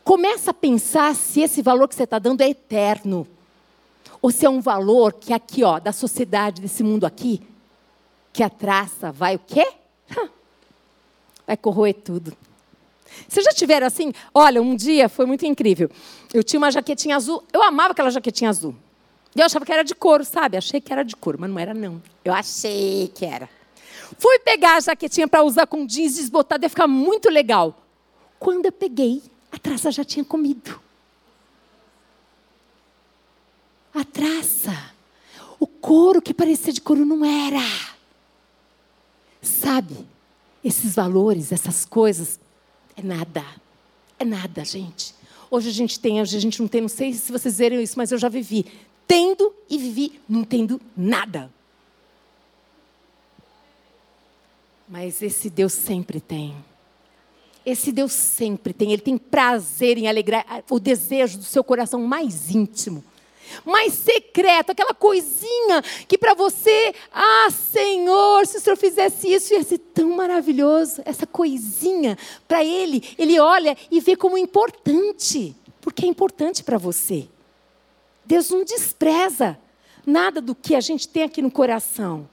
Começa 0.03 0.51
a 0.51 0.55
pensar 0.55 1.15
se 1.15 1.43
esse 1.43 1.61
valor 1.61 1.89
que 1.89 1.95
você 1.95 2.05
está 2.05 2.19
dando 2.19 2.41
é 2.41 2.49
eterno. 2.49 3.29
Ou 4.23 4.31
se 4.31 4.45
é 4.45 4.51
um 4.51 4.61
valor 4.61 5.15
que 5.15 5.33
aqui, 5.33 5.65
ó, 5.65 5.79
da 5.79 5.93
sociedade, 5.93 6.61
desse 6.61 6.83
mundo 6.83 7.07
aqui, 7.07 7.41
que 8.33 8.43
a 8.43 8.51
traça 8.51 9.11
vai 9.11 9.37
o 9.37 9.39
quê? 9.39 9.67
Vai 11.47 11.57
corroer 11.57 11.95
tudo. 11.95 12.37
Vocês 13.29 13.45
já 13.45 13.53
tiveram 13.53 13.87
assim? 13.87 14.13
Olha, 14.33 14.63
um 14.63 14.77
dia 14.77 15.09
foi 15.09 15.27
muito 15.27 15.45
incrível. 15.45 15.91
Eu 16.33 16.45
tinha 16.45 16.59
uma 16.59 16.71
jaquetinha 16.71 17.17
azul. 17.17 17.43
Eu 17.53 17.63
amava 17.63 17.93
aquela 17.93 18.11
jaquetinha 18.11 18.51
azul. 18.51 18.75
E 19.35 19.41
eu 19.41 19.47
achava 19.47 19.65
que 19.65 19.73
era 19.73 19.83
de 19.83 19.95
couro, 19.95 20.25
sabe? 20.25 20.57
Achei 20.57 20.81
que 20.81 20.93
era 20.93 21.03
de 21.03 21.17
couro, 21.17 21.39
mas 21.41 21.51
não 21.51 21.59
era, 21.59 21.75
não. 21.75 22.03
Eu 22.25 22.33
achei 22.33 23.09
que 23.15 23.25
era. 23.25 23.49
Fui 24.19 24.39
pegar 24.41 24.77
a 24.77 24.81
jaquetinha 24.81 25.29
para 25.29 25.43
usar 25.43 25.67
com 25.67 25.87
jeans 25.87 26.17
desbotado, 26.17 26.65
ia 26.65 26.69
ficar 26.69 26.87
muito 26.87 27.31
legal. 27.31 27.77
Quando 28.39 28.67
eu 28.67 28.73
peguei, 28.73 29.23
a 29.53 29.59
traça 29.59 29.91
já 29.91 30.05
tinha 30.05 30.25
comido. 30.25 30.81
A 33.95 34.05
traça. 34.05 34.93
O 35.59 35.67
couro 35.67 36.23
que 36.23 36.33
parecia 36.33 36.73
de 36.73 36.81
couro 36.81 37.05
não 37.05 37.25
era. 37.25 37.61
Sabe, 39.43 40.07
esses 40.65 40.95
valores, 40.95 41.53
essas 41.53 41.85
coisas, 41.85 42.39
é 42.97 43.03
nada. 43.03 43.45
É 44.19 44.25
nada, 44.25 44.65
gente. 44.65 45.15
Hoje 45.51 45.69
a 45.69 45.73
gente 45.73 45.99
tem, 45.99 46.21
hoje 46.21 46.37
a 46.37 46.41
gente 46.41 46.61
não 46.61 46.69
tem, 46.69 46.81
não 46.81 46.89
sei 46.89 47.13
se 47.13 47.33
vocês 47.33 47.59
viram 47.59 47.81
isso, 47.81 47.97
mas 47.97 48.13
eu 48.13 48.19
já 48.19 48.29
vivi. 48.29 48.67
Tendo 49.07 49.53
e 49.69 49.77
vivi 49.77 50.21
não 50.29 50.45
tendo 50.45 50.81
nada. 50.97 51.51
Mas 54.89 55.23
esse 55.23 55.49
Deus 55.51 55.73
sempre 55.73 56.21
tem. 56.21 56.55
Esse 57.65 57.93
Deus 57.93 58.13
sempre 58.13 58.73
tem, 58.73 58.93
Ele 58.93 59.03
tem 59.03 59.19
prazer 59.19 59.99
em 59.99 60.09
alegrar 60.09 60.65
o 60.71 60.81
desejo 60.81 61.39
do 61.39 61.45
seu 61.45 61.63
coração 61.63 62.01
mais 62.03 62.51
íntimo, 62.51 63.05
mais 63.65 63.95
secreto, 63.95 64.71
aquela 64.71 64.95
coisinha 64.95 65.83
que 66.07 66.19
para 66.19 66.35
você, 66.35 66.95
ah, 67.13 67.49
Senhor, 67.51 68.47
se 68.47 68.59
o 68.59 68.61
Senhor 68.61 68.77
fizesse 68.77 69.33
isso, 69.33 69.53
ia 69.53 69.63
ser 69.63 69.79
tão 69.79 70.11
maravilhoso. 70.11 71.03
Essa 71.05 71.27
coisinha, 71.27 72.17
para 72.47 72.65
Ele, 72.65 73.03
Ele 73.19 73.39
olha 73.39 73.77
e 73.91 74.01
vê 74.01 74.17
como 74.17 74.39
importante, 74.39 75.55
porque 75.81 76.05
é 76.05 76.09
importante 76.09 76.63
para 76.63 76.79
você. 76.79 77.29
Deus 78.25 78.51
não 78.51 78.65
despreza 78.65 79.59
nada 80.07 80.41
do 80.41 80.55
que 80.55 80.75
a 80.75 80.81
gente 80.81 81.09
tem 81.09 81.23
aqui 81.23 81.43
no 81.43 81.51
coração, 81.51 82.29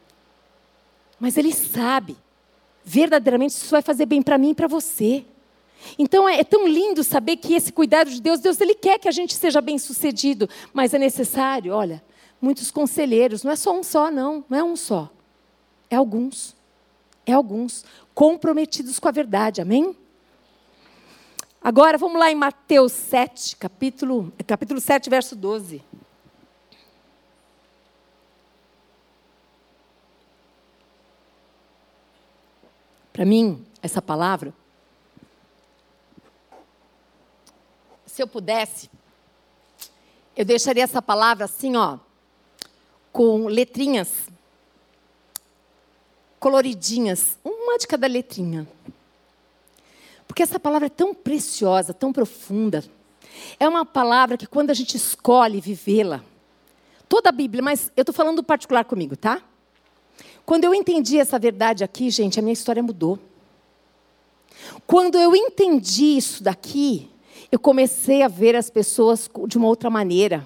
mas 1.20 1.38
Ele 1.38 1.54
sabe 1.54 2.16
verdadeiramente 2.88 3.52
isso 3.52 3.70
vai 3.70 3.82
fazer 3.82 4.06
bem 4.06 4.22
para 4.22 4.38
mim 4.38 4.52
e 4.52 4.56
para 4.56 4.66
você. 4.66 5.26
Então 5.98 6.28
é, 6.28 6.40
é, 6.40 6.44
tão 6.44 6.68
lindo 6.68 7.04
saber 7.04 7.38
que 7.38 7.54
esse 7.54 7.72
cuidado 7.72 8.10
de 8.10 8.22
Deus, 8.22 8.40
Deus 8.40 8.60
ele 8.60 8.76
quer 8.76 9.00
que 9.00 9.08
a 9.08 9.12
gente 9.12 9.34
seja 9.36 9.62
bem 9.62 9.78
sucedido, 9.78 10.50
mas 10.74 10.94
é 10.94 11.00
necessário, 11.00 11.74
olha, 11.74 12.04
muitos 12.42 12.72
conselheiros, 12.72 13.44
não 13.44 13.52
é 13.52 13.56
só 13.56 13.78
um 13.78 13.84
só, 13.84 14.12
não, 14.12 14.44
não 14.50 14.58
é 14.58 14.64
um 14.64 14.76
só, 14.76 15.10
é 15.90 15.96
alguns, 15.96 16.56
é 17.26 17.34
alguns, 17.34 17.86
comprometidos 18.14 19.00
com 19.00 19.08
a 19.08 19.12
verdade, 19.12 19.62
amém? 19.62 19.96
Agora 21.62 21.98
vamos 21.98 22.20
lá 22.20 22.32
em 22.32 22.36
Mateus 22.36 22.92
7, 22.92 23.56
capítulo, 23.58 24.32
é 24.38 24.44
capítulo 24.44 24.80
7, 24.80 25.10
verso 25.10 25.36
12. 25.36 25.84
Para 33.12 33.26
mim, 33.26 33.66
essa 33.82 34.00
palavra 34.00 34.54
se 38.18 38.24
eu 38.24 38.28
pudesse, 38.28 38.90
eu 40.36 40.44
deixaria 40.44 40.84
essa 40.84 41.04
palavra 41.04 41.46
assim, 41.46 41.76
ó, 41.76 42.00
com 43.14 43.46
letrinhas 43.46 44.10
coloridinhas, 46.40 47.38
uma 47.46 47.78
de 47.78 47.86
cada 47.86 48.08
letrinha. 48.08 48.68
Porque 50.28 50.42
essa 50.42 50.60
palavra 50.60 50.88
é 50.88 50.90
tão 50.90 51.14
preciosa, 51.14 51.94
tão 51.94 52.12
profunda. 52.12 52.84
É 53.60 53.70
uma 53.70 53.86
palavra 53.86 54.36
que 54.36 54.48
quando 54.48 54.72
a 54.72 54.74
gente 54.74 54.98
escolhe 54.98 55.62
vivê-la, 55.62 56.24
toda 57.08 57.30
a 57.30 57.32
Bíblia, 57.32 57.62
mas 57.62 57.92
eu 57.96 58.02
estou 58.02 58.16
falando 58.16 58.44
particular 58.44 58.84
comigo, 58.84 59.16
tá? 59.16 59.44
Quando 60.44 60.64
eu 60.64 60.74
entendi 60.74 61.20
essa 61.20 61.38
verdade 61.38 61.84
aqui, 61.84 62.10
gente, 62.10 62.40
a 62.40 62.42
minha 62.42 62.54
história 62.54 62.82
mudou. 62.82 63.20
Quando 64.88 65.20
eu 65.20 65.36
entendi 65.36 66.18
isso 66.18 66.42
daqui, 66.42 67.12
eu 67.52 67.60
comecei 67.60 68.22
a 68.22 68.28
ver 68.28 68.56
as 68.56 68.70
pessoas 68.70 69.30
de 69.48 69.58
uma 69.58 69.68
outra 69.68 69.90
maneira. 69.90 70.46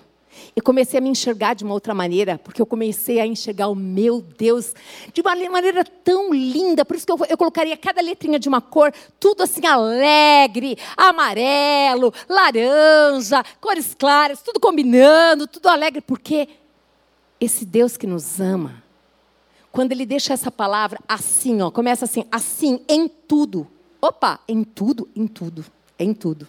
Eu 0.55 0.63
comecei 0.63 0.97
a 0.97 1.01
me 1.01 1.09
enxergar 1.09 1.53
de 1.53 1.63
uma 1.63 1.73
outra 1.73 1.93
maneira, 1.93 2.37
porque 2.37 2.61
eu 2.61 2.65
comecei 2.65 3.19
a 3.19 3.25
enxergar 3.25 3.67
o 3.67 3.75
meu 3.75 4.21
Deus 4.21 4.73
de 5.13 5.21
uma 5.21 5.35
maneira 5.49 5.83
tão 5.83 6.33
linda. 6.33 6.85
Por 6.85 6.95
isso 6.95 7.05
que 7.05 7.11
eu, 7.11 7.19
eu 7.29 7.37
colocaria 7.37 7.75
cada 7.75 8.01
letrinha 8.01 8.39
de 8.39 8.47
uma 8.47 8.61
cor, 8.61 8.93
tudo 9.19 9.43
assim 9.43 9.65
alegre, 9.65 10.77
amarelo, 10.95 12.13
laranja, 12.29 13.43
cores 13.59 13.93
claras, 13.93 14.41
tudo 14.41 14.59
combinando, 14.59 15.47
tudo 15.47 15.67
alegre, 15.67 16.01
porque 16.01 16.47
esse 17.39 17.65
Deus 17.65 17.97
que 17.97 18.07
nos 18.07 18.39
ama, 18.39 18.83
quando 19.71 19.91
ele 19.91 20.05
deixa 20.05 20.33
essa 20.33 20.51
palavra 20.51 20.99
assim, 21.07 21.61
ó, 21.61 21.71
começa 21.71 22.05
assim, 22.05 22.25
assim, 22.31 22.81
em 22.87 23.07
tudo. 23.07 23.67
Opa, 24.01 24.39
em 24.47 24.63
tudo, 24.63 25.09
em 25.15 25.27
tudo, 25.27 25.65
em 25.97 26.13
tudo. 26.13 26.47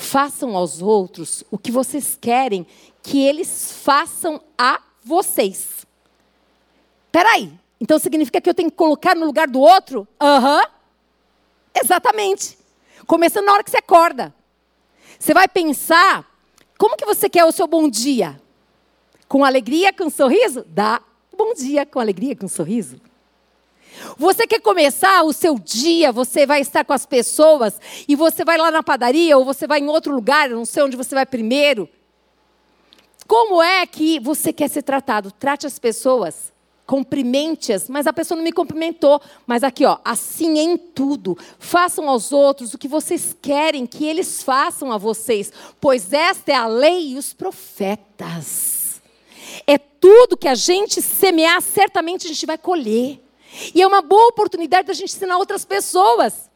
Façam 0.00 0.56
aos 0.56 0.80
outros 0.80 1.44
o 1.50 1.58
que 1.58 1.70
vocês 1.70 2.16
querem 2.18 2.66
que 3.02 3.22
eles 3.22 3.70
façam 3.84 4.40
a 4.56 4.80
vocês. 5.04 5.86
Peraí, 7.12 7.52
então 7.78 7.98
significa 7.98 8.40
que 8.40 8.48
eu 8.48 8.54
tenho 8.54 8.70
que 8.70 8.76
colocar 8.78 9.14
no 9.14 9.26
lugar 9.26 9.46
do 9.46 9.60
outro? 9.60 10.08
Aham. 10.18 10.56
Uhum. 10.56 10.62
Exatamente. 11.84 12.58
Começando 13.06 13.44
na 13.44 13.52
hora 13.52 13.62
que 13.62 13.70
você 13.70 13.76
acorda. 13.76 14.34
Você 15.18 15.34
vai 15.34 15.46
pensar, 15.46 16.26
como 16.78 16.96
que 16.96 17.04
você 17.04 17.28
quer 17.28 17.44
o 17.44 17.52
seu 17.52 17.66
bom 17.66 17.86
dia? 17.86 18.40
Com 19.28 19.44
alegria, 19.44 19.92
com 19.92 20.08
sorriso? 20.08 20.64
Dá 20.66 21.02
bom 21.36 21.52
dia 21.52 21.84
com 21.84 22.00
alegria, 22.00 22.34
com 22.34 22.48
sorriso. 22.48 22.98
Você 24.16 24.46
quer 24.46 24.60
começar 24.60 25.22
o 25.22 25.32
seu 25.32 25.58
dia, 25.58 26.12
você 26.12 26.46
vai 26.46 26.60
estar 26.60 26.84
com 26.84 26.92
as 26.92 27.06
pessoas 27.06 27.80
e 28.06 28.14
você 28.14 28.44
vai 28.44 28.58
lá 28.58 28.70
na 28.70 28.82
padaria 28.82 29.36
ou 29.36 29.44
você 29.44 29.66
vai 29.66 29.80
em 29.80 29.88
outro 29.88 30.14
lugar, 30.14 30.48
não 30.48 30.64
sei 30.64 30.82
onde 30.82 30.96
você 30.96 31.14
vai 31.14 31.26
primeiro. 31.26 31.88
Como 33.26 33.62
é 33.62 33.86
que 33.86 34.18
você 34.18 34.52
quer 34.52 34.68
ser 34.68 34.82
tratado? 34.82 35.30
Trate 35.30 35.64
as 35.64 35.78
pessoas, 35.78 36.52
cumprimente-as, 36.84 37.88
mas 37.88 38.08
a 38.08 38.12
pessoa 38.12 38.36
não 38.36 38.42
me 38.42 38.50
cumprimentou. 38.50 39.20
Mas 39.46 39.62
aqui, 39.62 39.84
ó, 39.84 39.98
assim 40.04 40.58
em 40.58 40.76
tudo, 40.76 41.38
façam 41.56 42.08
aos 42.08 42.32
outros 42.32 42.74
o 42.74 42.78
que 42.78 42.88
vocês 42.88 43.36
querem 43.40 43.86
que 43.86 44.04
eles 44.04 44.42
façam 44.42 44.90
a 44.90 44.98
vocês, 44.98 45.52
pois 45.80 46.12
esta 46.12 46.50
é 46.50 46.56
a 46.56 46.66
lei 46.66 47.12
e 47.12 47.16
os 47.16 47.32
profetas. 47.32 49.00
É 49.64 49.78
tudo 49.78 50.36
que 50.36 50.48
a 50.48 50.56
gente 50.56 51.00
semear, 51.00 51.62
certamente 51.62 52.26
a 52.26 52.28
gente 52.28 52.44
vai 52.46 52.58
colher. 52.58 53.20
E 53.74 53.82
é 53.82 53.86
uma 53.86 54.02
boa 54.02 54.28
oportunidade 54.28 54.88
da 54.88 54.94
gente 54.94 55.14
ensinar 55.14 55.36
outras 55.36 55.64
pessoas. 55.64 56.50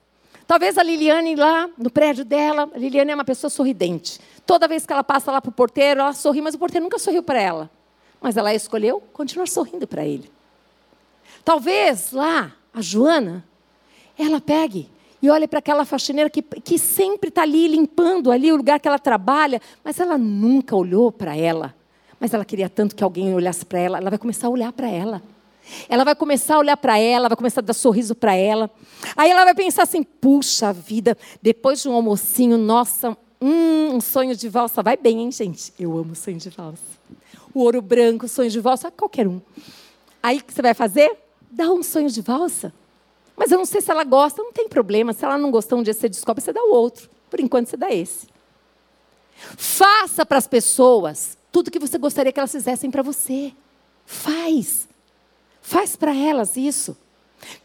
Talvez 0.47 0.77
a 0.77 0.83
Liliane 0.83 1.35
lá 1.35 1.69
no 1.77 1.91
prédio 1.91 2.25
dela, 2.25 2.71
a 2.75 2.79
Liliane 2.79 3.13
é 3.13 3.15
uma 3.15 3.25
pessoa 3.25 3.51
sorridente. 3.51 4.21
Toda 4.47 4.69
vez 4.69 4.85
que 4.85 4.93
ela 4.93 5.03
passa 5.03 5.33
lá 5.33 5.41
para 5.41 5.49
o 5.49 5.53
porteiro, 5.53 6.01
ela 6.01 6.13
sorri, 6.13 6.43
mas 6.43 6.55
o 6.55 6.59
porteiro 6.59 6.85
nunca 6.85 6.99
sorriu 6.99 7.23
para 7.23 7.41
ela. 7.41 7.71
Mas 8.21 8.37
ela 8.37 8.55
escolheu 8.55 9.03
continuar 9.13 9.49
sorrindo 9.49 9.87
para 9.87 10.05
ele. 10.05 10.31
Talvez 11.45 12.13
lá, 12.13 12.53
a 12.73 12.81
Joana, 12.81 13.45
ela 14.19 14.41
pegue 14.41 14.89
e 15.21 15.31
olhe 15.31 15.49
para 15.49 15.59
aquela 15.59 15.87
faxineira 15.87 16.29
que, 16.29 16.43
que 16.43 16.79
sempre 16.79 17.29
está 17.29 17.43
ali 17.43 17.67
limpando 17.67 18.31
ali 18.31 18.53
o 18.53 18.57
lugar 18.57 18.79
que 18.79 18.87
ela 18.87 18.99
trabalha, 18.99 19.61
mas 19.83 19.99
ela 19.99 20.19
nunca 20.19 20.77
olhou 20.77 21.11
para 21.11 21.35
ela. 21.35 21.75
Mas 22.21 22.35
ela 22.35 22.45
queria 22.45 22.69
tanto 22.69 22.95
que 22.95 23.03
alguém 23.03 23.35
olhasse 23.35 23.65
para 23.65 23.79
ela, 23.79 23.99
ela 23.99 24.11
vai 24.11 24.19
começar 24.19 24.47
a 24.47 24.51
olhar 24.51 24.73
para 24.73 24.89
ela. 24.89 25.23
Ela 25.89 26.05
vai 26.05 26.15
começar 26.15 26.57
a 26.57 26.59
olhar 26.59 26.77
para 26.77 26.99
ela, 26.99 27.29
vai 27.29 27.37
começar 27.37 27.61
a 27.61 27.65
dar 27.65 27.73
sorriso 27.73 28.15
para 28.15 28.35
ela. 28.35 28.71
Aí 29.17 29.31
ela 29.31 29.45
vai 29.45 29.55
pensar 29.55 29.83
assim: 29.83 30.03
puxa 30.03 30.73
vida, 30.73 31.17
depois 31.43 31.83
de 31.83 31.89
um 31.89 31.93
almocinho, 31.93 32.59
nossa, 32.59 33.17
hum, 33.41 33.95
um 33.95 34.01
sonho 34.01 34.37
de 34.37 34.49
valsa 34.49 34.83
vai 34.83 34.97
bem, 34.97 35.21
hein, 35.21 35.33
gente? 35.33 35.73
Eu 35.79 35.97
amo 35.97 36.15
sonho 36.15 36.37
de 36.37 36.51
valsa. 36.51 36.83
O 37.53 37.61
ouro 37.61 37.81
branco, 37.81 38.27
sonho 38.29 38.51
de 38.51 38.61
valsa, 38.61 38.91
qualquer 38.91 39.29
um. 39.29 39.41
Aí 40.23 40.39
o 40.39 40.45
que 40.45 40.53
você 40.53 40.63
vai 40.63 40.75
fazer? 40.75 41.17
Dá 41.51 41.71
um 41.71 41.83
sonho 41.83 42.11
de 42.11 42.21
valsa. 42.21 42.73
Mas 43.37 43.51
eu 43.51 43.59
não 43.59 43.65
sei 43.65 43.81
se 43.81 43.91
ela 43.91 44.05
gosta, 44.05 44.43
não 44.43 44.53
tem 44.53 44.69
problema. 44.69 45.13
Se 45.13 45.25
ela 45.25 45.37
não 45.37 45.51
gostar, 45.51 45.77
um 45.77 45.83
dia 45.83 45.93
você 45.93 46.09
descobre, 46.09 46.43
você 46.43 46.53
dá 46.53 46.63
o 46.63 46.73
outro. 46.73 47.09
Por 47.31 47.41
enquanto, 47.41 47.69
você 47.69 47.77
dá 47.77 47.93
esse. 47.93 48.29
Faça 49.57 50.25
para 50.25 50.39
as 50.39 50.47
pessoas 50.47 51.37
tudo 51.51 51.71
que 51.71 51.79
você 51.79 51.99
gostaria 51.99 52.33
que 52.33 52.39
elas 52.39 52.53
fizessem 52.53 52.91
para 52.91 53.03
você. 53.03 53.53
Faz. 54.07 54.89
Faz 55.65 55.97
para 55.97 56.15
elas 56.15 56.59
isso. 56.59 56.95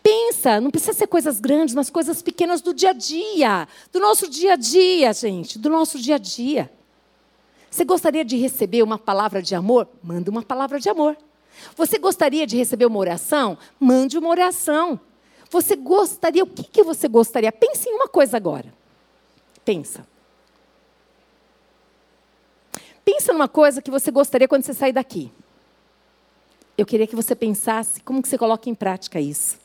Pensa, 0.01 0.61
não 0.61 0.71
precisa 0.71 0.93
ser 0.93 1.07
coisas 1.07 1.37
grandes, 1.41 1.75
mas 1.75 1.89
coisas 1.89 2.21
pequenas 2.21 2.61
do 2.61 2.73
dia 2.73 2.91
a 2.91 2.93
dia, 2.93 3.67
do 3.91 3.99
nosso 3.99 4.29
dia 4.29 4.53
a 4.53 4.55
dia, 4.55 5.11
gente, 5.11 5.59
do 5.59 5.69
nosso 5.69 5.99
dia 5.99 6.15
a 6.15 6.17
dia. 6.17 6.71
Você 7.69 7.83
gostaria 7.83 8.23
de 8.23 8.37
receber 8.37 8.83
uma 8.83 8.97
palavra 8.97 9.41
de 9.41 9.53
amor? 9.53 9.85
Manda 10.01 10.31
uma 10.31 10.41
palavra 10.41 10.79
de 10.79 10.87
amor. 10.87 11.17
Você 11.75 11.99
gostaria 11.99 12.47
de 12.47 12.55
receber 12.55 12.85
uma 12.85 12.99
oração? 12.99 13.57
Mande 13.77 14.17
uma 14.17 14.29
oração. 14.29 14.97
Você 15.49 15.75
gostaria, 15.75 16.45
o 16.45 16.47
que, 16.47 16.63
que 16.63 16.83
você 16.83 17.09
gostaria? 17.09 17.51
Pense 17.51 17.89
em 17.89 17.95
uma 17.95 18.07
coisa 18.07 18.37
agora. 18.37 18.73
Pensa. 19.65 20.07
Pensa 23.03 23.33
numa 23.33 23.49
coisa 23.49 23.81
que 23.81 23.91
você 23.91 24.09
gostaria 24.09 24.47
quando 24.47 24.63
você 24.63 24.73
sair 24.73 24.93
daqui 24.93 25.29
eu 26.79 26.85
queria 26.85 27.07
que 27.07 27.15
você 27.15 27.35
pensasse 27.35 28.01
como 28.01 28.21
que 28.21 28.27
você 28.27 28.37
coloca 28.37 28.69
em 28.69 28.75
prática 28.75 29.19
isso. 29.19 29.59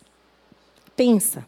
Pensa. 0.97 1.47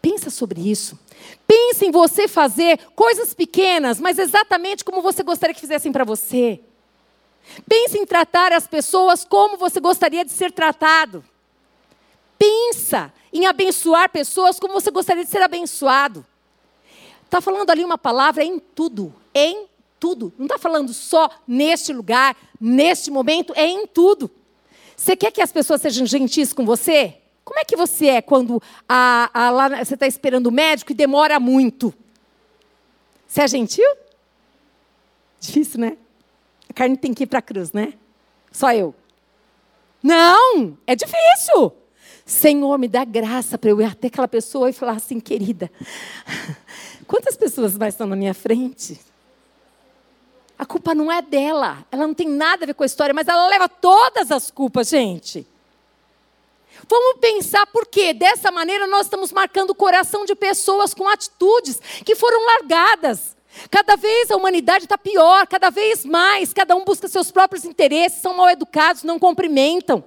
Pensa 0.00 0.30
sobre 0.30 0.68
isso. 0.68 0.98
Pense 1.46 1.86
em 1.86 1.90
você 1.90 2.26
fazer 2.26 2.78
coisas 2.96 3.34
pequenas, 3.34 4.00
mas 4.00 4.18
exatamente 4.18 4.84
como 4.84 5.00
você 5.00 5.22
gostaria 5.22 5.54
que 5.54 5.60
fizessem 5.60 5.92
para 5.92 6.04
você. 6.04 6.60
Pense 7.68 7.98
em 7.98 8.06
tratar 8.06 8.52
as 8.52 8.66
pessoas 8.66 9.24
como 9.24 9.56
você 9.56 9.78
gostaria 9.78 10.24
de 10.24 10.32
ser 10.32 10.52
tratado. 10.52 11.24
Pensa 12.38 13.12
em 13.32 13.46
abençoar 13.46 14.10
pessoas 14.10 14.58
como 14.58 14.74
você 14.74 14.90
gostaria 14.90 15.24
de 15.24 15.30
ser 15.30 15.42
abençoado. 15.42 16.26
Está 17.24 17.40
falando 17.40 17.70
ali 17.70 17.84
uma 17.84 17.96
palavra 17.96 18.44
em 18.44 18.58
tudo, 18.58 19.14
em 19.34 19.66
tudo. 20.02 20.32
Não 20.36 20.46
está 20.46 20.58
falando 20.58 20.92
só 20.92 21.30
neste 21.46 21.92
lugar, 21.92 22.36
neste 22.60 23.08
momento, 23.08 23.52
é 23.54 23.64
em 23.64 23.86
tudo. 23.86 24.28
Você 24.96 25.14
quer 25.14 25.30
que 25.30 25.40
as 25.40 25.52
pessoas 25.52 25.80
sejam 25.80 26.04
gentis 26.04 26.52
com 26.52 26.66
você? 26.66 27.18
Como 27.44 27.60
é 27.60 27.64
que 27.64 27.76
você 27.76 28.08
é 28.08 28.20
quando 28.20 28.60
a, 28.88 29.30
a, 29.32 29.50
lá, 29.50 29.84
você 29.84 29.94
está 29.94 30.04
esperando 30.04 30.48
o 30.48 30.50
médico 30.50 30.90
e 30.90 30.94
demora 30.94 31.38
muito? 31.38 31.94
Você 33.28 33.42
é 33.42 33.46
gentil? 33.46 33.88
Difícil, 35.38 35.78
né? 35.78 35.96
A 36.68 36.72
carne 36.72 36.96
tem 36.96 37.14
que 37.14 37.22
ir 37.22 37.28
para 37.28 37.38
a 37.38 37.42
cruz, 37.42 37.72
né? 37.72 37.94
Só 38.50 38.72
eu. 38.72 38.92
Não, 40.02 40.76
é 40.84 40.96
difícil. 40.96 41.72
Senhor, 42.26 42.76
me 42.76 42.88
dá 42.88 43.04
graça 43.04 43.56
para 43.56 43.70
eu 43.70 43.80
ir 43.80 43.84
até 43.84 44.08
aquela 44.08 44.26
pessoa 44.26 44.68
e 44.68 44.72
falar 44.72 44.94
assim, 44.94 45.20
querida, 45.20 45.70
quantas 47.06 47.36
pessoas 47.36 47.78
mais 47.78 47.94
estão 47.94 48.08
na 48.08 48.16
minha 48.16 48.34
frente? 48.34 49.11
A 50.62 50.64
culpa 50.64 50.94
não 50.94 51.10
é 51.10 51.20
dela. 51.20 51.84
Ela 51.90 52.06
não 52.06 52.14
tem 52.14 52.28
nada 52.28 52.64
a 52.64 52.66
ver 52.68 52.74
com 52.74 52.84
a 52.84 52.86
história, 52.86 53.12
mas 53.12 53.26
ela 53.26 53.48
leva 53.48 53.68
todas 53.68 54.30
as 54.30 54.48
culpas, 54.48 54.90
gente. 54.90 55.44
Vamos 56.88 57.18
pensar 57.20 57.66
por 57.66 57.84
quê? 57.84 58.14
Dessa 58.14 58.48
maneira 58.52 58.86
nós 58.86 59.06
estamos 59.06 59.32
marcando 59.32 59.70
o 59.70 59.74
coração 59.74 60.24
de 60.24 60.36
pessoas 60.36 60.94
com 60.94 61.08
atitudes 61.08 61.80
que 62.04 62.14
foram 62.14 62.46
largadas. 62.46 63.36
Cada 63.72 63.96
vez 63.96 64.30
a 64.30 64.36
humanidade 64.36 64.84
está 64.84 64.96
pior, 64.96 65.48
cada 65.48 65.68
vez 65.68 66.04
mais, 66.04 66.52
cada 66.52 66.76
um 66.76 66.84
busca 66.84 67.08
seus 67.08 67.32
próprios 67.32 67.64
interesses, 67.64 68.22
são 68.22 68.32
mal 68.32 68.48
educados, 68.48 69.02
não 69.02 69.18
cumprimentam. 69.18 70.04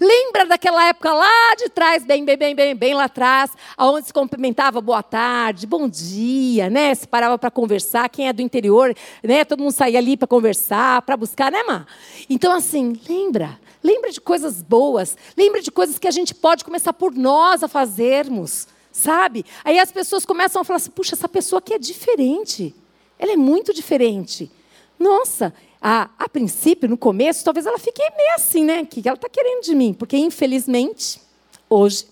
Lembra 0.00 0.46
daquela 0.46 0.86
época 0.88 1.12
lá 1.12 1.54
de 1.56 1.68
trás, 1.68 2.04
bem, 2.04 2.24
bem, 2.24 2.36
bem, 2.36 2.54
bem, 2.54 2.74
bem 2.74 2.94
lá 2.94 3.04
atrás, 3.04 3.50
aonde 3.76 4.06
se 4.06 4.12
cumprimentava 4.12 4.80
boa 4.80 5.02
tarde, 5.02 5.66
bom 5.66 5.88
dia, 5.88 6.70
né? 6.70 6.94
Se 6.94 7.06
parava 7.06 7.38
para 7.38 7.50
conversar, 7.50 8.08
quem 8.08 8.28
é 8.28 8.32
do 8.32 8.42
interior, 8.42 8.94
né? 9.22 9.44
Todo 9.44 9.60
mundo 9.60 9.72
saía 9.72 9.98
ali 9.98 10.16
para 10.16 10.28
conversar, 10.28 11.02
para 11.02 11.16
buscar, 11.16 11.50
né, 11.50 11.62
Má? 11.62 11.86
Então, 12.28 12.52
assim, 12.52 12.98
lembra. 13.08 13.58
Lembra 13.82 14.10
de 14.10 14.20
coisas 14.20 14.62
boas, 14.62 15.16
lembra 15.36 15.62
de 15.62 15.70
coisas 15.70 15.96
que 15.96 16.08
a 16.08 16.10
gente 16.10 16.34
pode 16.34 16.64
começar 16.64 16.92
por 16.92 17.14
nós 17.14 17.62
a 17.62 17.68
fazermos, 17.68 18.66
sabe? 18.90 19.44
Aí 19.64 19.78
as 19.78 19.92
pessoas 19.92 20.26
começam 20.26 20.60
a 20.60 20.64
falar 20.64 20.78
assim: 20.78 20.90
puxa, 20.90 21.14
essa 21.14 21.28
pessoa 21.28 21.58
aqui 21.58 21.72
é 21.72 21.78
diferente. 21.78 22.74
Ela 23.16 23.34
é 23.34 23.36
muito 23.36 23.72
diferente. 23.72 24.50
Nossa, 24.98 25.54
a, 25.80 26.10
a 26.18 26.28
princípio, 26.28 26.88
no 26.88 26.96
começo, 26.96 27.44
talvez 27.44 27.66
ela 27.66 27.78
fique 27.78 28.02
meio 28.16 28.34
assim, 28.34 28.64
né? 28.64 28.82
O 28.82 28.86
que 28.86 29.06
ela 29.06 29.16
está 29.16 29.28
querendo 29.28 29.62
de 29.62 29.74
mim? 29.74 29.92
Porque, 29.92 30.16
infelizmente, 30.16 31.20
hoje, 31.68 32.06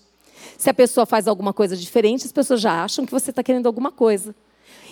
se 0.57 0.69
a 0.69 0.73
pessoa 0.73 1.05
faz 1.05 1.27
alguma 1.27 1.53
coisa 1.53 1.75
diferente, 1.75 2.25
as 2.25 2.31
pessoas 2.31 2.61
já 2.61 2.83
acham 2.83 3.05
que 3.05 3.11
você 3.11 3.29
está 3.29 3.43
querendo 3.43 3.67
alguma 3.67 3.91
coisa. 3.91 4.35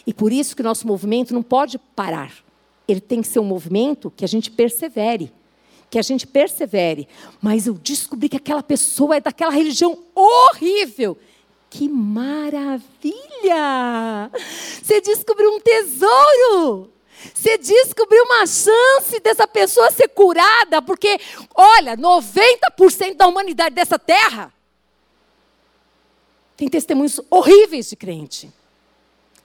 E 0.06 0.14
por 0.14 0.32
isso 0.32 0.56
que 0.56 0.62
o 0.62 0.66
nosso 0.66 0.86
movimento 0.86 1.34
não 1.34 1.42
pode 1.42 1.78
parar. 1.78 2.34
Ele 2.88 3.00
tem 3.00 3.22
que 3.22 3.28
ser 3.28 3.40
um 3.40 3.46
movimento 3.46 4.12
que 4.16 4.26
a 4.26 4.28
gente 4.28 4.52
persevere. 4.52 5.32
Que 5.90 5.98
a 5.98 6.02
gente 6.02 6.28
persevere. 6.28 7.08
Mas 7.42 7.68
eu 7.68 7.76
descobri 7.76 8.28
que 8.28 8.38
aquela 8.38 8.64
pessoa 8.64 9.16
é 9.16 9.22
daquela 9.22 9.52
religião 9.52 9.98
horrível. 10.14 11.18
Que 11.70 11.88
maravilha! 11.90 12.82
Você 14.82 15.02
descobriu 15.02 15.50
um 15.52 15.60
tesouro! 15.60 16.92
Você 17.34 17.58
descobriu 17.58 18.24
uma 18.24 18.46
chance 18.46 19.20
dessa 19.22 19.48
pessoa 19.48 19.92
ser 19.92 20.08
curada, 20.10 20.82
porque, 20.82 21.20
olha, 21.56 21.96
90% 21.96 23.16
da 23.16 23.28
humanidade 23.28 23.76
dessa 23.76 24.00
terra 24.00 24.52
tem 26.56 26.68
testemunhos 26.68 27.20
horríveis 27.30 27.90
de 27.90 27.96
crente. 27.96 28.52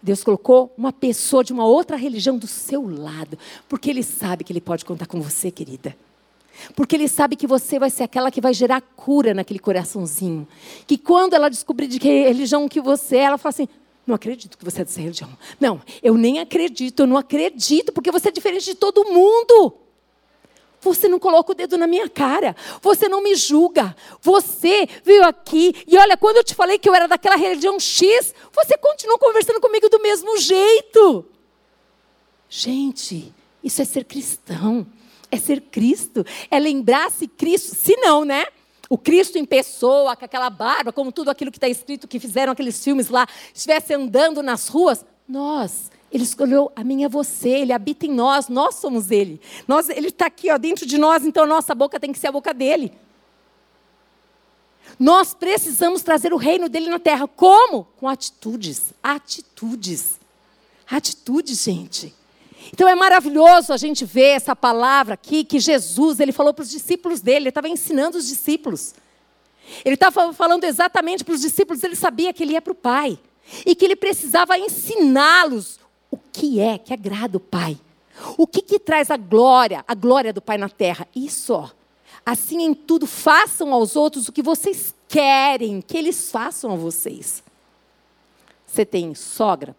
Deus 0.01 0.23
colocou 0.23 0.73
uma 0.77 0.93
pessoa 0.93 1.43
de 1.43 1.53
uma 1.53 1.67
outra 1.67 1.97
religião 1.97 2.39
do 2.39 2.47
seu 2.47 2.87
lado, 2.89 3.39
porque 3.69 3.91
Ele 3.91 4.03
sabe 4.03 4.45
que 4.45 4.53
Ele 4.53 4.61
pode 4.61 4.85
contar 4.85 5.07
com 5.07 5.21
você, 5.21 5.51
querida. 5.51 5.97
Porque 6.75 6.97
Ele 6.97 7.09
sabe 7.09 7.35
que 7.35 7.47
você 7.47 7.79
vai 7.79 7.91
ser 7.91 8.05
aquela 8.05 8.31
que 8.31 8.41
vai 8.41 8.55
gerar 8.55 8.81
cura 8.81 9.35
naquele 9.35 9.59
coraçãozinho. 9.59 10.47
Que 10.87 10.97
quando 10.97 11.35
ela 11.35 11.49
descobrir 11.49 11.89
de 11.89 11.99
que 11.99 12.09
religião 12.09 12.69
que 12.69 12.81
você 12.81 13.17
é, 13.17 13.23
ela 13.23 13.39
fala 13.39 13.51
assim: 13.51 13.69
não 14.09 14.15
acredito 14.15 14.57
que 14.57 14.65
você 14.65 14.81
é 14.81 14.85
dessa 14.85 15.01
religião. 15.01 15.31
Não, 15.61 15.81
eu 16.03 16.15
nem 16.15 16.41
acredito, 16.41 17.01
eu 17.01 17.07
não 17.07 17.17
acredito, 17.17 17.93
porque 17.93 18.11
você 18.11 18.29
é 18.29 18.33
diferente 18.33 18.65
de 18.65 18.75
todo 18.75 19.05
mundo. 19.05 19.75
Você 20.81 21.09
não 21.09 21.19
coloca 21.19 21.53
o 21.53 21.55
dedo 21.55 21.77
na 21.77 21.87
minha 21.87 22.09
cara. 22.09 22.57
Você 22.81 23.09
não 23.09 23.23
me 23.23 23.35
julga. 23.35 23.95
Você 24.23 24.89
veio 25.05 25.25
aqui 25.25 25.75
e 25.87 25.99
olha, 25.99 26.17
quando 26.17 26.37
eu 26.37 26.45
te 26.45 26.55
falei 26.55 26.79
que 26.79 26.89
eu 26.89 26.95
era 26.95 27.07
daquela 27.07 27.37
religião 27.37 27.79
X, 27.79 28.35
você 28.53 28.79
continuou 28.79 29.19
conversando 29.19 29.61
comigo 29.61 29.89
do 29.89 30.01
mesmo 30.01 30.39
jeito. 30.39 31.27
Gente, 32.49 33.35
isso 33.63 33.83
é 33.83 33.85
ser 33.85 34.05
cristão. 34.05 34.87
É 35.31 35.37
ser 35.37 35.61
Cristo. 35.61 36.25
É 36.51 36.59
lembrar-se 36.59 37.27
Cristo. 37.27 37.75
Se 37.75 37.97
não, 37.97 38.25
né? 38.25 38.47
O 38.89 38.97
Cristo 38.97 39.37
em 39.37 39.45
pessoa, 39.45 40.17
com 40.17 40.25
aquela 40.25 40.49
barba, 40.49 40.93
como 40.93 41.13
tudo 41.13 41.31
aquilo 41.31 41.51
que 41.51 41.59
está 41.59 41.69
escrito, 41.69 42.09
que 42.09 42.19
fizeram 42.19 42.53
aqueles 42.53 42.83
filmes 42.83 43.09
lá, 43.09 43.27
estivesse 43.53 43.93
andando 43.93 44.43
nas 44.43 44.69
ruas, 44.69 45.05
nós, 45.29 45.91
ele 46.11 46.25
escolheu 46.25 46.73
a 46.75 46.83
mim 46.83 47.03
e 47.03 47.05
a 47.05 47.09
você, 47.09 47.51
ele 47.51 47.73
habita 47.73 48.07
em 48.07 48.13
nós, 48.13 48.49
nós 48.49 48.77
somos 48.77 49.11
ele. 49.11 49.41
Nós, 49.67 49.91
ele 49.91 50.09
está 50.09 50.27
aqui 50.27 50.51
ó, 50.51 50.57
dentro 50.57 50.87
de 50.87 50.97
nós, 50.97 51.25
então 51.25 51.45
nossa 51.45 51.75
boca 51.75 52.01
tem 52.01 52.13
que 52.13 52.19
ser 52.19 52.29
a 52.29 52.33
boca 52.33 52.55
dele. 52.55 52.93
Nós 54.99 55.35
precisamos 55.35 56.03
trazer 56.03 56.33
o 56.33 56.37
reino 56.37 56.69
dele 56.69 56.89
na 56.89 56.99
terra. 56.99 57.29
Como? 57.29 57.85
Com 57.99 58.09
atitudes. 58.09 58.95
Atitudes. 59.03 60.19
Atitudes, 60.91 61.63
gente. 61.63 62.15
Então 62.73 62.89
é 62.89 62.95
maravilhoso 62.95 63.73
a 63.73 63.77
gente 63.77 64.05
ver 64.05 64.37
essa 64.37 64.55
palavra 64.55 65.15
aqui 65.15 65.45
que 65.45 65.59
Jesus 65.59 66.21
ele 66.21 66.33
falou 66.33 66.53
para 66.53 66.63
os 66.63 66.71
discípulos 66.71 67.21
dele, 67.21 67.45
ele 67.45 67.49
estava 67.49 67.69
ensinando 67.69 68.19
os 68.19 68.27
discípulos. 68.27 68.95
Ele 69.85 69.95
estava 69.95 70.33
falando 70.33 70.65
exatamente 70.65 71.25
para 71.25 71.35
os 71.35 71.41
discípulos, 71.41 71.83
ele 71.83 71.97
sabia 71.97 72.33
que 72.33 72.43
ele 72.43 72.53
ia 72.53 72.63
para 72.63 72.73
o 72.73 72.77
Pai 72.77 73.19
e 73.65 73.75
que 73.75 73.85
ele 73.85 73.97
precisava 73.97 74.59
ensiná-los 74.59 75.79
o 76.11 76.17
que 76.17 76.61
é 76.61 76.79
que 76.79 76.93
agrada 76.93 77.37
o 77.37 77.41
Pai. 77.41 77.79
O 78.37 78.47
que, 78.47 78.63
que 78.63 78.79
traz 78.79 79.11
a 79.11 79.17
glória, 79.17 79.85
a 79.87 79.95
glória 79.95 80.33
do 80.33 80.43
Pai 80.43 80.59
na 80.59 80.69
terra? 80.69 81.07
Isso, 81.15 81.55
ó. 81.55 81.71
Assim 82.27 82.63
em 82.63 82.75
tudo, 82.75 83.07
façam 83.07 83.73
aos 83.73 83.97
outros 83.97 84.29
o 84.29 84.33
que 84.33 84.43
vocês 84.43 84.95
querem 85.09 85.81
que 85.81 85.97
eles 85.97 86.31
façam 86.31 86.73
a 86.73 86.77
vocês. 86.77 87.43
Você 88.67 88.85
tem 88.85 89.15
sogra, 89.15 89.75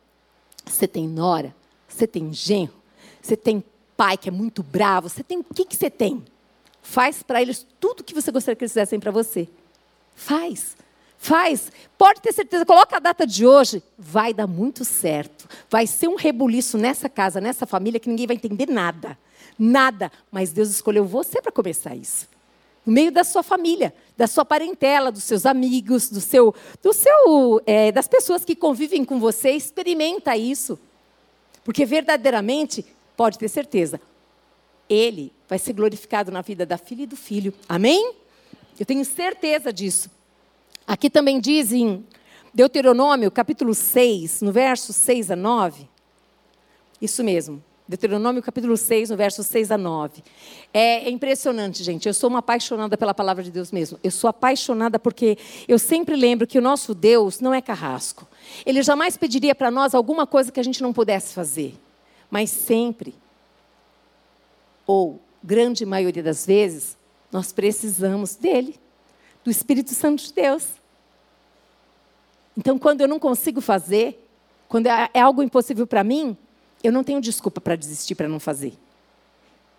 você 0.66 0.88
tem 0.88 1.08
nora, 1.08 1.56
você 1.88 2.08
tem 2.08 2.34
genro, 2.34 2.74
você 3.22 3.36
tem 3.36 3.64
pai 3.96 4.18
que 4.18 4.30
é 4.30 4.32
muito 4.32 4.64
bravo, 4.64 5.10
você 5.10 5.24
tem 5.24 5.40
o 5.40 5.44
que, 5.44 5.66
que 5.66 5.76
você 5.76 5.90
tem? 5.90 6.24
Faz 6.82 7.22
para 7.22 7.42
eles 7.42 7.66
tudo 7.80 8.00
o 8.00 8.04
que 8.04 8.14
você 8.14 8.32
gostaria 8.32 8.56
que 8.56 8.64
eles 8.64 8.72
fizessem 8.72 9.00
para 9.00 9.12
você. 9.12 9.48
Faz. 10.16 10.76
Faz. 11.18 11.70
Pode 11.98 12.22
ter 12.22 12.32
certeza, 12.32 12.66
coloca 12.66 12.96
a 12.96 13.00
data 13.00 13.28
de 13.28 13.46
hoje, 13.46 13.84
vai 13.98 14.34
dar 14.34 14.48
muito 14.48 14.86
certo. 14.86 15.48
Vai 15.70 15.86
ser 15.86 16.08
um 16.08 16.16
rebuliço 16.16 16.78
nessa 16.78 17.10
casa, 17.10 17.42
nessa 17.42 17.66
família, 17.66 18.00
que 18.00 18.10
ninguém 18.10 18.26
vai 18.26 18.38
entender 18.38 18.68
nada. 18.68 19.18
Nada. 19.58 20.10
Mas 20.32 20.54
Deus 20.54 20.70
escolheu 20.70 21.06
você 21.06 21.42
para 21.42 21.52
começar 21.52 21.94
isso. 21.94 22.28
No 22.86 22.94
meio 22.94 23.12
da 23.12 23.26
sua 23.26 23.44
família, 23.44 23.94
da 24.18 24.28
sua 24.28 24.46
parentela, 24.46 25.12
dos 25.12 25.24
seus 25.24 25.46
amigos, 25.46 26.10
do 26.10 26.22
seu, 26.22 26.56
do 26.82 26.94
seu, 26.94 27.62
é, 27.66 27.92
das 27.92 28.08
pessoas 28.08 28.46
que 28.46 28.56
convivem 28.56 29.04
com 29.04 29.20
você, 29.20 29.52
experimenta 29.52 30.38
isso. 30.38 30.80
Porque 31.66 31.86
verdadeiramente, 31.86 32.86
pode 33.20 33.38
ter 33.38 33.50
certeza, 33.50 34.00
ele 34.88 35.34
vai 35.46 35.60
ser 35.60 35.74
glorificado 35.74 36.32
na 36.32 36.42
vida 36.42 36.66
da 36.66 36.78
filha 36.78 37.04
e 37.04 37.06
do 37.06 37.18
filho. 37.18 37.54
Amém? 37.68 38.14
Eu 38.80 38.86
tenho 38.86 39.04
certeza 39.04 39.74
disso. 39.74 40.10
Aqui 40.88 41.10
também 41.10 41.42
diz 41.42 41.74
em 41.74 42.06
Deuteronômio, 42.54 43.30
capítulo 43.30 43.76
6, 43.76 44.42
no 44.42 44.54
verso 44.54 44.94
6 44.94 45.32
a 45.32 45.36
9. 45.36 45.86
Isso 47.02 47.22
mesmo. 47.22 47.62
Deuteronômio 47.86 48.42
capítulo 48.42 48.78
6, 48.78 49.10
no 49.10 49.18
verso 49.18 49.44
6 49.44 49.70
a 49.72 49.78
9. 49.78 50.24
É, 50.74 51.06
é, 51.06 51.10
impressionante, 51.10 51.84
gente. 51.84 52.08
Eu 52.08 52.14
sou 52.14 52.30
uma 52.30 52.40
apaixonada 52.40 52.98
pela 52.98 53.14
palavra 53.14 53.44
de 53.44 53.52
Deus 53.52 53.70
mesmo. 53.70 54.00
Eu 54.02 54.12
sou 54.12 54.30
apaixonada 54.30 54.98
porque 54.98 55.38
eu 55.68 55.78
sempre 55.78 56.16
lembro 56.16 56.48
que 56.48 56.58
o 56.58 56.62
nosso 56.62 56.96
Deus 56.96 57.42
não 57.42 57.54
é 57.54 57.62
carrasco. 57.62 58.26
Ele 58.66 58.82
jamais 58.82 59.18
pediria 59.18 59.54
para 59.54 59.70
nós 59.70 59.94
alguma 59.94 60.26
coisa 60.26 60.54
que 60.54 60.60
a 60.62 60.64
gente 60.64 60.82
não 60.82 60.94
pudesse 60.94 61.34
fazer. 61.34 61.76
Mas 62.30 62.50
sempre, 62.50 63.16
ou 64.86 65.20
grande 65.44 65.86
maioria 65.86 66.22
das 66.22 66.46
vezes, 66.46 66.98
nós 67.32 67.52
precisamos 67.52 68.36
dele, 68.36 68.80
do 69.44 69.50
Espírito 69.50 69.94
Santo 69.94 70.24
de 70.24 70.34
Deus. 70.34 70.68
Então, 72.58 72.78
quando 72.78 73.02
eu 73.02 73.08
não 73.08 73.20
consigo 73.20 73.62
fazer, 73.62 74.28
quando 74.68 74.88
é, 74.88 75.10
é 75.14 75.22
algo 75.22 75.42
impossível 75.42 75.88
para 75.88 76.04
mim, 76.04 76.36
eu 76.84 76.92
não 76.92 77.04
tenho 77.04 77.22
desculpa 77.22 77.60
para 77.60 77.76
desistir, 77.76 78.16
para 78.16 78.28
não 78.28 78.40
fazer. 78.40 78.74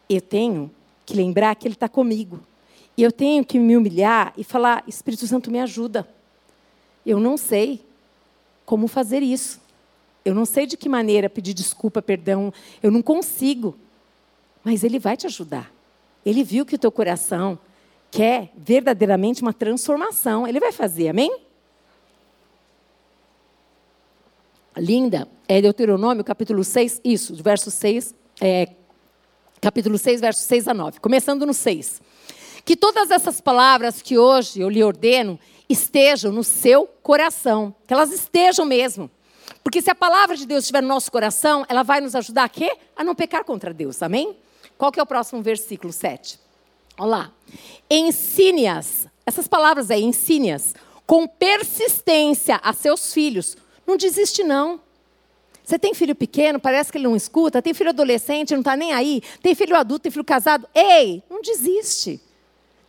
Eu 0.09 0.21
tenho 0.21 0.71
que 1.07 1.15
lembrar 1.15 1.55
que 1.57 1.67
Ele 1.67 1.75
está 1.75 1.89
comigo. 1.89 2.41
E 2.97 3.03
eu 3.03 3.13
tenho 3.13 3.45
que 3.45 3.59
me 3.59 3.77
humilhar 3.77 4.33
e 4.37 4.45
falar: 4.45 4.83
Espírito 4.87 5.27
Santo, 5.27 5.51
me 5.51 5.61
ajuda. 5.61 6.09
Eu 7.05 7.19
não 7.19 7.37
sei, 7.37 7.85
como 8.65 8.89
fazer 8.89 9.23
isso. 9.23 9.60
Eu 10.25 10.35
não 10.35 10.45
sei 10.45 10.67
de 10.67 10.77
que 10.77 10.89
maneira 10.89 11.31
pedir 11.31 11.55
desculpa, 11.55 12.03
perdão, 12.03 12.53
eu 12.83 12.91
não 12.91 13.03
consigo. 13.03 13.77
Mas 14.63 14.85
Ele 14.85 14.99
vai 14.99 15.17
te 15.17 15.27
ajudar. 15.27 15.73
Ele 16.25 16.45
viu 16.45 16.67
que 16.67 16.75
o 16.75 16.79
teu 16.79 16.93
coração 16.93 17.59
quer 18.11 18.53
verdadeiramente 18.57 19.43
uma 19.43 19.53
transformação. 19.53 20.47
Ele 20.47 20.61
vai 20.61 20.73
fazer, 20.73 21.09
amém? 21.09 21.35
Linda, 24.77 25.29
é 25.49 25.61
Deuteronômio, 25.61 26.25
capítulo 26.25 26.63
6, 26.63 27.01
isso, 27.05 27.35
verso 27.43 27.71
6, 27.71 28.15
é, 28.41 28.69
capítulo 29.61 29.99
6, 29.99 30.21
verso 30.21 30.43
6 30.43 30.69
a 30.69 30.75
9. 30.75 31.01
Começando 31.01 31.45
no 31.45 31.53
6. 31.53 32.01
Que 32.65 32.77
todas 32.77 33.11
essas 33.11 33.41
palavras 33.41 34.01
que 34.01 34.17
hoje 34.17 34.61
eu 34.61 34.69
lhe 34.69 34.83
ordeno 34.83 35.39
estejam 35.69 36.33
no 36.33 36.45
seu 36.45 36.87
coração, 37.03 37.75
que 37.87 37.93
elas 37.93 38.13
estejam 38.13 38.65
mesmo. 38.65 39.11
Porque 39.63 39.83
se 39.83 39.91
a 39.91 39.95
palavra 39.95 40.37
de 40.37 40.47
Deus 40.47 40.65
estiver 40.65 40.83
no 40.83 40.89
nosso 40.89 41.11
coração, 41.13 41.65
ela 41.69 41.83
vai 41.83 42.01
nos 42.01 42.15
ajudar 42.15 42.45
a 42.45 42.49
quê? 42.49 42.77
A 42.97 43.05
não 43.05 43.15
pecar 43.15 43.45
contra 43.45 43.73
Deus, 43.75 44.03
amém? 44.03 44.37
Qual 44.79 44.91
que 44.91 44.99
é 44.99 45.03
o 45.03 45.07
próximo 45.07 45.43
versículo 45.43 45.93
7? 45.93 46.39
Olha 46.99 47.09
lá. 47.09 47.33
Ensine-as, 47.89 49.07
essas 49.27 49.47
palavras 49.47 49.91
aí, 49.91 50.03
ensine-as, 50.03 50.75
com 51.07 51.27
persistência 51.27 52.61
a 52.63 52.73
seus 52.73 53.13
filhos. 53.13 53.57
Não 53.87 53.97
desiste, 53.97 54.43
não. 54.43 54.81
Você 55.65 55.79
tem 55.79 55.95
filho 55.95 56.17
pequeno, 56.17 56.59
parece 56.59 56.91
que 56.91 56.99
ele 56.99 57.07
não 57.07 57.15
escuta, 57.15 57.63
tem 57.63 57.73
filho 57.73 57.91
adolescente, 57.91 58.53
não 58.53 58.61
está 58.61 58.77
nem 58.77 58.93
aí, 58.93 59.23
tem 59.41 59.55
filho 59.55 59.77
adulto, 59.77 60.03
tem 60.03 60.13
filho 60.13 60.25
casado. 60.25 60.69
Ei, 60.75 61.23
não 61.31 61.41
desiste. 61.41 62.21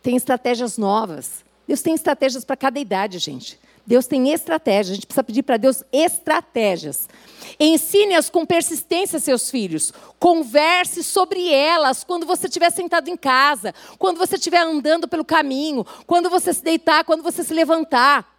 tem 0.02 0.16
estratégias 0.16 0.76
novas. 0.78 1.44
Deus 1.66 1.80
tem 1.80 1.94
estratégias 1.94 2.44
para 2.44 2.56
cada 2.56 2.80
idade, 2.80 3.18
gente. 3.18 3.58
Deus 3.86 4.06
tem 4.06 4.32
estratégias. 4.32 4.90
A 4.90 4.94
gente 4.94 5.06
precisa 5.06 5.24
pedir 5.24 5.42
para 5.42 5.56
Deus 5.56 5.82
estratégias. 5.92 7.08
Ensine-as 7.58 8.30
com 8.30 8.46
persistência, 8.46 9.18
seus 9.18 9.50
filhos. 9.50 9.92
Converse 10.18 11.02
sobre 11.02 11.52
elas 11.52 12.04
quando 12.04 12.26
você 12.26 12.46
estiver 12.46 12.70
sentado 12.70 13.08
em 13.08 13.16
casa, 13.16 13.74
quando 13.98 14.18
você 14.18 14.36
estiver 14.36 14.60
andando 14.60 15.08
pelo 15.08 15.24
caminho, 15.24 15.84
quando 16.06 16.30
você 16.30 16.52
se 16.52 16.62
deitar, 16.62 17.04
quando 17.04 17.22
você 17.22 17.42
se 17.42 17.52
levantar. 17.52 18.30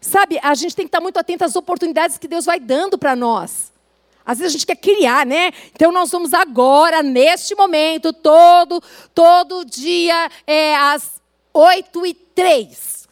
Sabe, 0.00 0.38
a 0.42 0.54
gente 0.54 0.76
tem 0.76 0.84
que 0.84 0.88
estar 0.88 1.00
muito 1.00 1.18
atento 1.18 1.44
às 1.44 1.56
oportunidades 1.56 2.18
que 2.18 2.28
Deus 2.28 2.44
vai 2.44 2.60
dando 2.60 2.98
para 2.98 3.16
nós. 3.16 3.72
Às 4.24 4.38
vezes 4.38 4.54
a 4.54 4.58
gente 4.58 4.66
quer 4.66 4.76
criar, 4.76 5.24
né? 5.24 5.52
Então 5.72 5.92
nós 5.92 6.10
vamos 6.10 6.34
agora, 6.34 7.02
neste 7.02 7.54
momento, 7.54 8.12
todo, 8.12 8.82
todo 9.14 9.64
dia, 9.64 10.28
é, 10.46 10.76
às 10.76 11.20
8 11.54 12.06
e 12.06 12.14
3. 12.14 13.05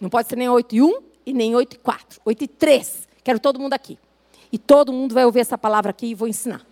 Não 0.00 0.08
pode 0.10 0.28
ser 0.28 0.36
nem 0.36 0.48
8 0.48 0.74
e 0.74 0.82
1 0.82 1.02
e 1.26 1.32
nem 1.32 1.54
8 1.54 1.74
e 1.74 1.78
4. 1.78 2.20
8 2.24 2.44
e 2.44 2.48
3. 2.48 3.08
Quero 3.24 3.40
todo 3.40 3.58
mundo 3.58 3.72
aqui. 3.72 3.98
E 4.52 4.58
todo 4.58 4.92
mundo 4.92 5.14
vai 5.14 5.24
ouvir 5.24 5.40
essa 5.40 5.58
palavra 5.58 5.90
aqui 5.90 6.08
e 6.08 6.14
vou 6.14 6.28
ensinar. 6.28 6.64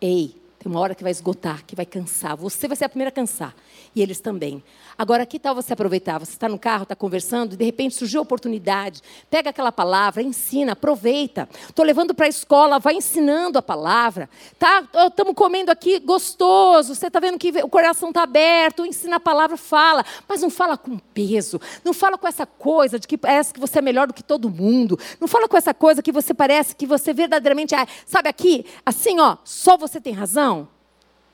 Ei, 0.00 0.36
tem 0.62 0.70
uma 0.70 0.78
hora 0.78 0.94
que 0.94 1.02
vai 1.02 1.10
esgotar, 1.10 1.64
que 1.66 1.74
vai 1.74 1.84
cansar. 1.84 2.36
Você 2.36 2.68
vai 2.68 2.76
ser 2.76 2.84
a 2.84 2.88
primeira 2.88 3.08
a 3.08 3.12
cansar. 3.12 3.52
E 3.96 4.00
eles 4.00 4.20
também. 4.20 4.62
Agora, 4.96 5.26
que 5.26 5.36
tal 5.36 5.56
você 5.56 5.72
aproveitar? 5.72 6.18
Você 6.18 6.30
está 6.30 6.48
no 6.48 6.56
carro, 6.56 6.84
está 6.84 6.94
conversando, 6.94 7.54
e 7.54 7.56
de 7.56 7.64
repente 7.64 7.96
surgiu 7.96 8.20
a 8.20 8.22
oportunidade. 8.22 9.02
Pega 9.28 9.50
aquela 9.50 9.72
palavra, 9.72 10.22
ensina, 10.22 10.72
aproveita. 10.72 11.48
Estou 11.68 11.84
levando 11.84 12.14
para 12.14 12.26
a 12.26 12.28
escola, 12.28 12.78
vai 12.78 12.94
ensinando 12.94 13.58
a 13.58 13.62
palavra. 13.62 14.30
Tá? 14.56 14.84
Estamos 15.08 15.34
comendo 15.34 15.72
aqui, 15.72 15.98
gostoso. 15.98 16.94
Você 16.94 17.08
está 17.08 17.18
vendo 17.18 17.38
que 17.40 17.50
o 17.60 17.68
coração 17.68 18.10
está 18.10 18.22
aberto, 18.22 18.86
ensina 18.86 19.16
a 19.16 19.20
palavra, 19.20 19.56
fala. 19.56 20.04
Mas 20.28 20.42
não 20.42 20.50
fala 20.50 20.78
com 20.78 20.96
peso. 20.96 21.60
Não 21.84 21.92
fala 21.92 22.16
com 22.16 22.28
essa 22.28 22.46
coisa 22.46 23.00
de 23.00 23.08
que 23.08 23.18
parece 23.18 23.52
que 23.52 23.58
você 23.58 23.80
é 23.80 23.82
melhor 23.82 24.06
do 24.06 24.14
que 24.14 24.22
todo 24.22 24.48
mundo. 24.48 24.96
Não 25.20 25.26
fala 25.26 25.48
com 25.48 25.56
essa 25.56 25.74
coisa 25.74 26.00
que 26.00 26.12
você 26.12 26.32
parece 26.32 26.76
que 26.76 26.86
você 26.86 27.12
verdadeiramente 27.12 27.74
é. 27.74 27.84
Sabe 28.06 28.28
aqui, 28.28 28.64
assim, 28.86 29.18
ó, 29.18 29.38
só 29.42 29.76
você 29.76 30.00
tem 30.00 30.12
razão. 30.12 30.51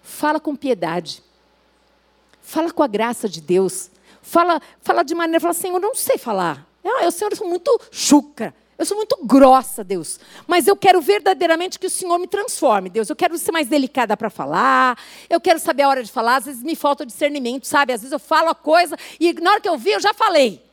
Fala 0.09 0.41
com 0.41 0.57
piedade. 0.57 1.23
Fala 2.41 2.73
com 2.73 2.83
a 2.83 2.87
graça 2.87 3.29
de 3.29 3.43
Deus. 3.43 3.91
Fala, 4.23 4.61
fala 4.81 5.03
de 5.03 5.15
maneira, 5.15 5.39
fala 5.39 5.51
assim, 5.51 5.69
eu 5.69 5.79
não 5.79 5.95
sei 5.95 6.17
falar. 6.17 6.67
Ah, 6.83 7.05
eu, 7.05 7.13
Senhor, 7.13 7.31
eu 7.31 7.37
sou 7.37 7.47
muito 7.47 7.79
chucra. 7.91 8.55
Eu 8.79 8.87
sou 8.87 8.97
muito 8.97 9.19
grossa, 9.23 9.85
Deus. 9.85 10.19
Mas 10.47 10.67
eu 10.67 10.75
quero 10.75 11.01
verdadeiramente 11.03 11.79
que 11.79 11.87
o 11.87 11.91
Senhor 11.91 12.19
me 12.19 12.27
transforme, 12.27 12.89
Deus. 12.89 13.11
Eu 13.11 13.17
quero 13.17 13.37
ser 13.37 13.53
mais 13.53 13.69
delicada 13.69 14.17
para 14.17 14.31
falar. 14.31 14.99
Eu 15.29 15.41
quero 15.41 15.59
saber 15.59 15.83
a 15.83 15.89
hora 15.89 16.03
de 16.03 16.11
falar. 16.11 16.37
Às 16.37 16.47
vezes 16.47 16.63
me 16.63 16.75
falta 16.75 17.05
discernimento, 17.05 17.67
sabe? 17.67 17.93
Às 17.93 18.01
vezes 18.01 18.13
eu 18.13 18.19
falo 18.19 18.49
a 18.49 18.55
coisa 18.55 18.97
e 19.21 19.35
na 19.35 19.51
hora 19.51 19.61
que 19.61 19.69
eu 19.69 19.77
vi, 19.77 19.91
eu 19.91 20.01
já 20.01 20.15
falei. 20.15 20.65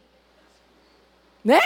Né? 1.44 1.60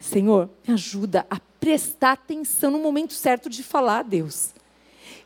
Senhor, 0.00 0.50
me 0.66 0.74
ajuda 0.74 1.24
a 1.30 1.38
prestar 1.60 2.12
atenção 2.12 2.72
no 2.72 2.78
momento 2.78 3.12
certo 3.12 3.48
de 3.48 3.62
falar, 3.62 4.02
Deus. 4.02 4.52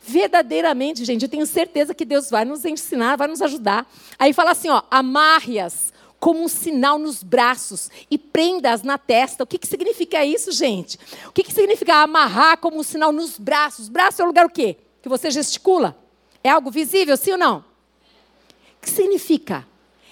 Verdadeiramente, 0.06 1.02
gente, 1.02 1.22
eu 1.22 1.28
tenho 1.30 1.46
certeza 1.46 1.94
que 1.94 2.04
Deus 2.04 2.28
vai 2.28 2.44
nos 2.44 2.62
ensinar, 2.66 3.16
vai 3.16 3.26
nos 3.26 3.40
ajudar. 3.40 3.90
Aí 4.18 4.34
fala 4.34 4.50
assim, 4.50 4.68
ó, 4.68 4.82
amarre-as 4.90 5.94
como 6.20 6.42
um 6.42 6.48
sinal 6.48 6.98
nos 6.98 7.22
braços 7.22 7.90
e 8.10 8.18
prenda-as 8.18 8.82
na 8.82 8.98
testa. 8.98 9.42
O 9.42 9.46
que, 9.46 9.56
que 9.56 9.66
significa 9.66 10.22
isso, 10.22 10.52
gente? 10.52 10.98
O 11.26 11.32
que, 11.32 11.42
que 11.42 11.52
significa 11.52 12.02
amarrar 12.02 12.58
como 12.58 12.78
um 12.78 12.82
sinal 12.82 13.12
nos 13.12 13.38
braços? 13.38 13.88
Braço 13.88 14.20
é 14.20 14.24
o 14.24 14.28
lugar 14.28 14.44
o 14.44 14.50
quê? 14.50 14.76
Que 15.00 15.08
você 15.08 15.30
gesticula. 15.30 15.96
É 16.42 16.50
algo 16.50 16.70
visível, 16.70 17.16
sim 17.16 17.32
ou 17.32 17.38
não? 17.38 17.64
O 18.76 18.82
que 18.82 18.90
significa? 18.90 19.66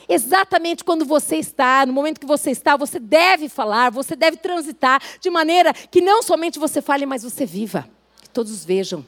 Exatamente 0.09 0.85
quando 0.85 1.05
você 1.05 1.37
está, 1.37 1.85
no 1.85 1.93
momento 1.93 2.19
que 2.19 2.27
você 2.27 2.51
está, 2.51 2.79
você 2.79 2.99
deve 2.99 3.51
falar, 3.51 3.91
você 3.91 4.17
deve 4.17 4.39
transitar 4.39 5.03
de 5.21 5.29
maneira 5.29 5.75
que 5.75 6.01
não 6.01 6.23
somente 6.23 6.59
você 6.59 6.81
fale, 6.81 7.05
mas 7.05 7.23
você 7.23 7.45
viva. 7.45 7.87
Que 8.23 8.31
todos 8.31 8.65
vejam. 8.65 9.05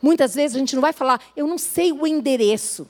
Muitas 0.00 0.34
vezes 0.34 0.56
a 0.56 0.58
gente 0.58 0.74
não 0.74 0.80
vai 0.80 0.92
falar, 0.92 1.20
eu 1.36 1.46
não 1.46 1.58
sei 1.58 1.92
o 1.92 2.06
endereço. 2.06 2.88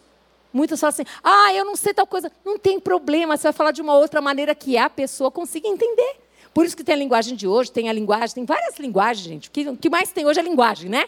Muitas 0.53 0.81
falam 0.81 0.91
assim, 0.91 1.05
ah, 1.23 1.53
eu 1.55 1.65
não 1.65 1.77
sei 1.77 1.95
tal 1.95 2.07
coisa. 2.07 2.31
Não 2.45 2.59
tem 2.59 2.79
problema, 2.81 3.37
você 3.37 3.45
vai 3.45 3.53
falar 3.53 3.71
de 3.73 3.81
uma 3.81 3.95
outra 3.95 4.21
maneira 4.21 4.55
que 4.55 4.77
a 4.77 4.91
pessoa 4.91 5.31
consiga 5.31 5.69
entender. 5.69 6.17
Por 6.53 6.67
isso 6.67 6.77
que 6.77 6.83
tem 6.83 6.95
a 6.95 6.99
linguagem 6.99 7.37
de 7.37 7.47
hoje, 7.47 7.71
tem 7.71 7.89
a 7.89 7.93
linguagem, 7.93 8.35
tem 8.35 8.45
várias 8.45 8.77
linguagens, 8.79 9.27
gente. 9.27 9.49
O 9.49 9.53
que, 9.53 9.69
o 9.69 9.77
que 9.77 9.89
mais 9.89 10.11
tem 10.11 10.27
hoje 10.27 10.41
é 10.41 10.43
a 10.43 10.45
linguagem, 10.45 10.91
né? 10.91 11.07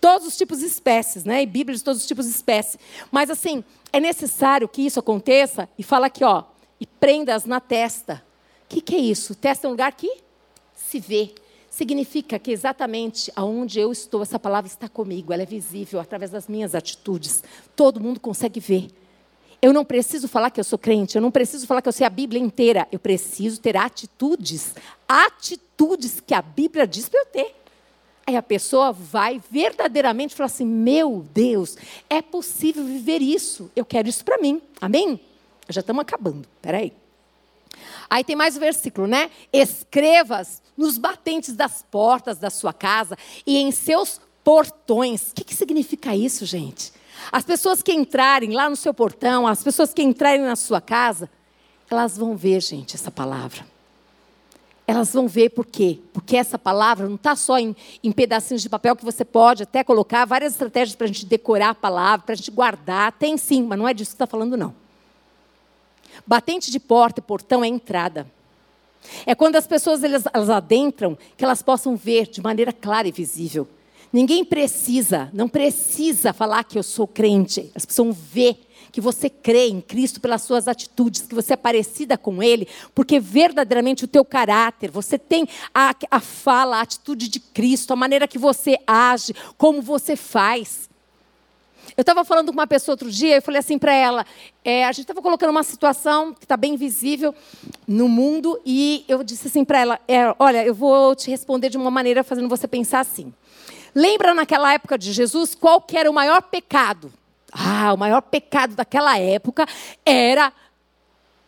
Todos 0.00 0.28
os 0.28 0.36
tipos 0.36 0.60
de 0.60 0.66
espécies, 0.66 1.24
né? 1.24 1.42
E 1.42 1.46
Bíblia 1.46 1.76
de 1.76 1.82
todos 1.82 2.00
os 2.00 2.06
tipos 2.06 2.26
de 2.26 2.30
espécies. 2.30 2.78
Mas 3.10 3.30
assim, 3.30 3.64
é 3.92 3.98
necessário 3.98 4.68
que 4.68 4.82
isso 4.82 5.00
aconteça 5.00 5.68
e 5.76 5.82
fala 5.82 6.06
aqui, 6.06 6.22
ó, 6.22 6.44
e 6.80 6.86
prendas 6.86 7.44
na 7.44 7.58
testa. 7.58 8.22
O 8.64 8.68
que, 8.68 8.80
que 8.80 8.94
é 8.94 8.98
isso? 8.98 9.34
Testa 9.34 9.66
é 9.66 9.68
um 9.68 9.72
lugar 9.72 9.90
que 9.92 10.20
se 10.76 11.00
vê 11.00 11.34
significa 11.78 12.40
que 12.40 12.50
exatamente 12.50 13.30
aonde 13.36 13.78
eu 13.78 13.92
estou, 13.92 14.20
essa 14.20 14.36
palavra 14.36 14.68
está 14.68 14.88
comigo, 14.88 15.32
ela 15.32 15.44
é 15.44 15.46
visível 15.46 16.00
através 16.00 16.28
das 16.28 16.48
minhas 16.48 16.74
atitudes. 16.74 17.44
Todo 17.76 18.00
mundo 18.00 18.18
consegue 18.18 18.58
ver. 18.58 18.88
Eu 19.62 19.72
não 19.72 19.84
preciso 19.84 20.26
falar 20.26 20.50
que 20.50 20.58
eu 20.58 20.64
sou 20.64 20.76
crente, 20.78 21.14
eu 21.14 21.22
não 21.22 21.30
preciso 21.30 21.68
falar 21.68 21.80
que 21.80 21.88
eu 21.88 21.92
sei 21.92 22.04
a 22.04 22.10
Bíblia 22.10 22.42
inteira. 22.42 22.88
Eu 22.90 22.98
preciso 22.98 23.60
ter 23.60 23.76
atitudes, 23.76 24.74
atitudes 25.06 26.18
que 26.18 26.34
a 26.34 26.42
Bíblia 26.42 26.84
diz 26.84 27.08
para 27.08 27.20
eu 27.20 27.26
ter. 27.26 27.54
Aí 28.26 28.34
a 28.34 28.42
pessoa 28.42 28.92
vai 28.92 29.40
verdadeiramente 29.48 30.34
falar 30.34 30.46
assim: 30.46 30.66
meu 30.66 31.24
Deus, 31.32 31.76
é 32.10 32.20
possível 32.20 32.84
viver 32.84 33.22
isso. 33.22 33.70
Eu 33.76 33.84
quero 33.84 34.08
isso 34.08 34.24
para 34.24 34.38
mim. 34.38 34.60
Amém? 34.80 35.20
Já 35.68 35.80
estamos 35.80 36.02
acabando. 36.02 36.48
Peraí. 36.60 36.92
Aí 38.10 38.24
tem 38.24 38.34
mais 38.34 38.56
um 38.56 38.60
versículo, 38.60 39.06
né? 39.06 39.30
Escrevas 39.52 40.62
nos 40.76 40.96
batentes 40.96 41.54
das 41.54 41.82
portas 41.82 42.38
da 42.38 42.48
sua 42.48 42.72
casa 42.72 43.16
e 43.46 43.58
em 43.58 43.70
seus 43.70 44.20
portões. 44.42 45.30
O 45.30 45.34
que, 45.34 45.44
que 45.44 45.54
significa 45.54 46.16
isso, 46.16 46.46
gente? 46.46 46.92
As 47.30 47.44
pessoas 47.44 47.82
que 47.82 47.92
entrarem 47.92 48.52
lá 48.52 48.70
no 48.70 48.76
seu 48.76 48.94
portão, 48.94 49.46
as 49.46 49.62
pessoas 49.62 49.92
que 49.92 50.02
entrarem 50.02 50.40
na 50.40 50.56
sua 50.56 50.80
casa, 50.80 51.28
elas 51.90 52.16
vão 52.16 52.36
ver, 52.36 52.62
gente, 52.62 52.94
essa 52.94 53.10
palavra. 53.10 53.66
Elas 54.86 55.12
vão 55.12 55.28
ver 55.28 55.50
por 55.50 55.66
quê? 55.66 55.98
Porque 56.14 56.34
essa 56.34 56.58
palavra 56.58 57.06
não 57.06 57.16
está 57.16 57.36
só 57.36 57.58
em, 57.58 57.76
em, 58.02 58.10
pedacinhos 58.10 58.62
de 58.62 58.70
papel 58.70 58.96
que 58.96 59.04
você 59.04 59.22
pode 59.22 59.64
até 59.64 59.84
colocar 59.84 60.24
várias 60.24 60.52
estratégias 60.52 60.96
para 60.96 61.04
a 61.04 61.08
gente 61.08 61.26
decorar 61.26 61.70
a 61.70 61.74
palavra, 61.74 62.24
para 62.24 62.32
a 62.32 62.36
gente 62.36 62.50
guardar. 62.50 63.12
Tem 63.12 63.36
sim, 63.36 63.64
mas 63.64 63.78
não 63.78 63.86
é 63.86 63.92
disso 63.92 64.12
que 64.12 64.14
está 64.14 64.26
falando, 64.26 64.56
não. 64.56 64.74
Batente 66.26 66.70
de 66.70 66.80
porta 66.80 67.20
e 67.20 67.22
portão 67.22 67.64
é 67.64 67.68
entrada. 67.68 68.26
É 69.24 69.34
quando 69.34 69.56
as 69.56 69.66
pessoas 69.66 70.02
elas, 70.02 70.24
elas 70.32 70.50
adentram 70.50 71.16
que 71.36 71.44
elas 71.44 71.62
possam 71.62 71.96
ver 71.96 72.26
de 72.26 72.42
maneira 72.42 72.72
clara 72.72 73.08
e 73.08 73.12
visível. 73.12 73.66
Ninguém 74.12 74.44
precisa, 74.44 75.30
não 75.32 75.48
precisa 75.48 76.32
falar 76.32 76.64
que 76.64 76.78
eu 76.78 76.82
sou 76.82 77.06
crente. 77.06 77.70
As 77.74 77.84
pessoas 77.84 78.16
ver 78.16 78.68
que 78.90 79.00
você 79.00 79.28
crê 79.28 79.68
em 79.68 79.80
Cristo 79.80 80.20
pelas 80.20 80.42
suas 80.42 80.66
atitudes, 80.66 81.22
que 81.22 81.34
você 81.34 81.52
é 81.52 81.56
parecida 81.56 82.16
com 82.16 82.42
Ele, 82.42 82.66
porque 82.94 83.20
verdadeiramente 83.20 84.04
o 84.04 84.08
teu 84.08 84.24
caráter, 84.24 84.90
você 84.90 85.18
tem 85.18 85.46
a, 85.74 85.94
a 86.10 86.20
fala, 86.20 86.78
a 86.78 86.80
atitude 86.80 87.28
de 87.28 87.38
Cristo, 87.38 87.92
a 87.92 87.96
maneira 87.96 88.26
que 88.26 88.38
você 88.38 88.78
age, 88.86 89.34
como 89.58 89.82
você 89.82 90.16
faz. 90.16 90.87
Eu 91.98 92.02
estava 92.02 92.24
falando 92.24 92.46
com 92.46 92.52
uma 92.52 92.66
pessoa 92.68 92.92
outro 92.92 93.10
dia, 93.10 93.34
eu 93.34 93.42
falei 93.42 93.58
assim 93.58 93.76
para 93.76 93.92
ela, 93.92 94.24
é, 94.64 94.84
a 94.84 94.92
gente 94.92 95.00
estava 95.00 95.20
colocando 95.20 95.50
uma 95.50 95.64
situação 95.64 96.32
que 96.32 96.44
está 96.44 96.56
bem 96.56 96.76
visível 96.76 97.34
no 97.88 98.08
mundo, 98.08 98.60
e 98.64 99.04
eu 99.08 99.24
disse 99.24 99.48
assim 99.48 99.64
para 99.64 99.80
ela, 99.80 100.00
é, 100.06 100.32
olha, 100.38 100.64
eu 100.64 100.72
vou 100.72 101.16
te 101.16 101.28
responder 101.28 101.68
de 101.68 101.76
uma 101.76 101.90
maneira 101.90 102.22
fazendo 102.22 102.48
você 102.48 102.68
pensar 102.68 103.00
assim. 103.00 103.34
Lembra 103.92 104.32
naquela 104.32 104.72
época 104.72 104.96
de 104.96 105.12
Jesus 105.12 105.56
qual 105.56 105.84
era 105.92 106.08
o 106.08 106.14
maior 106.14 106.40
pecado? 106.40 107.12
Ah, 107.50 107.92
o 107.92 107.96
maior 107.96 108.20
pecado 108.20 108.76
daquela 108.76 109.18
época 109.18 109.66
era 110.06 110.52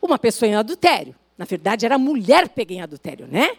uma 0.02 0.18
pessoa 0.18 0.48
em 0.48 0.56
adultério. 0.56 1.14
Na 1.38 1.44
verdade, 1.44 1.86
era 1.86 1.94
a 1.94 1.98
mulher 1.98 2.48
pega 2.48 2.74
em 2.74 2.82
adultério, 2.82 3.28
né? 3.28 3.56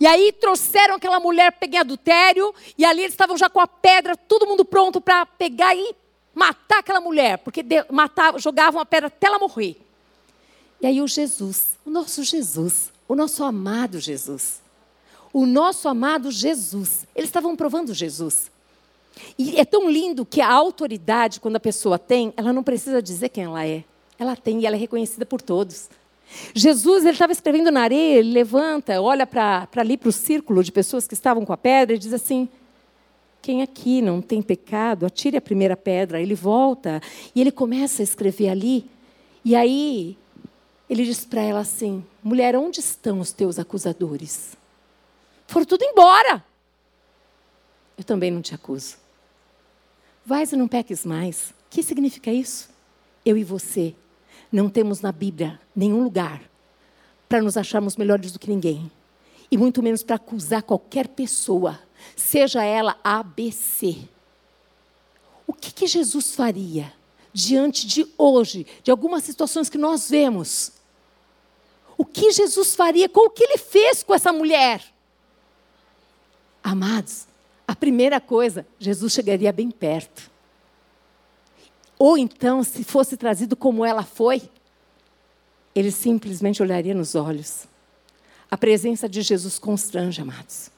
E 0.00 0.06
aí 0.08 0.32
trouxeram 0.32 0.96
aquela 0.96 1.20
mulher 1.20 1.52
pega 1.52 1.76
em 1.76 1.80
adultério, 1.80 2.52
e 2.76 2.84
ali 2.84 3.02
eles 3.02 3.12
estavam 3.12 3.36
já 3.36 3.48
com 3.48 3.60
a 3.60 3.68
pedra, 3.68 4.16
todo 4.16 4.48
mundo 4.48 4.64
pronto 4.64 5.00
para 5.00 5.24
pegar 5.24 5.76
e 5.76 5.94
matar 6.34 6.78
aquela 6.78 7.00
mulher, 7.00 7.38
porque 7.38 7.64
matava, 7.90 8.38
jogavam 8.38 8.80
a 8.80 8.86
pedra 8.86 9.06
até 9.06 9.26
ela 9.26 9.38
morrer. 9.38 9.76
E 10.80 10.86
aí 10.86 11.00
o 11.00 11.08
Jesus, 11.08 11.78
o 11.84 11.90
nosso 11.90 12.22
Jesus, 12.22 12.92
o 13.08 13.14
nosso 13.14 13.44
amado 13.44 14.00
Jesus, 14.00 14.60
o 15.32 15.46
nosso 15.46 15.88
amado 15.88 16.30
Jesus, 16.30 17.06
eles 17.14 17.28
estavam 17.28 17.56
provando 17.56 17.94
Jesus. 17.94 18.50
E 19.38 19.58
é 19.58 19.64
tão 19.64 19.88
lindo 19.88 20.26
que 20.26 20.40
a 20.40 20.52
autoridade, 20.52 21.40
quando 21.40 21.56
a 21.56 21.60
pessoa 21.60 21.98
tem, 21.98 22.32
ela 22.36 22.52
não 22.52 22.62
precisa 22.62 23.00
dizer 23.00 23.28
quem 23.28 23.44
ela 23.44 23.66
é. 23.66 23.84
Ela 24.18 24.36
tem 24.36 24.60
e 24.60 24.66
ela 24.66 24.76
é 24.76 24.78
reconhecida 24.78 25.24
por 25.24 25.40
todos. 25.40 25.88
Jesus, 26.54 27.04
ele 27.04 27.12
estava 27.12 27.32
escrevendo 27.32 27.70
na 27.70 27.82
areia, 27.82 28.18
ele 28.18 28.32
levanta, 28.32 29.00
olha 29.00 29.26
para 29.26 29.68
ali, 29.76 29.96
para 29.96 30.08
o 30.08 30.12
círculo 30.12 30.64
de 30.64 30.72
pessoas 30.72 31.06
que 31.06 31.14
estavam 31.14 31.44
com 31.44 31.52
a 31.52 31.56
pedra 31.56 31.94
e 31.94 31.98
diz 31.98 32.12
assim: 32.12 32.48
quem 33.44 33.60
aqui 33.60 34.00
não 34.00 34.22
tem 34.22 34.40
pecado, 34.40 35.04
atire 35.04 35.36
a 35.36 35.40
primeira 35.40 35.76
pedra. 35.76 36.18
Ele 36.18 36.34
volta 36.34 37.02
e 37.34 37.42
ele 37.42 37.52
começa 37.52 38.00
a 38.00 38.02
escrever 38.02 38.48
ali 38.48 38.90
E 39.44 39.54
aí, 39.54 40.16
ele 40.88 41.04
diz 41.04 41.26
para 41.26 41.42
ela 41.42 41.60
assim: 41.60 42.02
mulher, 42.22 42.56
onde 42.56 42.80
estão 42.80 43.20
os 43.20 43.32
teus 43.32 43.58
acusadores? 43.58 44.56
Foram 45.46 45.66
tudo 45.66 45.84
embora. 45.84 46.42
Eu 47.98 48.02
também 48.02 48.30
não 48.30 48.40
te 48.40 48.54
acuso. 48.54 48.96
Vais 50.24 50.50
e 50.50 50.56
não 50.56 50.66
peques 50.66 51.04
mais. 51.04 51.50
O 51.50 51.54
que 51.68 51.82
significa 51.82 52.32
isso? 52.32 52.70
Eu 53.26 53.36
e 53.36 53.44
você 53.44 53.94
não 54.50 54.70
temos 54.70 55.02
na 55.02 55.12
Bíblia 55.12 55.60
nenhum 55.76 56.02
lugar 56.02 56.40
para 57.28 57.42
nos 57.42 57.58
acharmos 57.58 57.94
melhores 57.94 58.32
do 58.32 58.38
que 58.38 58.48
ninguém. 58.48 58.90
E 59.50 59.58
muito 59.58 59.82
menos 59.82 60.02
para 60.02 60.16
acusar 60.16 60.62
qualquer 60.62 61.08
pessoa, 61.08 61.78
seja 62.16 62.62
ela 62.62 62.98
ABC. 63.02 63.98
O 65.46 65.52
que, 65.52 65.72
que 65.72 65.86
Jesus 65.86 66.34
faria 66.34 66.92
diante 67.32 67.86
de 67.86 68.06
hoje, 68.16 68.66
de 68.82 68.90
algumas 68.90 69.24
situações 69.24 69.68
que 69.68 69.78
nós 69.78 70.08
vemos? 70.08 70.72
O 71.96 72.04
que 72.04 72.32
Jesus 72.32 72.74
faria 72.74 73.08
com 73.08 73.26
o 73.26 73.30
que 73.30 73.44
ele 73.44 73.58
fez 73.58 74.02
com 74.02 74.14
essa 74.14 74.32
mulher? 74.32 74.82
Amados, 76.62 77.26
a 77.68 77.74
primeira 77.74 78.20
coisa, 78.20 78.66
Jesus 78.78 79.12
chegaria 79.12 79.52
bem 79.52 79.70
perto. 79.70 80.30
Ou 81.98 82.18
então, 82.18 82.62
se 82.62 82.82
fosse 82.82 83.16
trazido 83.16 83.54
como 83.54 83.84
ela 83.84 84.02
foi, 84.02 84.42
ele 85.74 85.90
simplesmente 85.90 86.62
olharia 86.62 86.94
nos 86.94 87.14
olhos. 87.14 87.66
A 88.50 88.56
presença 88.56 89.08
de 89.08 89.22
Jesus 89.22 89.58
constrange, 89.58 90.20
amados. 90.20 90.70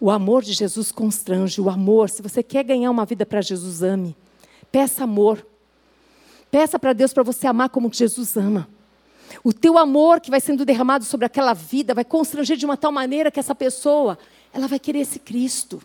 O 0.00 0.10
amor 0.10 0.42
de 0.42 0.54
Jesus 0.54 0.90
constrange. 0.90 1.60
O 1.60 1.68
amor, 1.68 2.08
se 2.08 2.22
você 2.22 2.42
quer 2.42 2.64
ganhar 2.64 2.90
uma 2.90 3.04
vida 3.04 3.26
para 3.26 3.42
Jesus, 3.42 3.82
ame. 3.82 4.16
Peça 4.72 5.04
amor. 5.04 5.46
Peça 6.50 6.78
para 6.78 6.94
Deus 6.94 7.12
para 7.12 7.22
você 7.22 7.46
amar 7.46 7.68
como 7.68 7.92
Jesus 7.92 8.34
ama. 8.36 8.66
O 9.44 9.52
teu 9.52 9.76
amor 9.78 10.20
que 10.20 10.30
vai 10.30 10.40
sendo 10.40 10.64
derramado 10.64 11.04
sobre 11.04 11.26
aquela 11.26 11.52
vida 11.52 11.94
vai 11.94 12.04
constranger 12.04 12.56
de 12.56 12.64
uma 12.64 12.76
tal 12.76 12.90
maneira 12.90 13.30
que 13.30 13.38
essa 13.38 13.54
pessoa 13.54 14.18
ela 14.52 14.66
vai 14.66 14.78
querer 14.78 15.00
esse 15.00 15.18
Cristo. 15.18 15.82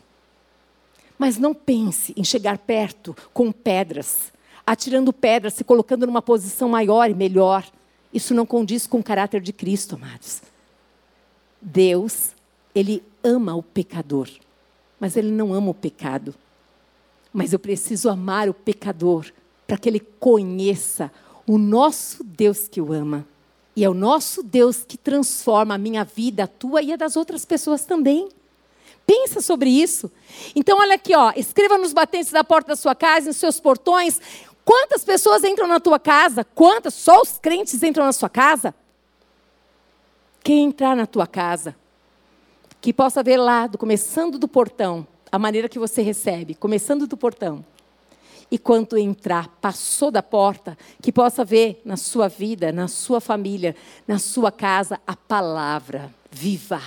Mas 1.18 1.38
não 1.38 1.53
pense 1.53 2.13
em 2.18 2.24
chegar 2.24 2.57
perto 2.57 3.16
com 3.34 3.51
pedras, 3.51 4.34
atirando 4.66 5.13
pedras, 5.13 5.53
se 5.53 5.63
colocando 5.63 6.07
numa 6.07 6.22
posição 6.22 6.70
maior 6.70 7.09
e 7.09 7.13
melhor. 7.13 7.66
Isso 8.13 8.34
não 8.34 8.45
condiz 8.45 8.88
com 8.88 8.99
o 8.99 9.03
caráter 9.03 9.41
de 9.41 9.53
Cristo, 9.53 9.95
amados. 9.95 10.41
Deus, 11.61 12.32
Ele 12.74 13.03
ama 13.26 13.56
o 13.56 13.64
pecador, 13.64 14.30
mas 15.00 15.18
Ele 15.18 15.32
não 15.32 15.54
ama 15.54 15.72
o 15.72 15.74
pecado. 15.74 16.34
Mas 17.34 17.52
eu 17.52 17.60
preciso 17.60 18.10
amar 18.10 18.48
o 18.48 18.54
pecador 18.54 19.26
para 19.68 19.78
que 19.78 19.90
ele 19.90 20.00
conheça 20.00 21.12
o 21.46 21.58
nosso 21.58 22.24
Deus 22.24 22.68
que 22.68 22.80
o 22.80 22.94
ama. 22.94 23.28
E 23.76 23.84
é 23.84 23.90
o 23.90 23.94
nosso 23.94 24.42
Deus 24.42 24.86
que 24.88 24.98
transforma 24.98 25.76
a 25.76 25.78
minha 25.78 26.04
vida, 26.06 26.44
a 26.46 26.48
tua 26.48 26.82
e 26.82 26.94
a 26.94 26.96
das 26.96 27.18
outras 27.18 27.44
pessoas 27.44 27.84
também. 27.84 28.30
Pensa 29.06 29.42
sobre 29.42 29.70
isso. 29.70 30.10
Então, 30.56 30.80
olha 30.80 30.96
aqui, 30.96 31.14
ó, 31.14 31.34
escreva 31.36 31.78
nos 31.78 31.94
batentes 31.94 32.32
da 32.32 32.44
porta 32.44 32.70
da 32.70 32.76
sua 32.76 32.96
casa, 32.96 33.28
nos 33.28 33.38
seus 33.38 33.60
portões. 33.60 34.20
Quantas 34.64 35.04
pessoas 35.04 35.44
entram 35.44 35.68
na 35.68 35.80
tua 35.80 36.00
casa? 36.00 36.44
Quantas? 36.44 36.94
Só 36.94 37.22
os 37.22 37.38
crentes 37.38 37.84
entram 37.84 38.06
na 38.06 38.14
sua 38.14 38.30
casa? 38.30 38.74
Quem 40.42 40.66
entrar 40.66 40.96
na 40.96 41.06
tua 41.06 41.28
casa, 41.28 41.76
que 42.86 42.94
possa 42.94 43.24
ver 43.24 43.38
lá, 43.38 43.66
do 43.66 43.80
começando 43.80 44.38
do 44.38 44.48
portão, 44.48 45.08
a 45.32 45.40
maneira 45.40 45.68
que 45.68 45.80
você 45.80 46.04
recebe, 46.04 46.54
começando 46.54 47.08
do 47.08 47.18
portão. 47.18 47.66
E 48.52 48.60
quando 48.60 48.96
entrar, 48.96 49.48
passou 49.60 50.12
da 50.12 50.22
porta, 50.22 50.78
que 51.02 51.12
possa 51.12 51.44
ver 51.44 51.82
na 51.84 51.98
sua 51.98 52.28
vida, 52.28 52.72
na 52.72 52.88
sua 52.88 53.20
família, 53.20 53.76
na 54.08 54.20
sua 54.20 54.52
casa, 54.52 55.02
a 55.08 55.16
palavra 55.16 56.14
viva. 56.30 56.80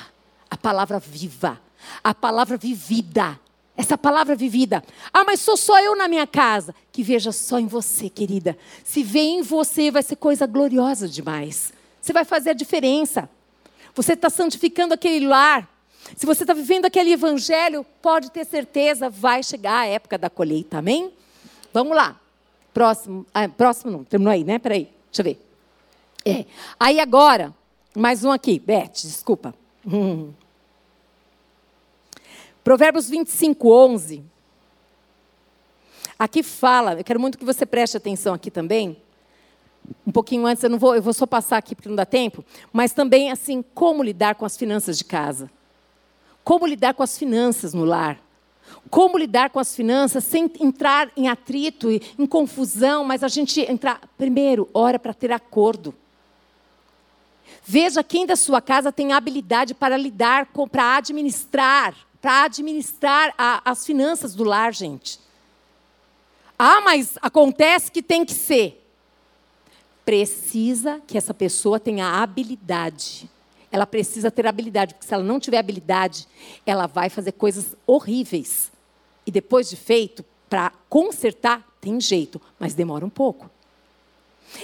A 0.48 0.56
palavra 0.56 1.00
viva 1.00 1.60
a 2.02 2.14
palavra 2.14 2.56
vivida. 2.56 3.38
Essa 3.76 3.96
palavra 3.98 4.36
vivida. 4.36 4.84
Ah, 5.12 5.24
mas 5.24 5.40
sou 5.40 5.56
só 5.56 5.80
eu 5.80 5.96
na 5.96 6.06
minha 6.06 6.26
casa. 6.28 6.74
Que 6.92 7.02
veja 7.02 7.32
só 7.32 7.58
em 7.58 7.66
você, 7.66 8.08
querida. 8.08 8.56
Se 8.84 9.02
vê 9.02 9.20
em 9.20 9.42
você, 9.42 9.90
vai 9.90 10.02
ser 10.02 10.16
coisa 10.16 10.46
gloriosa 10.46 11.08
demais. 11.08 11.72
Você 12.00 12.12
vai 12.12 12.24
fazer 12.24 12.50
a 12.50 12.54
diferença. 12.54 13.28
Você 13.94 14.12
está 14.12 14.30
santificando 14.30 14.94
aquele 14.94 15.26
lar. 15.26 15.77
Se 16.16 16.26
você 16.26 16.42
está 16.44 16.54
vivendo 16.54 16.84
aquele 16.84 17.12
evangelho, 17.12 17.84
pode 18.02 18.30
ter 18.30 18.44
certeza, 18.44 19.10
vai 19.10 19.42
chegar 19.42 19.80
a 19.80 19.86
época 19.86 20.16
da 20.18 20.30
colheita. 20.30 20.78
Amém? 20.78 21.12
Vamos 21.72 21.96
lá. 21.96 22.18
Próximo. 22.72 23.26
Ah, 23.34 23.48
próximo 23.48 23.90
não. 23.90 24.04
Terminou 24.04 24.32
aí, 24.32 24.44
né? 24.44 24.58
Peraí. 24.58 24.88
Deixa 25.10 25.20
eu 25.20 25.24
ver. 25.24 25.40
É. 26.24 26.44
Aí 26.78 27.00
agora, 27.00 27.54
mais 27.94 28.24
um 28.24 28.30
aqui. 28.30 28.58
Beth, 28.58 28.92
desculpa. 29.02 29.54
Hum. 29.86 30.32
Provérbios 32.64 33.08
25, 33.08 33.72
11. 33.72 34.24
Aqui 36.18 36.42
fala, 36.42 36.94
eu 36.94 37.04
quero 37.04 37.20
muito 37.20 37.38
que 37.38 37.44
você 37.44 37.64
preste 37.64 37.96
atenção 37.96 38.34
aqui 38.34 38.50
também. 38.50 38.96
Um 40.06 40.10
pouquinho 40.10 40.44
antes, 40.46 40.62
eu 40.62 40.68
não 40.68 40.78
vou, 40.78 40.94
eu 40.94 41.00
vou 41.00 41.14
só 41.14 41.26
passar 41.26 41.56
aqui 41.56 41.74
porque 41.74 41.88
não 41.88 41.96
dá 41.96 42.04
tempo, 42.04 42.44
mas 42.72 42.92
também 42.92 43.30
assim, 43.30 43.64
como 43.74 44.02
lidar 44.02 44.34
com 44.34 44.44
as 44.44 44.56
finanças 44.56 44.98
de 44.98 45.04
casa. 45.04 45.50
Como 46.48 46.66
lidar 46.66 46.94
com 46.94 47.02
as 47.02 47.18
finanças 47.18 47.74
no 47.74 47.84
lar. 47.84 48.18
Como 48.88 49.18
lidar 49.18 49.50
com 49.50 49.60
as 49.60 49.76
finanças 49.76 50.24
sem 50.24 50.50
entrar 50.58 51.12
em 51.14 51.28
atrito, 51.28 51.90
em 51.90 52.24
confusão, 52.24 53.04
mas 53.04 53.22
a 53.22 53.28
gente 53.28 53.60
entrar. 53.60 54.00
Primeiro, 54.16 54.66
ora 54.72 54.98
para 54.98 55.12
ter 55.12 55.30
acordo. 55.30 55.94
Veja 57.62 58.02
quem 58.02 58.24
da 58.24 58.34
sua 58.34 58.62
casa 58.62 58.90
tem 58.90 59.12
habilidade 59.12 59.74
para 59.74 59.94
lidar, 59.98 60.48
para 60.72 60.96
administrar 60.96 61.94
para 62.18 62.44
administrar 62.44 63.34
a, 63.36 63.60
as 63.70 63.84
finanças 63.84 64.34
do 64.34 64.42
lar, 64.42 64.72
gente. 64.72 65.20
Ah, 66.58 66.80
mas 66.80 67.18
acontece 67.20 67.92
que 67.92 68.02
tem 68.02 68.24
que 68.24 68.32
ser. 68.32 68.90
Precisa 70.02 70.98
que 71.06 71.18
essa 71.18 71.34
pessoa 71.34 71.78
tenha 71.78 72.22
habilidade. 72.22 73.28
Ela 73.70 73.86
precisa 73.86 74.30
ter 74.30 74.46
habilidade, 74.46 74.94
porque 74.94 75.06
se 75.06 75.14
ela 75.14 75.22
não 75.22 75.38
tiver 75.38 75.58
habilidade, 75.58 76.26
ela 76.64 76.86
vai 76.86 77.10
fazer 77.10 77.32
coisas 77.32 77.76
horríveis. 77.86 78.72
E 79.26 79.30
depois 79.30 79.68
de 79.68 79.76
feito, 79.76 80.24
para 80.48 80.72
consertar, 80.88 81.66
tem 81.80 82.00
jeito, 82.00 82.40
mas 82.58 82.74
demora 82.74 83.04
um 83.04 83.10
pouco. 83.10 83.50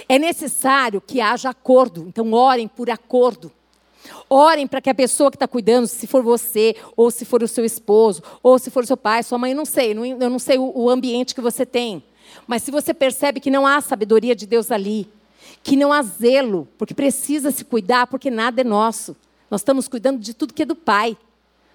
É 0.09 0.17
necessário 0.17 0.99
que 0.99 1.21
haja 1.21 1.49
acordo, 1.49 2.05
então 2.07 2.33
orem 2.33 2.67
por 2.67 2.89
acordo. 2.89 3.51
Orem 4.29 4.67
para 4.67 4.81
que 4.81 4.89
a 4.89 4.95
pessoa 4.95 5.29
que 5.29 5.35
está 5.35 5.47
cuidando, 5.47 5.87
se 5.87 6.07
for 6.07 6.23
você, 6.23 6.75
ou 6.95 7.11
se 7.11 7.25
for 7.25 7.43
o 7.43 7.47
seu 7.47 7.63
esposo, 7.63 8.21
ou 8.41 8.57
se 8.57 8.71
for 8.71 8.83
o 8.83 8.87
seu 8.87 8.97
pai, 8.97 9.23
sua 9.23 9.37
mãe, 9.37 9.53
não 9.53 9.65
sei, 9.65 9.91
eu 9.91 10.29
não 10.29 10.39
sei 10.39 10.57
o 10.57 10.89
ambiente 10.89 11.35
que 11.35 11.41
você 11.41 11.65
tem. 11.65 12.03
Mas 12.47 12.63
se 12.63 12.71
você 12.71 12.93
percebe 12.93 13.39
que 13.39 13.51
não 13.51 13.65
há 13.65 13.79
sabedoria 13.81 14.35
de 14.35 14.45
Deus 14.45 14.71
ali, 14.71 15.07
que 15.65 15.75
não 15.75 15.91
há 15.91 16.03
zelo, 16.03 16.67
porque 16.77 16.93
precisa 16.93 17.49
se 17.49 17.65
cuidar, 17.65 18.05
porque 18.05 18.29
nada 18.29 18.61
é 18.61 18.63
nosso. 18.63 19.15
Nós 19.49 19.61
estamos 19.61 19.87
cuidando 19.87 20.19
de 20.19 20.31
tudo 20.31 20.53
que 20.53 20.61
é 20.61 20.65
do 20.65 20.75
Pai. 20.75 21.17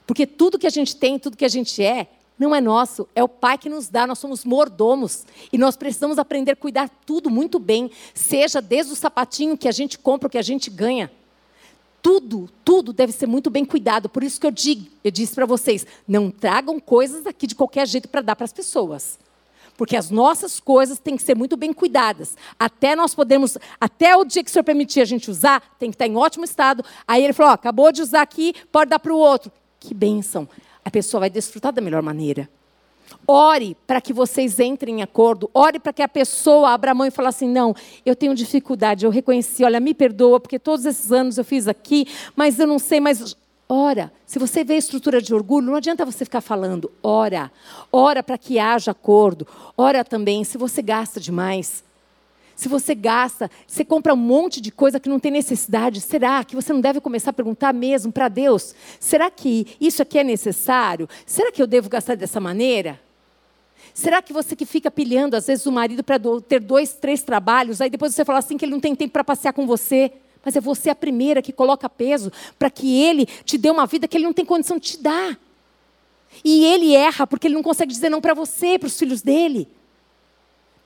Porque 0.06 0.28
tudo 0.28 0.60
que 0.60 0.66
a 0.68 0.70
gente 0.70 0.94
tem, 0.94 1.18
tudo 1.18 1.36
que 1.36 1.44
a 1.44 1.48
gente 1.48 1.82
é, 1.82 2.06
não 2.38 2.54
é 2.54 2.60
nosso, 2.60 3.08
é 3.16 3.24
o 3.24 3.28
Pai 3.28 3.58
que 3.58 3.68
nos 3.68 3.88
dá, 3.88 4.06
nós 4.06 4.20
somos 4.20 4.44
mordomos. 4.44 5.26
E 5.52 5.58
nós 5.58 5.76
precisamos 5.76 6.20
aprender 6.20 6.52
a 6.52 6.56
cuidar 6.56 6.88
tudo 7.04 7.28
muito 7.28 7.58
bem, 7.58 7.90
seja 8.14 8.62
desde 8.62 8.92
o 8.92 8.96
sapatinho 8.96 9.58
que 9.58 9.66
a 9.66 9.72
gente 9.72 9.98
compra, 9.98 10.28
o 10.28 10.30
que 10.30 10.38
a 10.38 10.42
gente 10.42 10.70
ganha, 10.70 11.10
tudo, 12.00 12.48
tudo 12.64 12.92
deve 12.92 13.12
ser 13.12 13.26
muito 13.26 13.50
bem 13.50 13.64
cuidado. 13.64 14.08
Por 14.08 14.22
isso 14.22 14.40
que 14.40 14.46
eu, 14.46 14.52
digo, 14.52 14.86
eu 15.02 15.10
disse 15.10 15.34
para 15.34 15.46
vocês: 15.46 15.84
não 16.06 16.30
tragam 16.30 16.78
coisas 16.78 17.26
aqui 17.26 17.44
de 17.44 17.56
qualquer 17.56 17.88
jeito 17.88 18.08
para 18.08 18.20
dar 18.20 18.36
para 18.36 18.44
as 18.44 18.52
pessoas. 18.52 19.18
Porque 19.80 19.96
as 19.96 20.10
nossas 20.10 20.60
coisas 20.60 20.98
têm 20.98 21.16
que 21.16 21.22
ser 21.22 21.34
muito 21.34 21.56
bem 21.56 21.72
cuidadas. 21.72 22.36
Até 22.58 22.94
nós 22.94 23.14
podemos, 23.14 23.56
até 23.80 24.14
o 24.14 24.26
dia 24.26 24.44
que 24.44 24.50
o 24.50 24.52
Senhor 24.52 24.62
permitir 24.62 25.00
a 25.00 25.06
gente 25.06 25.30
usar, 25.30 25.74
tem 25.78 25.88
que 25.88 25.94
estar 25.94 26.06
em 26.06 26.18
ótimo 26.18 26.44
estado. 26.44 26.84
Aí 27.08 27.24
ele 27.24 27.32
falou: 27.32 27.50
acabou 27.50 27.90
de 27.90 28.02
usar 28.02 28.20
aqui, 28.20 28.52
pode 28.70 28.90
dar 28.90 28.98
para 28.98 29.10
o 29.10 29.16
outro. 29.16 29.50
Que 29.78 29.94
bênção. 29.94 30.46
A 30.84 30.90
pessoa 30.90 31.20
vai 31.20 31.30
desfrutar 31.30 31.72
da 31.72 31.80
melhor 31.80 32.02
maneira. 32.02 32.46
Ore 33.26 33.74
para 33.86 34.02
que 34.02 34.12
vocês 34.12 34.60
entrem 34.60 34.98
em 34.98 35.02
acordo. 35.02 35.48
Ore 35.54 35.80
para 35.80 35.94
que 35.94 36.02
a 36.02 36.08
pessoa 36.08 36.72
abra 36.74 36.90
a 36.90 36.94
mão 36.94 37.06
e 37.06 37.10
fale 37.10 37.28
assim: 37.28 37.48
não, 37.48 37.74
eu 38.04 38.14
tenho 38.14 38.34
dificuldade, 38.34 39.06
eu 39.06 39.10
reconheci, 39.10 39.64
olha, 39.64 39.80
me 39.80 39.94
perdoa, 39.94 40.38
porque 40.38 40.58
todos 40.58 40.84
esses 40.84 41.10
anos 41.10 41.38
eu 41.38 41.44
fiz 41.44 41.66
aqui, 41.66 42.06
mas 42.36 42.58
eu 42.58 42.66
não 42.66 42.78
sei, 42.78 43.00
mas. 43.00 43.34
Ora, 43.72 44.12
se 44.26 44.36
você 44.36 44.64
vê 44.64 44.76
estrutura 44.76 45.22
de 45.22 45.32
orgulho, 45.32 45.68
não 45.68 45.76
adianta 45.76 46.04
você 46.04 46.24
ficar 46.24 46.40
falando. 46.40 46.90
Ora, 47.00 47.52
ora 47.92 48.20
para 48.20 48.36
que 48.36 48.58
haja 48.58 48.90
acordo. 48.90 49.46
Ora 49.78 50.04
também, 50.04 50.42
se 50.42 50.58
você 50.58 50.82
gasta 50.82 51.20
demais, 51.20 51.84
se 52.56 52.68
você 52.68 52.96
gasta, 52.96 53.48
você 53.68 53.84
compra 53.84 54.12
um 54.12 54.16
monte 54.16 54.60
de 54.60 54.72
coisa 54.72 54.98
que 54.98 55.08
não 55.08 55.20
tem 55.20 55.30
necessidade, 55.30 56.00
será 56.00 56.42
que 56.42 56.56
você 56.56 56.72
não 56.72 56.80
deve 56.80 57.00
começar 57.00 57.30
a 57.30 57.32
perguntar 57.32 57.72
mesmo 57.72 58.10
para 58.10 58.26
Deus? 58.26 58.74
Será 58.98 59.30
que 59.30 59.68
isso 59.80 60.02
aqui 60.02 60.18
é 60.18 60.24
necessário? 60.24 61.08
Será 61.24 61.52
que 61.52 61.62
eu 61.62 61.66
devo 61.68 61.88
gastar 61.88 62.16
dessa 62.16 62.40
maneira? 62.40 62.98
Será 63.94 64.20
que 64.20 64.32
você 64.32 64.56
que 64.56 64.66
fica 64.66 64.90
pilhando, 64.90 65.36
às 65.36 65.46
vezes, 65.46 65.64
o 65.64 65.70
marido 65.70 66.02
para 66.02 66.18
ter 66.48 66.58
dois, 66.58 66.94
três 66.94 67.22
trabalhos, 67.22 67.80
aí 67.80 67.88
depois 67.88 68.16
você 68.16 68.24
fala 68.24 68.40
assim 68.40 68.58
que 68.58 68.64
ele 68.64 68.72
não 68.72 68.80
tem 68.80 68.96
tempo 68.96 69.12
para 69.12 69.22
passear 69.22 69.52
com 69.52 69.64
você? 69.64 70.12
Mas 70.44 70.56
é 70.56 70.60
você 70.60 70.90
a 70.90 70.94
primeira 70.94 71.42
que 71.42 71.52
coloca 71.52 71.88
peso 71.88 72.32
para 72.58 72.70
que 72.70 73.00
ele 73.00 73.26
te 73.44 73.58
dê 73.58 73.70
uma 73.70 73.86
vida 73.86 74.08
que 74.08 74.16
ele 74.16 74.24
não 74.24 74.32
tem 74.32 74.44
condição 74.44 74.78
de 74.78 74.92
te 74.92 74.98
dar. 74.98 75.38
E 76.44 76.64
ele 76.64 76.94
erra 76.94 77.26
porque 77.26 77.46
ele 77.46 77.54
não 77.54 77.62
consegue 77.62 77.92
dizer 77.92 78.08
não 78.08 78.20
para 78.20 78.34
você, 78.34 78.78
para 78.78 78.86
os 78.86 78.98
filhos 78.98 79.20
dele. 79.22 79.68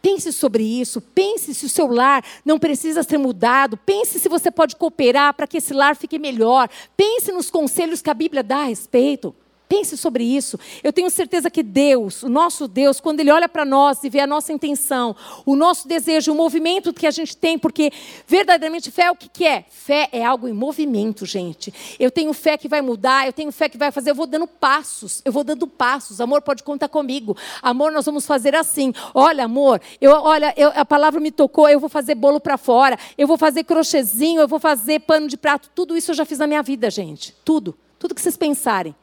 Pense 0.02 0.32
sobre 0.32 0.62
isso, 0.62 1.00
pense 1.00 1.55
se 1.55 1.64
o 1.64 1.68
seu 1.68 1.86
lar 1.86 2.22
não 2.44 2.59
precisa 2.59 3.02
ser 3.02 3.16
mudado, 3.16 3.76
pense 3.76 4.20
se 4.20 4.28
você 4.28 4.50
pode 4.50 4.76
cooperar 4.76 5.32
para 5.32 5.46
que 5.46 5.57
esse 5.57 5.72
lar 5.72 5.96
fique 5.96 6.18
melhor, 6.18 6.68
pense 6.94 7.32
nos 7.32 7.50
conselhos 7.50 8.02
que 8.02 8.11
a 8.11 8.14
Bíblia 8.14 8.42
dá 8.42 8.59
a 8.59 8.64
respeito. 8.64 9.34
Pense 9.75 9.97
sobre 9.97 10.22
isso. 10.22 10.57
Eu 10.85 10.93
tenho 10.93 11.11
certeza 11.11 11.51
que 11.51 11.61
Deus, 11.61 12.22
o 12.22 12.29
nosso 12.29 12.68
Deus, 12.68 13.01
quando 13.01 13.18
Ele 13.18 13.33
olha 13.33 13.49
para 13.49 13.64
nós 13.64 14.05
e 14.05 14.09
vê 14.09 14.20
a 14.20 14.27
nossa 14.27 14.53
intenção, 14.53 15.16
o 15.45 15.57
nosso 15.57 15.89
desejo, 15.89 16.31
o 16.31 16.35
movimento 16.35 16.93
que 16.93 17.09
a 17.09 17.11
gente 17.11 17.37
tem, 17.37 17.59
porque 17.59 17.91
verdadeiramente 18.25 18.93
fé 18.93 19.07
é 19.07 19.11
o 19.11 19.16
que, 19.16 19.29
que 19.29 19.45
é? 19.45 19.64
Fé 19.68 20.09
é 20.12 20.25
algo 20.25 20.47
em 20.47 20.53
movimento, 20.53 21.27
gente. 21.27 21.75
Eu 21.99 22.09
tenho 22.09 22.33
fé 22.33 22.57
que 22.57 22.68
vai 22.68 22.81
mudar, 22.81 23.27
eu 23.27 23.33
tenho 23.33 23.51
fé 23.51 23.68
que 23.68 23.77
vai 23.77 23.91
fazer, 23.91 24.12
eu 24.12 24.14
vou 24.14 24.29
dando 24.29 24.47
passos, 24.47 25.20
eu 25.25 25.33
vou 25.33 25.43
dando 25.43 25.66
passos. 25.66 26.20
Amor, 26.20 26.41
pode 26.43 26.62
contar 26.62 26.89
comigo. 26.89 27.37
Amor, 27.61 27.91
nós 27.91 28.07
vamos 28.07 28.25
fazer 28.27 28.55
assim. 28.55 28.93
Olha, 29.12 29.45
amor, 29.47 29.81
eu, 30.01 30.12
olha, 30.12 30.55
eu, 30.57 30.70
a 30.77 30.85
palavra 30.85 31.18
me 31.18 31.33
tocou, 31.33 31.68
eu 31.68 31.81
vou 31.81 31.89
fazer 31.89 32.14
bolo 32.14 32.39
para 32.39 32.57
fora, 32.57 32.97
eu 33.18 33.27
vou 33.27 33.37
fazer 33.37 33.64
crochêzinho, 33.64 34.41
eu 34.41 34.47
vou 34.47 34.61
fazer 34.61 35.01
pano 35.01 35.27
de 35.27 35.37
prato. 35.37 35.68
Tudo 35.75 35.97
isso 35.97 36.12
eu 36.12 36.14
já 36.14 36.25
fiz 36.25 36.39
na 36.39 36.47
minha 36.47 36.62
vida, 36.62 36.89
gente. 36.91 37.35
Tudo. 37.45 37.77
Tudo 37.99 38.14
que 38.14 38.20
vocês 38.20 38.37
pensarem. 38.37 38.95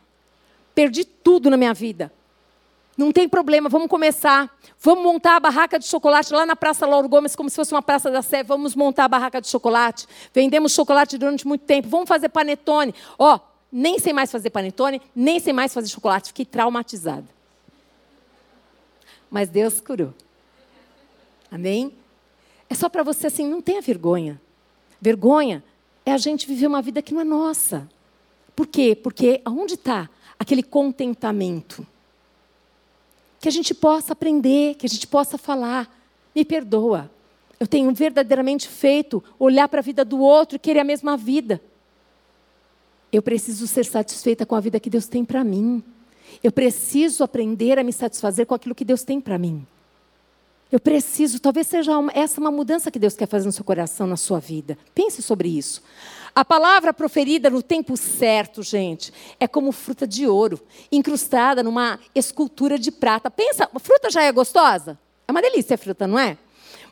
Perdi 0.74 1.06
tudo 1.06 1.50
na 1.50 1.58
minha 1.58 1.74
vida. 1.74 2.12
Não 2.98 3.12
tem 3.12 3.28
problema, 3.28 3.70
vamos 3.70 3.88
começar. 3.88 4.50
Vamos 4.80 5.04
montar 5.04 5.36
a 5.38 5.40
barraca 5.40 5.80
de 5.80 5.86
chocolate 5.86 6.34
lá 6.34 6.46
na 6.46 6.56
Praça 6.56 6.86
Lauro 6.86 7.08
Gomes, 7.08 7.36
como 7.36 7.50
se 7.50 7.56
fosse 7.56 7.74
uma 7.74 7.82
praça 7.82 8.12
da 8.12 8.22
Sé. 8.22 8.44
Vamos 8.44 8.76
montar 8.76 9.06
a 9.06 9.08
barraca 9.08 9.42
de 9.42 9.48
chocolate. 9.48 10.08
Vendemos 10.34 10.74
chocolate 10.74 11.18
durante 11.18 11.48
muito 11.48 11.64
tempo. 11.66 11.88
Vamos 11.88 12.08
fazer 12.08 12.30
panetone. 12.30 12.94
Ó, 13.18 13.36
oh, 13.36 13.40
nem 13.72 13.98
sei 13.98 14.14
mais 14.14 14.32
fazer 14.32 14.50
panetone, 14.50 15.02
nem 15.16 15.40
sei 15.40 15.54
mais 15.54 15.74
fazer 15.74 15.88
chocolate. 15.88 16.28
Fiquei 16.28 16.46
traumatizada. 16.46 17.28
Mas 19.30 19.50
Deus 19.50 19.80
curou. 19.80 20.14
Amém? 21.50 21.94
É 22.70 22.76
só 22.76 22.90
para 22.90 23.04
você 23.04 23.28
assim, 23.28 23.48
não 23.48 23.62
tenha 23.62 23.82
vergonha. 23.82 24.40
Vergonha 25.00 25.64
é 26.06 26.12
a 26.12 26.18
gente 26.18 26.46
viver 26.46 26.68
uma 26.68 26.82
vida 26.82 27.02
que 27.02 27.14
não 27.14 27.22
é 27.22 27.24
nossa. 27.24 27.90
Por 28.56 28.68
quê? 28.68 28.96
Porque 28.96 29.42
aonde 29.46 29.74
está 29.76 30.10
aquele 30.42 30.64
contentamento. 30.64 31.86
Que 33.40 33.48
a 33.48 33.52
gente 33.52 33.76
possa 33.76 34.14
aprender, 34.14 34.74
que 34.74 34.88
a 34.88 34.90
gente 34.90 35.06
possa 35.06 35.38
falar. 35.38 35.88
Me 36.34 36.44
perdoa. 36.44 37.12
Eu 37.60 37.68
tenho 37.68 37.94
verdadeiramente 37.94 38.68
feito 38.68 39.24
olhar 39.38 39.70
para 39.70 39.82
a 39.82 39.84
vida 39.84 40.04
do 40.04 40.20
outro 40.20 40.56
e 40.56 40.60
querer 40.60 40.80
a 40.80 40.84
mesma 40.84 41.16
vida. 41.16 41.62
Eu 43.12 43.22
preciso 43.22 43.68
ser 43.68 43.86
satisfeita 43.86 44.44
com 44.44 44.56
a 44.56 44.60
vida 44.60 44.80
que 44.80 44.90
Deus 44.90 45.08
tem 45.08 45.24
para 45.24 45.44
mim. 45.44 45.84
Eu 46.44 46.52
preciso 46.52 47.24
aprender 47.24 47.78
a 47.78 47.84
me 47.84 47.94
satisfazer 47.94 48.48
com 48.48 48.56
aquilo 48.56 48.74
que 48.74 48.86
Deus 48.86 49.04
tem 49.04 49.22
para 49.22 49.38
mim. 49.38 49.64
Eu 50.72 50.80
preciso, 50.80 51.40
talvez 51.40 51.68
seja 51.68 51.96
uma, 52.00 52.12
essa 52.16 52.42
uma 52.42 52.50
mudança 52.50 52.90
que 52.90 52.98
Deus 52.98 53.14
quer 53.14 53.28
fazer 53.28 53.46
no 53.46 53.52
seu 53.52 53.64
coração, 53.64 54.08
na 54.08 54.18
sua 54.18 54.40
vida. 54.40 54.76
Pense 54.96 55.22
sobre 55.22 55.50
isso. 55.50 55.84
A 56.34 56.46
palavra 56.46 56.94
proferida 56.94 57.50
no 57.50 57.62
tempo 57.62 57.98
certo, 57.98 58.64
gente, 58.64 59.12
é 59.40 59.48
como 59.48 59.72
fruta 59.72 60.08
de 60.08 60.26
ouro, 60.26 60.60
incrustada 60.90 61.62
numa 61.62 62.00
escultura 62.16 62.80
de 62.80 62.90
prata. 62.90 63.30
Pensa, 63.30 63.70
a 63.74 63.80
fruta 63.80 64.10
já 64.10 64.24
é 64.24 64.32
gostosa? 64.32 64.98
É 65.28 65.32
uma 65.32 65.42
delícia 65.42 65.76
a 65.76 65.78
fruta, 65.78 66.08
não 66.08 66.18
é? 66.18 66.38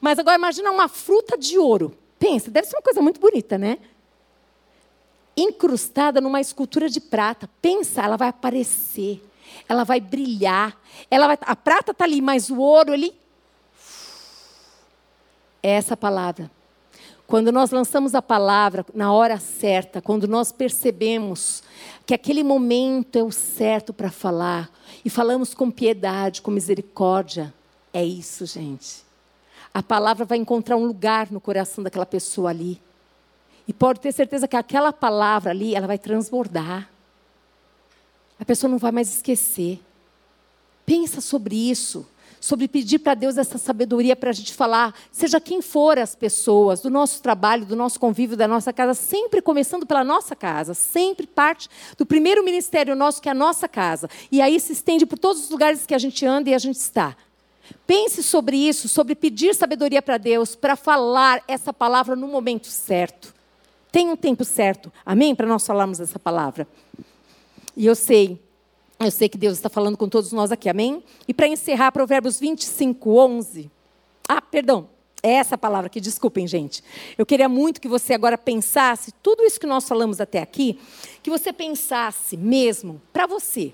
Mas 0.02 0.20
agora 0.20 0.38
imagina 0.38 0.70
uma 0.72 0.90
fruta 0.90 1.38
de 1.38 1.58
ouro. 1.58 1.98
Pensa, 2.18 2.52
deve 2.52 2.68
ser 2.68 2.76
uma 2.76 2.82
coisa 2.82 3.02
muito 3.02 3.20
bonita, 3.20 3.58
né? 3.58 3.78
Incrustada 5.38 6.20
numa 6.20 6.42
escultura 6.42 6.90
de 6.90 7.00
prata. 7.00 7.50
Pensa, 7.62 8.02
ela 8.02 8.18
vai 8.18 8.28
aparecer, 8.28 9.24
ela 9.70 9.86
vai 9.86 10.02
brilhar, 10.02 10.78
ela 11.10 11.28
vai, 11.28 11.38
a 11.42 11.56
prata 11.56 11.92
está 11.92 12.04
ali, 12.04 12.22
mas 12.22 12.50
o 12.50 12.60
ouro 12.60 12.94
ele 12.94 13.16
é 15.64 15.72
essa 15.72 15.96
palavra. 15.96 16.52
Quando 17.30 17.52
nós 17.52 17.70
lançamos 17.70 18.16
a 18.16 18.24
palavra 18.24 18.84
na 18.92 19.14
hora 19.14 19.38
certa, 19.38 20.02
quando 20.02 20.28
nós 20.28 20.52
percebemos 20.52 21.62
que 22.04 22.16
aquele 22.16 22.44
momento 22.44 23.20
é 23.20 23.24
o 23.24 23.32
certo 23.32 23.94
para 23.94 24.10
falar, 24.10 24.68
e 25.06 25.12
falamos 25.12 25.54
com 25.54 25.70
piedade, 25.70 26.42
com 26.42 26.50
misericórdia, 26.50 27.54
é 27.94 28.04
isso, 28.04 28.48
gente. 28.48 29.04
A 29.72 29.84
palavra 29.84 30.26
vai 30.26 30.40
encontrar 30.40 30.76
um 30.76 30.88
lugar 30.88 31.30
no 31.30 31.40
coração 31.40 31.84
daquela 31.84 32.04
pessoa 32.04 32.50
ali. 32.50 32.82
E 33.68 33.74
pode 33.74 34.00
ter 34.00 34.12
certeza 34.12 34.48
que 34.48 34.58
aquela 34.58 34.92
palavra 34.92 35.52
ali, 35.52 35.76
ela 35.76 35.86
vai 35.86 36.00
transbordar. 36.00 36.90
A 38.40 38.44
pessoa 38.44 38.72
não 38.72 38.80
vai 38.80 38.92
mais 38.92 39.08
esquecer. 39.08 39.80
Pensa 40.84 41.22
sobre 41.22 41.56
isso 41.56 42.08
sobre 42.40 42.68
pedir 42.68 43.00
para 43.00 43.14
Deus 43.14 43.38
essa 43.38 43.58
sabedoria 43.58 44.16
para 44.16 44.30
a 44.30 44.34
gente 44.34 44.54
falar, 44.54 44.94
seja 45.12 45.40
quem 45.40 45.62
for 45.62 45.98
as 45.98 46.16
pessoas, 46.16 46.82
do 46.82 46.90
nosso 46.90 47.22
trabalho, 47.22 47.66
do 47.66 47.76
nosso 47.76 48.00
convívio, 48.00 48.38
da 48.38 48.48
nossa 48.48 48.72
casa, 48.72 48.94
sempre 48.94 49.42
começando 49.42 49.86
pela 49.86 50.04
nossa 50.04 50.36
casa, 50.36 50.74
sempre 50.74 51.28
parte 51.28 51.70
do 51.98 52.06
primeiro 52.06 52.44
ministério 52.44 52.96
nosso, 52.96 53.22
que 53.22 53.30
é 53.30 53.32
a 53.32 53.36
nossa 53.36 53.68
casa. 53.68 54.10
E 54.32 54.42
aí 54.42 54.60
se 54.60 54.74
estende 54.74 55.06
por 55.06 55.20
todos 55.20 55.44
os 55.44 55.50
lugares 55.50 55.86
que 55.86 55.94
a 55.94 56.00
gente 56.00 56.26
anda 56.26 56.50
e 56.50 56.54
a 56.54 56.60
gente 56.60 56.78
está. 56.78 57.16
Pense 57.86 58.24
sobre 58.24 58.58
isso, 58.58 58.88
sobre 58.90 59.16
pedir 59.16 59.54
sabedoria 59.54 60.02
para 60.02 60.18
Deus, 60.18 60.56
para 60.56 60.76
falar 60.76 61.44
essa 61.48 61.74
palavra 61.74 62.16
no 62.16 62.28
momento 62.28 62.68
certo. 62.68 63.34
Tem 63.92 64.10
um 64.10 64.16
tempo 64.16 64.44
certo, 64.46 64.92
amém? 65.06 65.36
Para 65.36 65.48
nós 65.48 65.66
falarmos 65.66 66.00
essa 66.00 66.20
palavra. 66.20 66.68
E 67.76 67.86
eu 67.86 67.96
sei 67.96 68.40
eu 69.00 69.12
sei 69.12 69.30
que 69.30 69.38
Deus 69.38 69.58
está 69.58 69.70
falando 69.70 69.98
com 69.98 70.10
todos 70.10 70.32
nós 70.34 70.52
aqui, 70.52 70.68
amém? 70.68 71.02
E 71.28 71.34
para 71.34 71.48
encerrar, 71.48 71.92
Provérbios 71.92 72.40
25, 72.40 73.18
11. 73.18 73.72
Ah, 74.28 74.42
perdão, 74.42 74.90
é 75.24 75.34
essa 75.34 75.58
palavra 75.58 75.88
aqui, 75.88 76.02
desculpem, 76.02 76.46
gente. 76.46 76.84
Eu 77.18 77.26
queria 77.26 77.48
muito 77.48 77.80
que 77.80 77.88
você 77.88 78.14
agora 78.14 78.38
pensasse, 78.38 79.14
tudo 79.24 79.44
isso 79.44 79.60
que 79.60 79.66
nós 79.66 79.88
falamos 79.88 80.20
até 80.20 80.42
aqui, 80.42 80.80
que 81.24 81.30
você 81.30 81.54
pensasse 81.54 82.36
mesmo 82.36 83.02
para 83.14 83.26
você. 83.26 83.74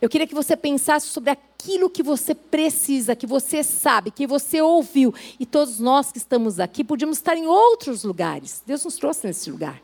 Eu 0.00 0.08
queria 0.08 0.26
que 0.26 0.34
você 0.34 0.56
pensasse 0.56 1.08
sobre 1.08 1.30
aquilo 1.30 1.90
que 1.90 2.02
você 2.02 2.34
precisa, 2.34 3.14
que 3.14 3.26
você 3.26 3.62
sabe, 3.62 4.10
que 4.10 4.26
você 4.26 4.62
ouviu. 4.62 5.14
E 5.38 5.44
todos 5.44 5.78
nós 5.78 6.10
que 6.10 6.16
estamos 6.16 6.58
aqui 6.58 6.82
podíamos 6.82 7.18
estar 7.18 7.36
em 7.36 7.46
outros 7.46 8.04
lugares. 8.04 8.62
Deus 8.66 8.82
nos 8.84 8.96
trouxe 8.96 9.26
nesse 9.26 9.50
lugar. 9.50 9.82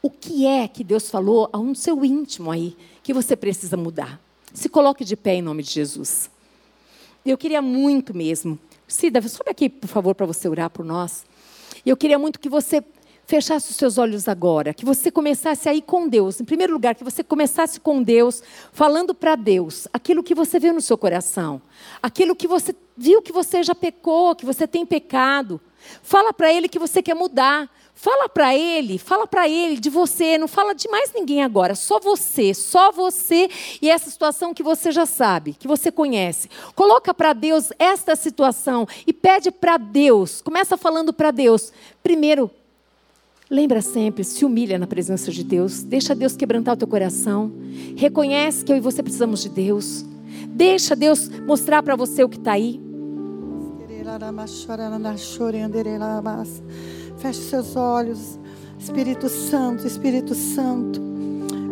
O 0.00 0.10
que 0.10 0.46
é 0.46 0.66
que 0.68 0.82
Deus 0.84 1.10
falou 1.10 1.50
a 1.52 1.58
um 1.58 1.74
seu 1.74 2.04
íntimo 2.04 2.50
aí 2.50 2.76
que 3.06 3.14
você 3.14 3.36
precisa 3.36 3.76
mudar? 3.76 4.20
Se 4.52 4.68
coloque 4.68 5.04
de 5.04 5.14
pé 5.14 5.36
em 5.36 5.42
nome 5.42 5.62
de 5.62 5.70
Jesus. 5.70 6.28
Eu 7.24 7.38
queria 7.38 7.62
muito 7.62 8.12
mesmo. 8.12 8.58
Cida, 8.88 9.22
sobe 9.28 9.48
aqui, 9.48 9.68
por 9.68 9.86
favor, 9.86 10.12
para 10.12 10.26
você 10.26 10.48
orar 10.48 10.68
por 10.68 10.84
nós. 10.84 11.24
Eu 11.84 11.96
queria 11.96 12.18
muito 12.18 12.40
que 12.40 12.48
você 12.48 12.82
fechasse 13.24 13.70
os 13.70 13.76
seus 13.76 13.96
olhos 13.96 14.26
agora, 14.26 14.74
que 14.74 14.84
você 14.84 15.08
começasse 15.08 15.68
a 15.68 15.74
ir 15.74 15.82
com 15.82 16.08
Deus. 16.08 16.40
Em 16.40 16.44
primeiro 16.44 16.72
lugar, 16.72 16.96
que 16.96 17.04
você 17.04 17.22
começasse 17.22 17.78
com 17.78 18.02
Deus, 18.02 18.42
falando 18.72 19.14
para 19.14 19.36
Deus 19.36 19.86
aquilo 19.92 20.20
que 20.20 20.34
você 20.34 20.58
viu 20.58 20.74
no 20.74 20.80
seu 20.80 20.98
coração, 20.98 21.62
aquilo 22.02 22.34
que 22.34 22.48
você 22.48 22.74
viu 22.96 23.22
que 23.22 23.30
você 23.30 23.62
já 23.62 23.74
pecou, 23.74 24.34
que 24.34 24.44
você 24.44 24.66
tem 24.66 24.84
pecado. 24.84 25.60
Fala 26.02 26.32
para 26.32 26.52
Ele 26.52 26.68
que 26.68 26.78
você 26.78 27.00
quer 27.00 27.14
mudar. 27.14 27.70
Fala 27.98 28.28
para 28.28 28.54
ele, 28.54 28.98
fala 28.98 29.26
para 29.26 29.48
ele 29.48 29.80
de 29.80 29.88
você, 29.88 30.36
não 30.36 30.46
fala 30.46 30.74
de 30.74 30.86
mais 30.86 31.14
ninguém 31.14 31.42
agora, 31.42 31.74
só 31.74 31.98
você, 31.98 32.52
só 32.52 32.92
você 32.92 33.48
e 33.80 33.88
essa 33.88 34.10
situação 34.10 34.52
que 34.52 34.62
você 34.62 34.92
já 34.92 35.06
sabe, 35.06 35.54
que 35.54 35.66
você 35.66 35.90
conhece. 35.90 36.50
Coloca 36.74 37.14
para 37.14 37.32
Deus 37.32 37.72
esta 37.78 38.14
situação 38.14 38.86
e 39.06 39.14
pede 39.14 39.50
para 39.50 39.78
Deus. 39.78 40.42
Começa 40.42 40.76
falando 40.76 41.10
para 41.10 41.30
Deus. 41.30 41.72
Primeiro, 42.02 42.50
lembra 43.48 43.80
sempre, 43.80 44.24
se 44.24 44.44
humilha 44.44 44.78
na 44.78 44.86
presença 44.86 45.32
de 45.32 45.42
Deus, 45.42 45.82
deixa 45.82 46.14
Deus 46.14 46.36
quebrantar 46.36 46.74
o 46.74 46.76
teu 46.76 46.86
coração. 46.86 47.50
Reconhece 47.96 48.62
que 48.62 48.70
eu 48.70 48.76
e 48.76 48.80
você 48.80 49.02
precisamos 49.02 49.40
de 49.42 49.48
Deus. 49.48 50.04
Deixa 50.48 50.94
Deus 50.94 51.30
mostrar 51.46 51.82
para 51.82 51.96
você 51.96 52.22
o 52.22 52.28
que 52.28 52.36
está 52.36 52.52
aí. 52.52 52.78
Feche 57.18 57.40
seus 57.40 57.76
olhos. 57.76 58.38
Espírito 58.78 59.28
Santo, 59.28 59.86
Espírito 59.86 60.34
Santo. 60.34 61.00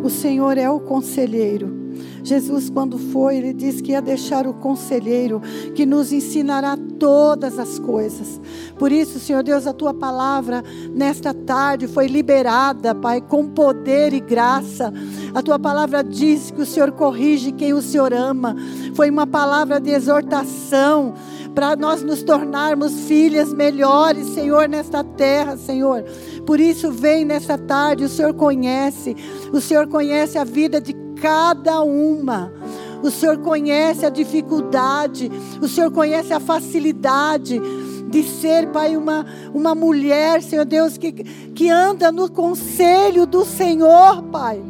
O 0.03 0.09
Senhor 0.09 0.57
é 0.57 0.69
o 0.69 0.79
conselheiro. 0.79 1.85
Jesus, 2.23 2.71
quando 2.71 2.97
foi, 2.97 3.37
ele 3.37 3.53
disse 3.53 3.83
que 3.83 3.91
ia 3.91 4.01
deixar 4.01 4.47
o 4.47 4.53
conselheiro 4.55 5.41
que 5.75 5.85
nos 5.85 6.11
ensinará 6.11 6.75
todas 6.99 7.59
as 7.59 7.77
coisas. 7.77 8.41
Por 8.79 8.91
isso, 8.91 9.19
Senhor 9.19 9.43
Deus, 9.43 9.67
a 9.67 9.73
tua 9.73 9.93
palavra 9.93 10.63
nesta 10.91 11.33
tarde 11.33 11.87
foi 11.87 12.07
liberada, 12.07 12.95
Pai, 12.95 13.21
com 13.21 13.47
poder 13.47 14.11
e 14.13 14.19
graça. 14.19 14.91
A 15.35 15.41
tua 15.43 15.59
palavra 15.59 16.03
diz 16.03 16.49
que 16.49 16.61
o 16.61 16.65
Senhor 16.65 16.91
corrige 16.91 17.51
quem 17.51 17.73
o 17.73 17.81
Senhor 17.81 18.11
ama. 18.11 18.55
Foi 18.95 19.09
uma 19.09 19.27
palavra 19.27 19.79
de 19.79 19.91
exortação 19.91 21.13
para 21.55 21.75
nós 21.77 22.03
nos 22.03 22.21
tornarmos 22.21 23.07
filhas 23.07 23.53
melhores, 23.53 24.27
Senhor, 24.27 24.67
nesta 24.67 25.03
terra, 25.03 25.55
Senhor. 25.55 26.03
Por 26.45 26.59
isso, 26.59 26.91
vem 26.91 27.23
nessa 27.23 27.57
tarde, 27.57 28.03
o 28.03 28.09
Senhor 28.09 28.33
conhece, 28.33 29.15
o 29.53 29.61
Senhor 29.61 29.87
conhece 29.87 30.37
a 30.37 30.43
vida 30.43 30.81
de 30.81 30.93
cada 31.21 31.81
uma. 31.81 32.51
O 33.01 33.09
Senhor 33.09 33.37
conhece 33.37 34.05
a 34.05 34.09
dificuldade, 34.09 35.31
o 35.61 35.67
Senhor 35.67 35.91
conhece 35.91 36.33
a 36.33 36.39
facilidade 36.39 37.61
de 38.07 38.23
ser, 38.23 38.67
Pai, 38.67 38.95
uma, 38.95 39.25
uma 39.53 39.75
mulher, 39.75 40.41
Senhor 40.41 40.65
Deus, 40.65 40.97
que, 40.97 41.11
que 41.11 41.69
anda 41.69 42.11
no 42.11 42.29
conselho 42.29 43.25
do 43.25 43.43
Senhor, 43.43 44.21
Pai. 44.23 44.61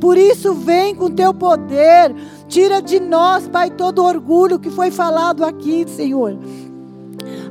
Por 0.00 0.18
isso, 0.18 0.54
vem 0.54 0.94
com 0.94 1.10
teu 1.10 1.32
poder, 1.32 2.14
tira 2.48 2.82
de 2.82 3.00
nós, 3.00 3.48
Pai, 3.48 3.70
todo 3.70 4.04
orgulho 4.04 4.58
que 4.58 4.70
foi 4.70 4.90
falado 4.90 5.44
aqui, 5.44 5.86
Senhor 5.88 6.36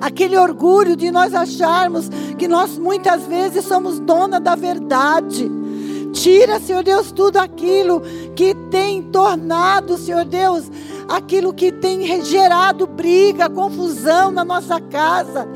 aquele 0.01 0.35
orgulho 0.35 0.95
de 0.95 1.11
nós 1.11 1.33
acharmos 1.35 2.09
que 2.37 2.47
nós 2.47 2.75
muitas 2.77 3.23
vezes 3.27 3.63
somos 3.63 3.99
dona 3.99 4.39
da 4.39 4.55
verdade. 4.55 5.49
Tira, 6.11 6.59
Senhor 6.59 6.83
Deus, 6.83 7.11
tudo 7.11 7.37
aquilo 7.37 8.01
que 8.35 8.53
tem 8.69 9.01
tornado, 9.01 9.97
Senhor 9.97 10.25
Deus, 10.25 10.69
aquilo 11.07 11.53
que 11.53 11.71
tem 11.71 12.23
gerado 12.23 12.85
briga, 12.85 13.49
confusão 13.49 14.31
na 14.31 14.43
nossa 14.43 14.79
casa. 14.79 15.47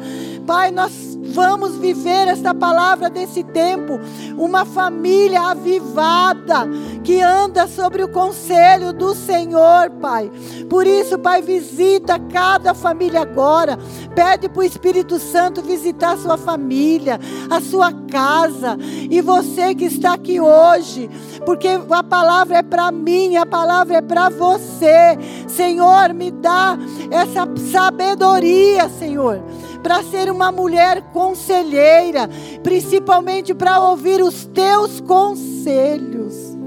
Pai, 0.46 0.72
nós 0.72 0.92
vamos 1.36 1.76
viver 1.76 2.30
esta 2.30 2.54
palavra 2.54 3.10
desse 3.10 3.44
tempo. 3.44 4.00
Uma 4.38 4.64
família 4.64 5.42
avivada 5.42 6.66
que 7.04 7.22
anda 7.22 7.68
sobre 7.68 8.02
o 8.02 8.08
conselho 8.08 8.94
do 8.94 9.14
Senhor, 9.14 9.92
Pai. 10.02 10.32
Por 10.70 10.88
isso, 10.88 11.20
Pai, 11.20 11.42
visita 11.42 12.18
cada 12.18 12.74
família 12.74 13.22
agora. 13.22 13.78
Pede 14.16 14.48
para 14.48 14.62
o 14.62 14.64
Espírito 14.64 15.20
Santo 15.20 15.62
visitar 15.62 16.14
a 16.14 16.18
sua 16.18 16.38
família, 16.38 17.20
a 17.50 17.60
sua 17.60 17.92
casa. 17.92 18.78
E 19.12 19.20
você 19.20 19.76
que 19.76 19.86
está 19.86 20.14
aqui 20.14 20.40
hoje, 20.40 21.10
porque 21.46 21.68
a 21.68 22.04
palavra 22.04 22.60
é 22.60 22.64
para 22.64 22.90
mim, 22.94 23.36
a 23.36 23.46
palavra 23.46 23.98
é 23.98 24.02
para 24.02 24.30
você. 24.30 25.18
Senhor, 25.50 26.14
me 26.14 26.32
dá 26.32 26.78
essa 27.12 27.46
sabedoria, 27.72 28.88
Senhor 28.88 29.44
para 29.86 30.02
ser 30.02 30.32
uma 30.32 30.52
mulher 30.52 31.00
conselheira, 31.14 32.28
principalmente 32.64 33.54
para 33.54 33.80
ouvir 33.80 34.20
os 34.20 34.44
teus 34.46 35.00
conselhos. 35.00 36.58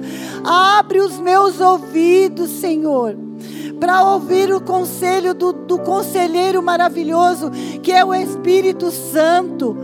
Abre 0.44 1.00
os 1.00 1.18
meus 1.18 1.60
ouvidos, 1.60 2.48
Senhor, 2.48 3.16
para 3.80 4.04
ouvir 4.04 4.54
o 4.54 4.60
conselho 4.60 5.34
do, 5.34 5.52
do 5.52 5.80
conselheiro 5.80 6.62
maravilhoso, 6.62 7.50
que 7.82 7.90
é 7.90 8.04
o 8.04 8.14
Espírito 8.14 8.92
Santo. 8.92 9.76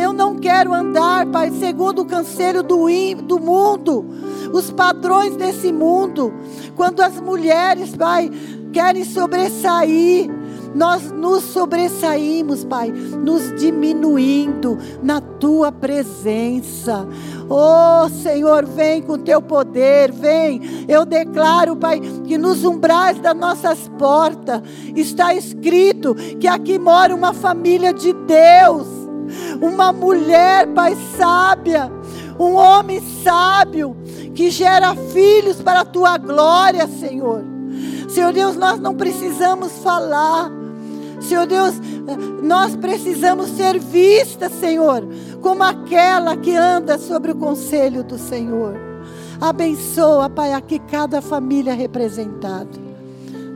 Eu 0.00 0.12
não 0.12 0.36
quero 0.36 0.72
andar, 0.72 1.26
Pai, 1.26 1.50
segundo 1.50 2.02
o 2.02 2.08
conselho 2.08 2.62
do, 2.62 2.86
do 3.24 3.40
mundo, 3.40 4.06
os 4.52 4.70
padrões 4.70 5.34
desse 5.34 5.72
mundo. 5.72 6.32
Quando 6.76 7.00
as 7.00 7.20
mulheres, 7.20 7.96
Pai, 7.96 8.30
querem 8.72 9.02
sobressair, 9.02 10.30
nós 10.74 11.10
nos 11.10 11.44
sobressaímos, 11.44 12.64
Pai, 12.64 12.90
nos 12.90 13.54
diminuindo 13.60 14.78
na 15.02 15.20
tua 15.20 15.72
presença. 15.72 17.06
Oh, 17.48 18.08
Senhor, 18.08 18.64
vem 18.64 19.02
com 19.02 19.18
teu 19.18 19.42
poder, 19.42 20.12
vem. 20.12 20.86
Eu 20.88 21.04
declaro, 21.04 21.76
Pai, 21.76 22.00
que 22.24 22.38
nos 22.38 22.64
umbrais 22.64 23.18
das 23.18 23.36
nossas 23.36 23.88
portas 23.98 24.62
está 24.94 25.34
escrito 25.34 26.14
que 26.38 26.46
aqui 26.46 26.78
mora 26.78 27.14
uma 27.14 27.32
família 27.32 27.92
de 27.92 28.12
Deus, 28.12 28.86
uma 29.60 29.92
mulher, 29.92 30.68
Pai, 30.68 30.96
sábia, 31.16 31.90
um 32.38 32.54
homem 32.54 33.00
sábio 33.22 33.96
que 34.34 34.50
gera 34.50 34.94
filhos 34.94 35.60
para 35.60 35.80
a 35.80 35.84
tua 35.84 36.16
glória, 36.16 36.86
Senhor. 36.86 37.44
Senhor 38.08 38.32
Deus, 38.32 38.56
nós 38.56 38.80
não 38.80 38.94
precisamos 38.94 39.72
falar, 39.82 40.50
Senhor 41.30 41.46
Deus, 41.46 41.74
nós 42.42 42.74
precisamos 42.74 43.50
ser 43.50 43.78
vistas, 43.78 44.50
Senhor, 44.54 45.06
como 45.40 45.62
aquela 45.62 46.36
que 46.36 46.56
anda 46.56 46.98
sobre 46.98 47.30
o 47.30 47.36
conselho 47.36 48.02
do 48.02 48.18
Senhor. 48.18 48.74
Abençoa, 49.40 50.28
Pai, 50.28 50.52
aqui 50.52 50.80
cada 50.80 51.22
família 51.22 51.72
representada. 51.72 52.68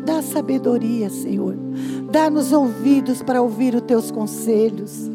Dá 0.07 0.23
sabedoria, 0.23 1.11
Senhor. 1.11 1.57
Dá-nos 2.13 2.53
ouvidos 2.53 3.25
para 3.25 3.43
ouvir 3.43 3.75
os 3.75 3.83
teus 3.83 4.09
conselhos. 4.09 5.11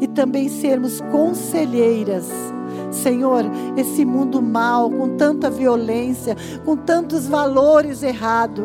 E 0.00 0.06
também 0.06 0.48
sermos 0.48 0.98
conselheiras. 1.12 2.24
Senhor, 2.90 3.44
esse 3.76 4.02
mundo 4.06 4.40
mal, 4.40 4.90
com 4.90 5.16
tanta 5.18 5.50
violência, 5.50 6.38
com 6.64 6.74
tantos 6.74 7.26
valores 7.26 8.02
errados. 8.02 8.64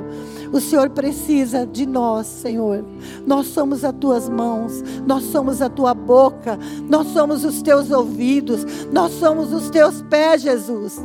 O 0.52 0.60
Senhor 0.60 0.90
precisa 0.90 1.66
de 1.66 1.86
nós, 1.86 2.28
Senhor. 2.28 2.86
Nós 3.26 3.48
somos 3.48 3.84
as 3.84 3.94
tuas 3.94 4.30
mãos, 4.30 4.84
nós 5.06 5.24
somos 5.24 5.62
a 5.62 5.70
tua 5.70 5.94
boca, 5.94 6.58
nós 6.90 7.08
somos 7.08 7.44
os 7.44 7.62
teus 7.62 7.92
ouvidos, 7.92 8.66
nós 8.92 9.12
somos 9.14 9.54
os 9.54 9.70
teus 9.70 10.02
pés, 10.04 10.42
Jesus, 10.42 11.00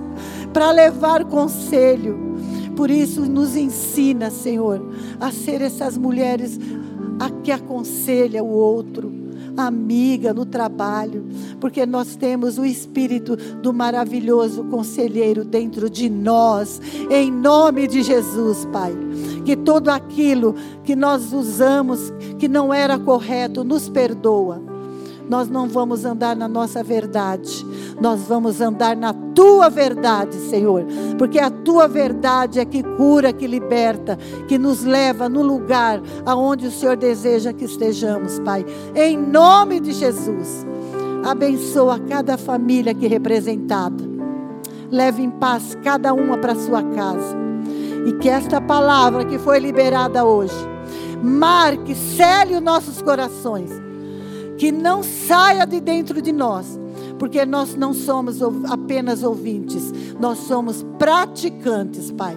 para 0.53 0.70
levar 0.70 1.24
conselho. 1.24 2.32
Por 2.76 2.90
isso, 2.90 3.22
nos 3.22 3.57
ensina, 3.57 4.30
Senhor, 4.30 4.82
a 5.20 5.30
ser 5.30 5.61
essas 5.61 5.97
mulheres 5.97 6.59
a 7.18 7.30
que 7.30 7.53
aconselha 7.53 8.43
o 8.43 8.49
outro 8.49 9.22
amiga 9.57 10.32
no 10.32 10.45
trabalho, 10.45 11.24
porque 11.61 11.84
nós 11.84 12.16
temos 12.16 12.59
o 12.59 12.64
espírito 12.64 13.36
do 13.36 13.72
maravilhoso 13.72 14.64
conselheiro 14.64 15.45
dentro 15.45 15.90
de 15.90 16.09
nós, 16.09 16.80
em 17.11 17.30
nome 17.30 17.86
de 17.86 18.03
Jesus, 18.03 18.66
Pai. 18.72 18.93
Que 19.45 19.57
tudo 19.57 19.90
aquilo 19.90 20.55
que 20.84 20.95
nós 20.95 21.32
usamos 21.32 22.12
que 22.38 22.49
não 22.49 22.72
era 22.72 22.99
correto, 22.99 23.64
nos 23.64 23.88
perdoa 23.88 24.72
nós 25.28 25.49
não 25.49 25.66
vamos 25.66 26.05
andar 26.05 26.36
na 26.36 26.47
nossa 26.47 26.82
verdade, 26.82 27.66
nós 28.01 28.20
vamos 28.28 28.61
andar 28.61 28.97
na 28.97 29.14
tua 29.34 29.70
verdade, 29.70 30.36
Senhor, 30.36 30.84
porque 31.16 31.38
a 31.38 31.51
tua 31.51 31.88
verdade 31.88 32.61
é 32.61 32.64
que 32.64 32.82
cura, 32.82 33.32
que 33.32 33.47
liberta, 33.47 34.18
que 34.47 34.59
nos 34.59 34.84
leva 34.84 35.28
no 35.28 35.43
lugar 35.43 36.03
aonde 36.26 36.66
o 36.66 36.70
Senhor 36.70 36.97
deseja 36.97 37.53
que 37.53 37.64
estejamos, 37.64 38.38
Pai. 38.40 38.64
Em 38.95 39.16
nome 39.16 39.80
de 39.80 39.93
Jesus, 39.93 40.66
abençoa 41.24 41.99
cada 42.01 42.36
família 42.36 42.93
aqui 42.93 43.07
representada. 43.07 44.05
Leve 44.90 45.22
em 45.22 45.30
paz 45.30 45.76
cada 45.82 46.12
uma 46.12 46.36
para 46.36 46.55
sua 46.55 46.82
casa. 46.82 47.51
E 48.07 48.12
que 48.14 48.28
esta 48.28 48.61
palavra 48.61 49.24
que 49.24 49.38
foi 49.38 49.59
liberada 49.59 50.24
hoje 50.24 50.72
marque, 51.22 51.94
cele 51.94 52.57
os 52.57 52.62
nossos 52.62 53.00
corações 53.00 53.70
que 54.59 54.70
não 54.70 55.03
saia 55.03 55.64
de 55.64 55.80
dentro 55.80 56.20
de 56.20 56.32
nós, 56.32 56.78
porque 57.18 57.44
nós 57.44 57.74
não 57.74 57.94
somos 57.94 58.40
apenas 58.68 59.22
ouvintes, 59.22 59.92
nós 60.20 60.38
somos 60.38 60.84
praticantes, 60.98 62.11
Pai. 62.12 62.36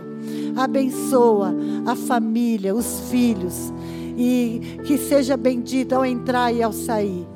Abençoa 0.56 1.54
a 1.86 1.96
família, 1.96 2.74
os 2.74 3.02
filhos, 3.12 3.74
e 4.18 4.80
que 4.86 4.98
seja 4.98 5.36
bendito 5.36 5.94
ao 5.94 6.06
entrar 6.06 6.52
e 6.52 6.64
ao 6.64 6.72
sair. 6.72 7.28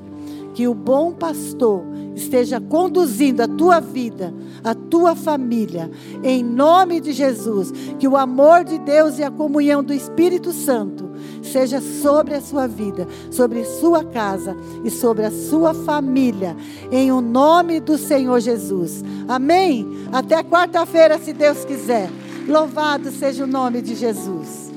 Que 0.59 0.67
o 0.67 0.73
bom 0.73 1.13
pastor 1.13 1.85
esteja 2.13 2.59
conduzindo 2.59 3.41
a 3.41 3.47
tua 3.47 3.79
vida, 3.79 4.33
a 4.61 4.75
tua 4.75 5.15
família, 5.15 5.89
em 6.21 6.43
nome 6.43 6.99
de 6.99 7.13
Jesus. 7.13 7.71
Que 7.97 8.05
o 8.09 8.17
amor 8.17 8.65
de 8.65 8.77
Deus 8.77 9.17
e 9.17 9.23
a 9.23 9.31
comunhão 9.31 9.81
do 9.81 9.93
Espírito 9.93 10.51
Santo 10.51 11.11
seja 11.41 11.79
sobre 11.79 12.33
a 12.33 12.41
sua 12.41 12.67
vida, 12.67 13.07
sobre 13.31 13.63
sua 13.63 14.03
casa 14.03 14.53
e 14.83 14.91
sobre 14.91 15.23
a 15.23 15.31
sua 15.31 15.73
família, 15.73 16.57
em 16.91 17.09
o 17.09 17.21
nome 17.21 17.79
do 17.79 17.97
Senhor 17.97 18.41
Jesus. 18.41 19.01
Amém? 19.29 19.87
Até 20.11 20.43
quarta-feira, 20.43 21.17
se 21.19 21.31
Deus 21.31 21.63
quiser. 21.63 22.09
Louvado 22.45 23.11
seja 23.11 23.45
o 23.45 23.47
nome 23.47 23.81
de 23.81 23.95
Jesus. 23.95 24.68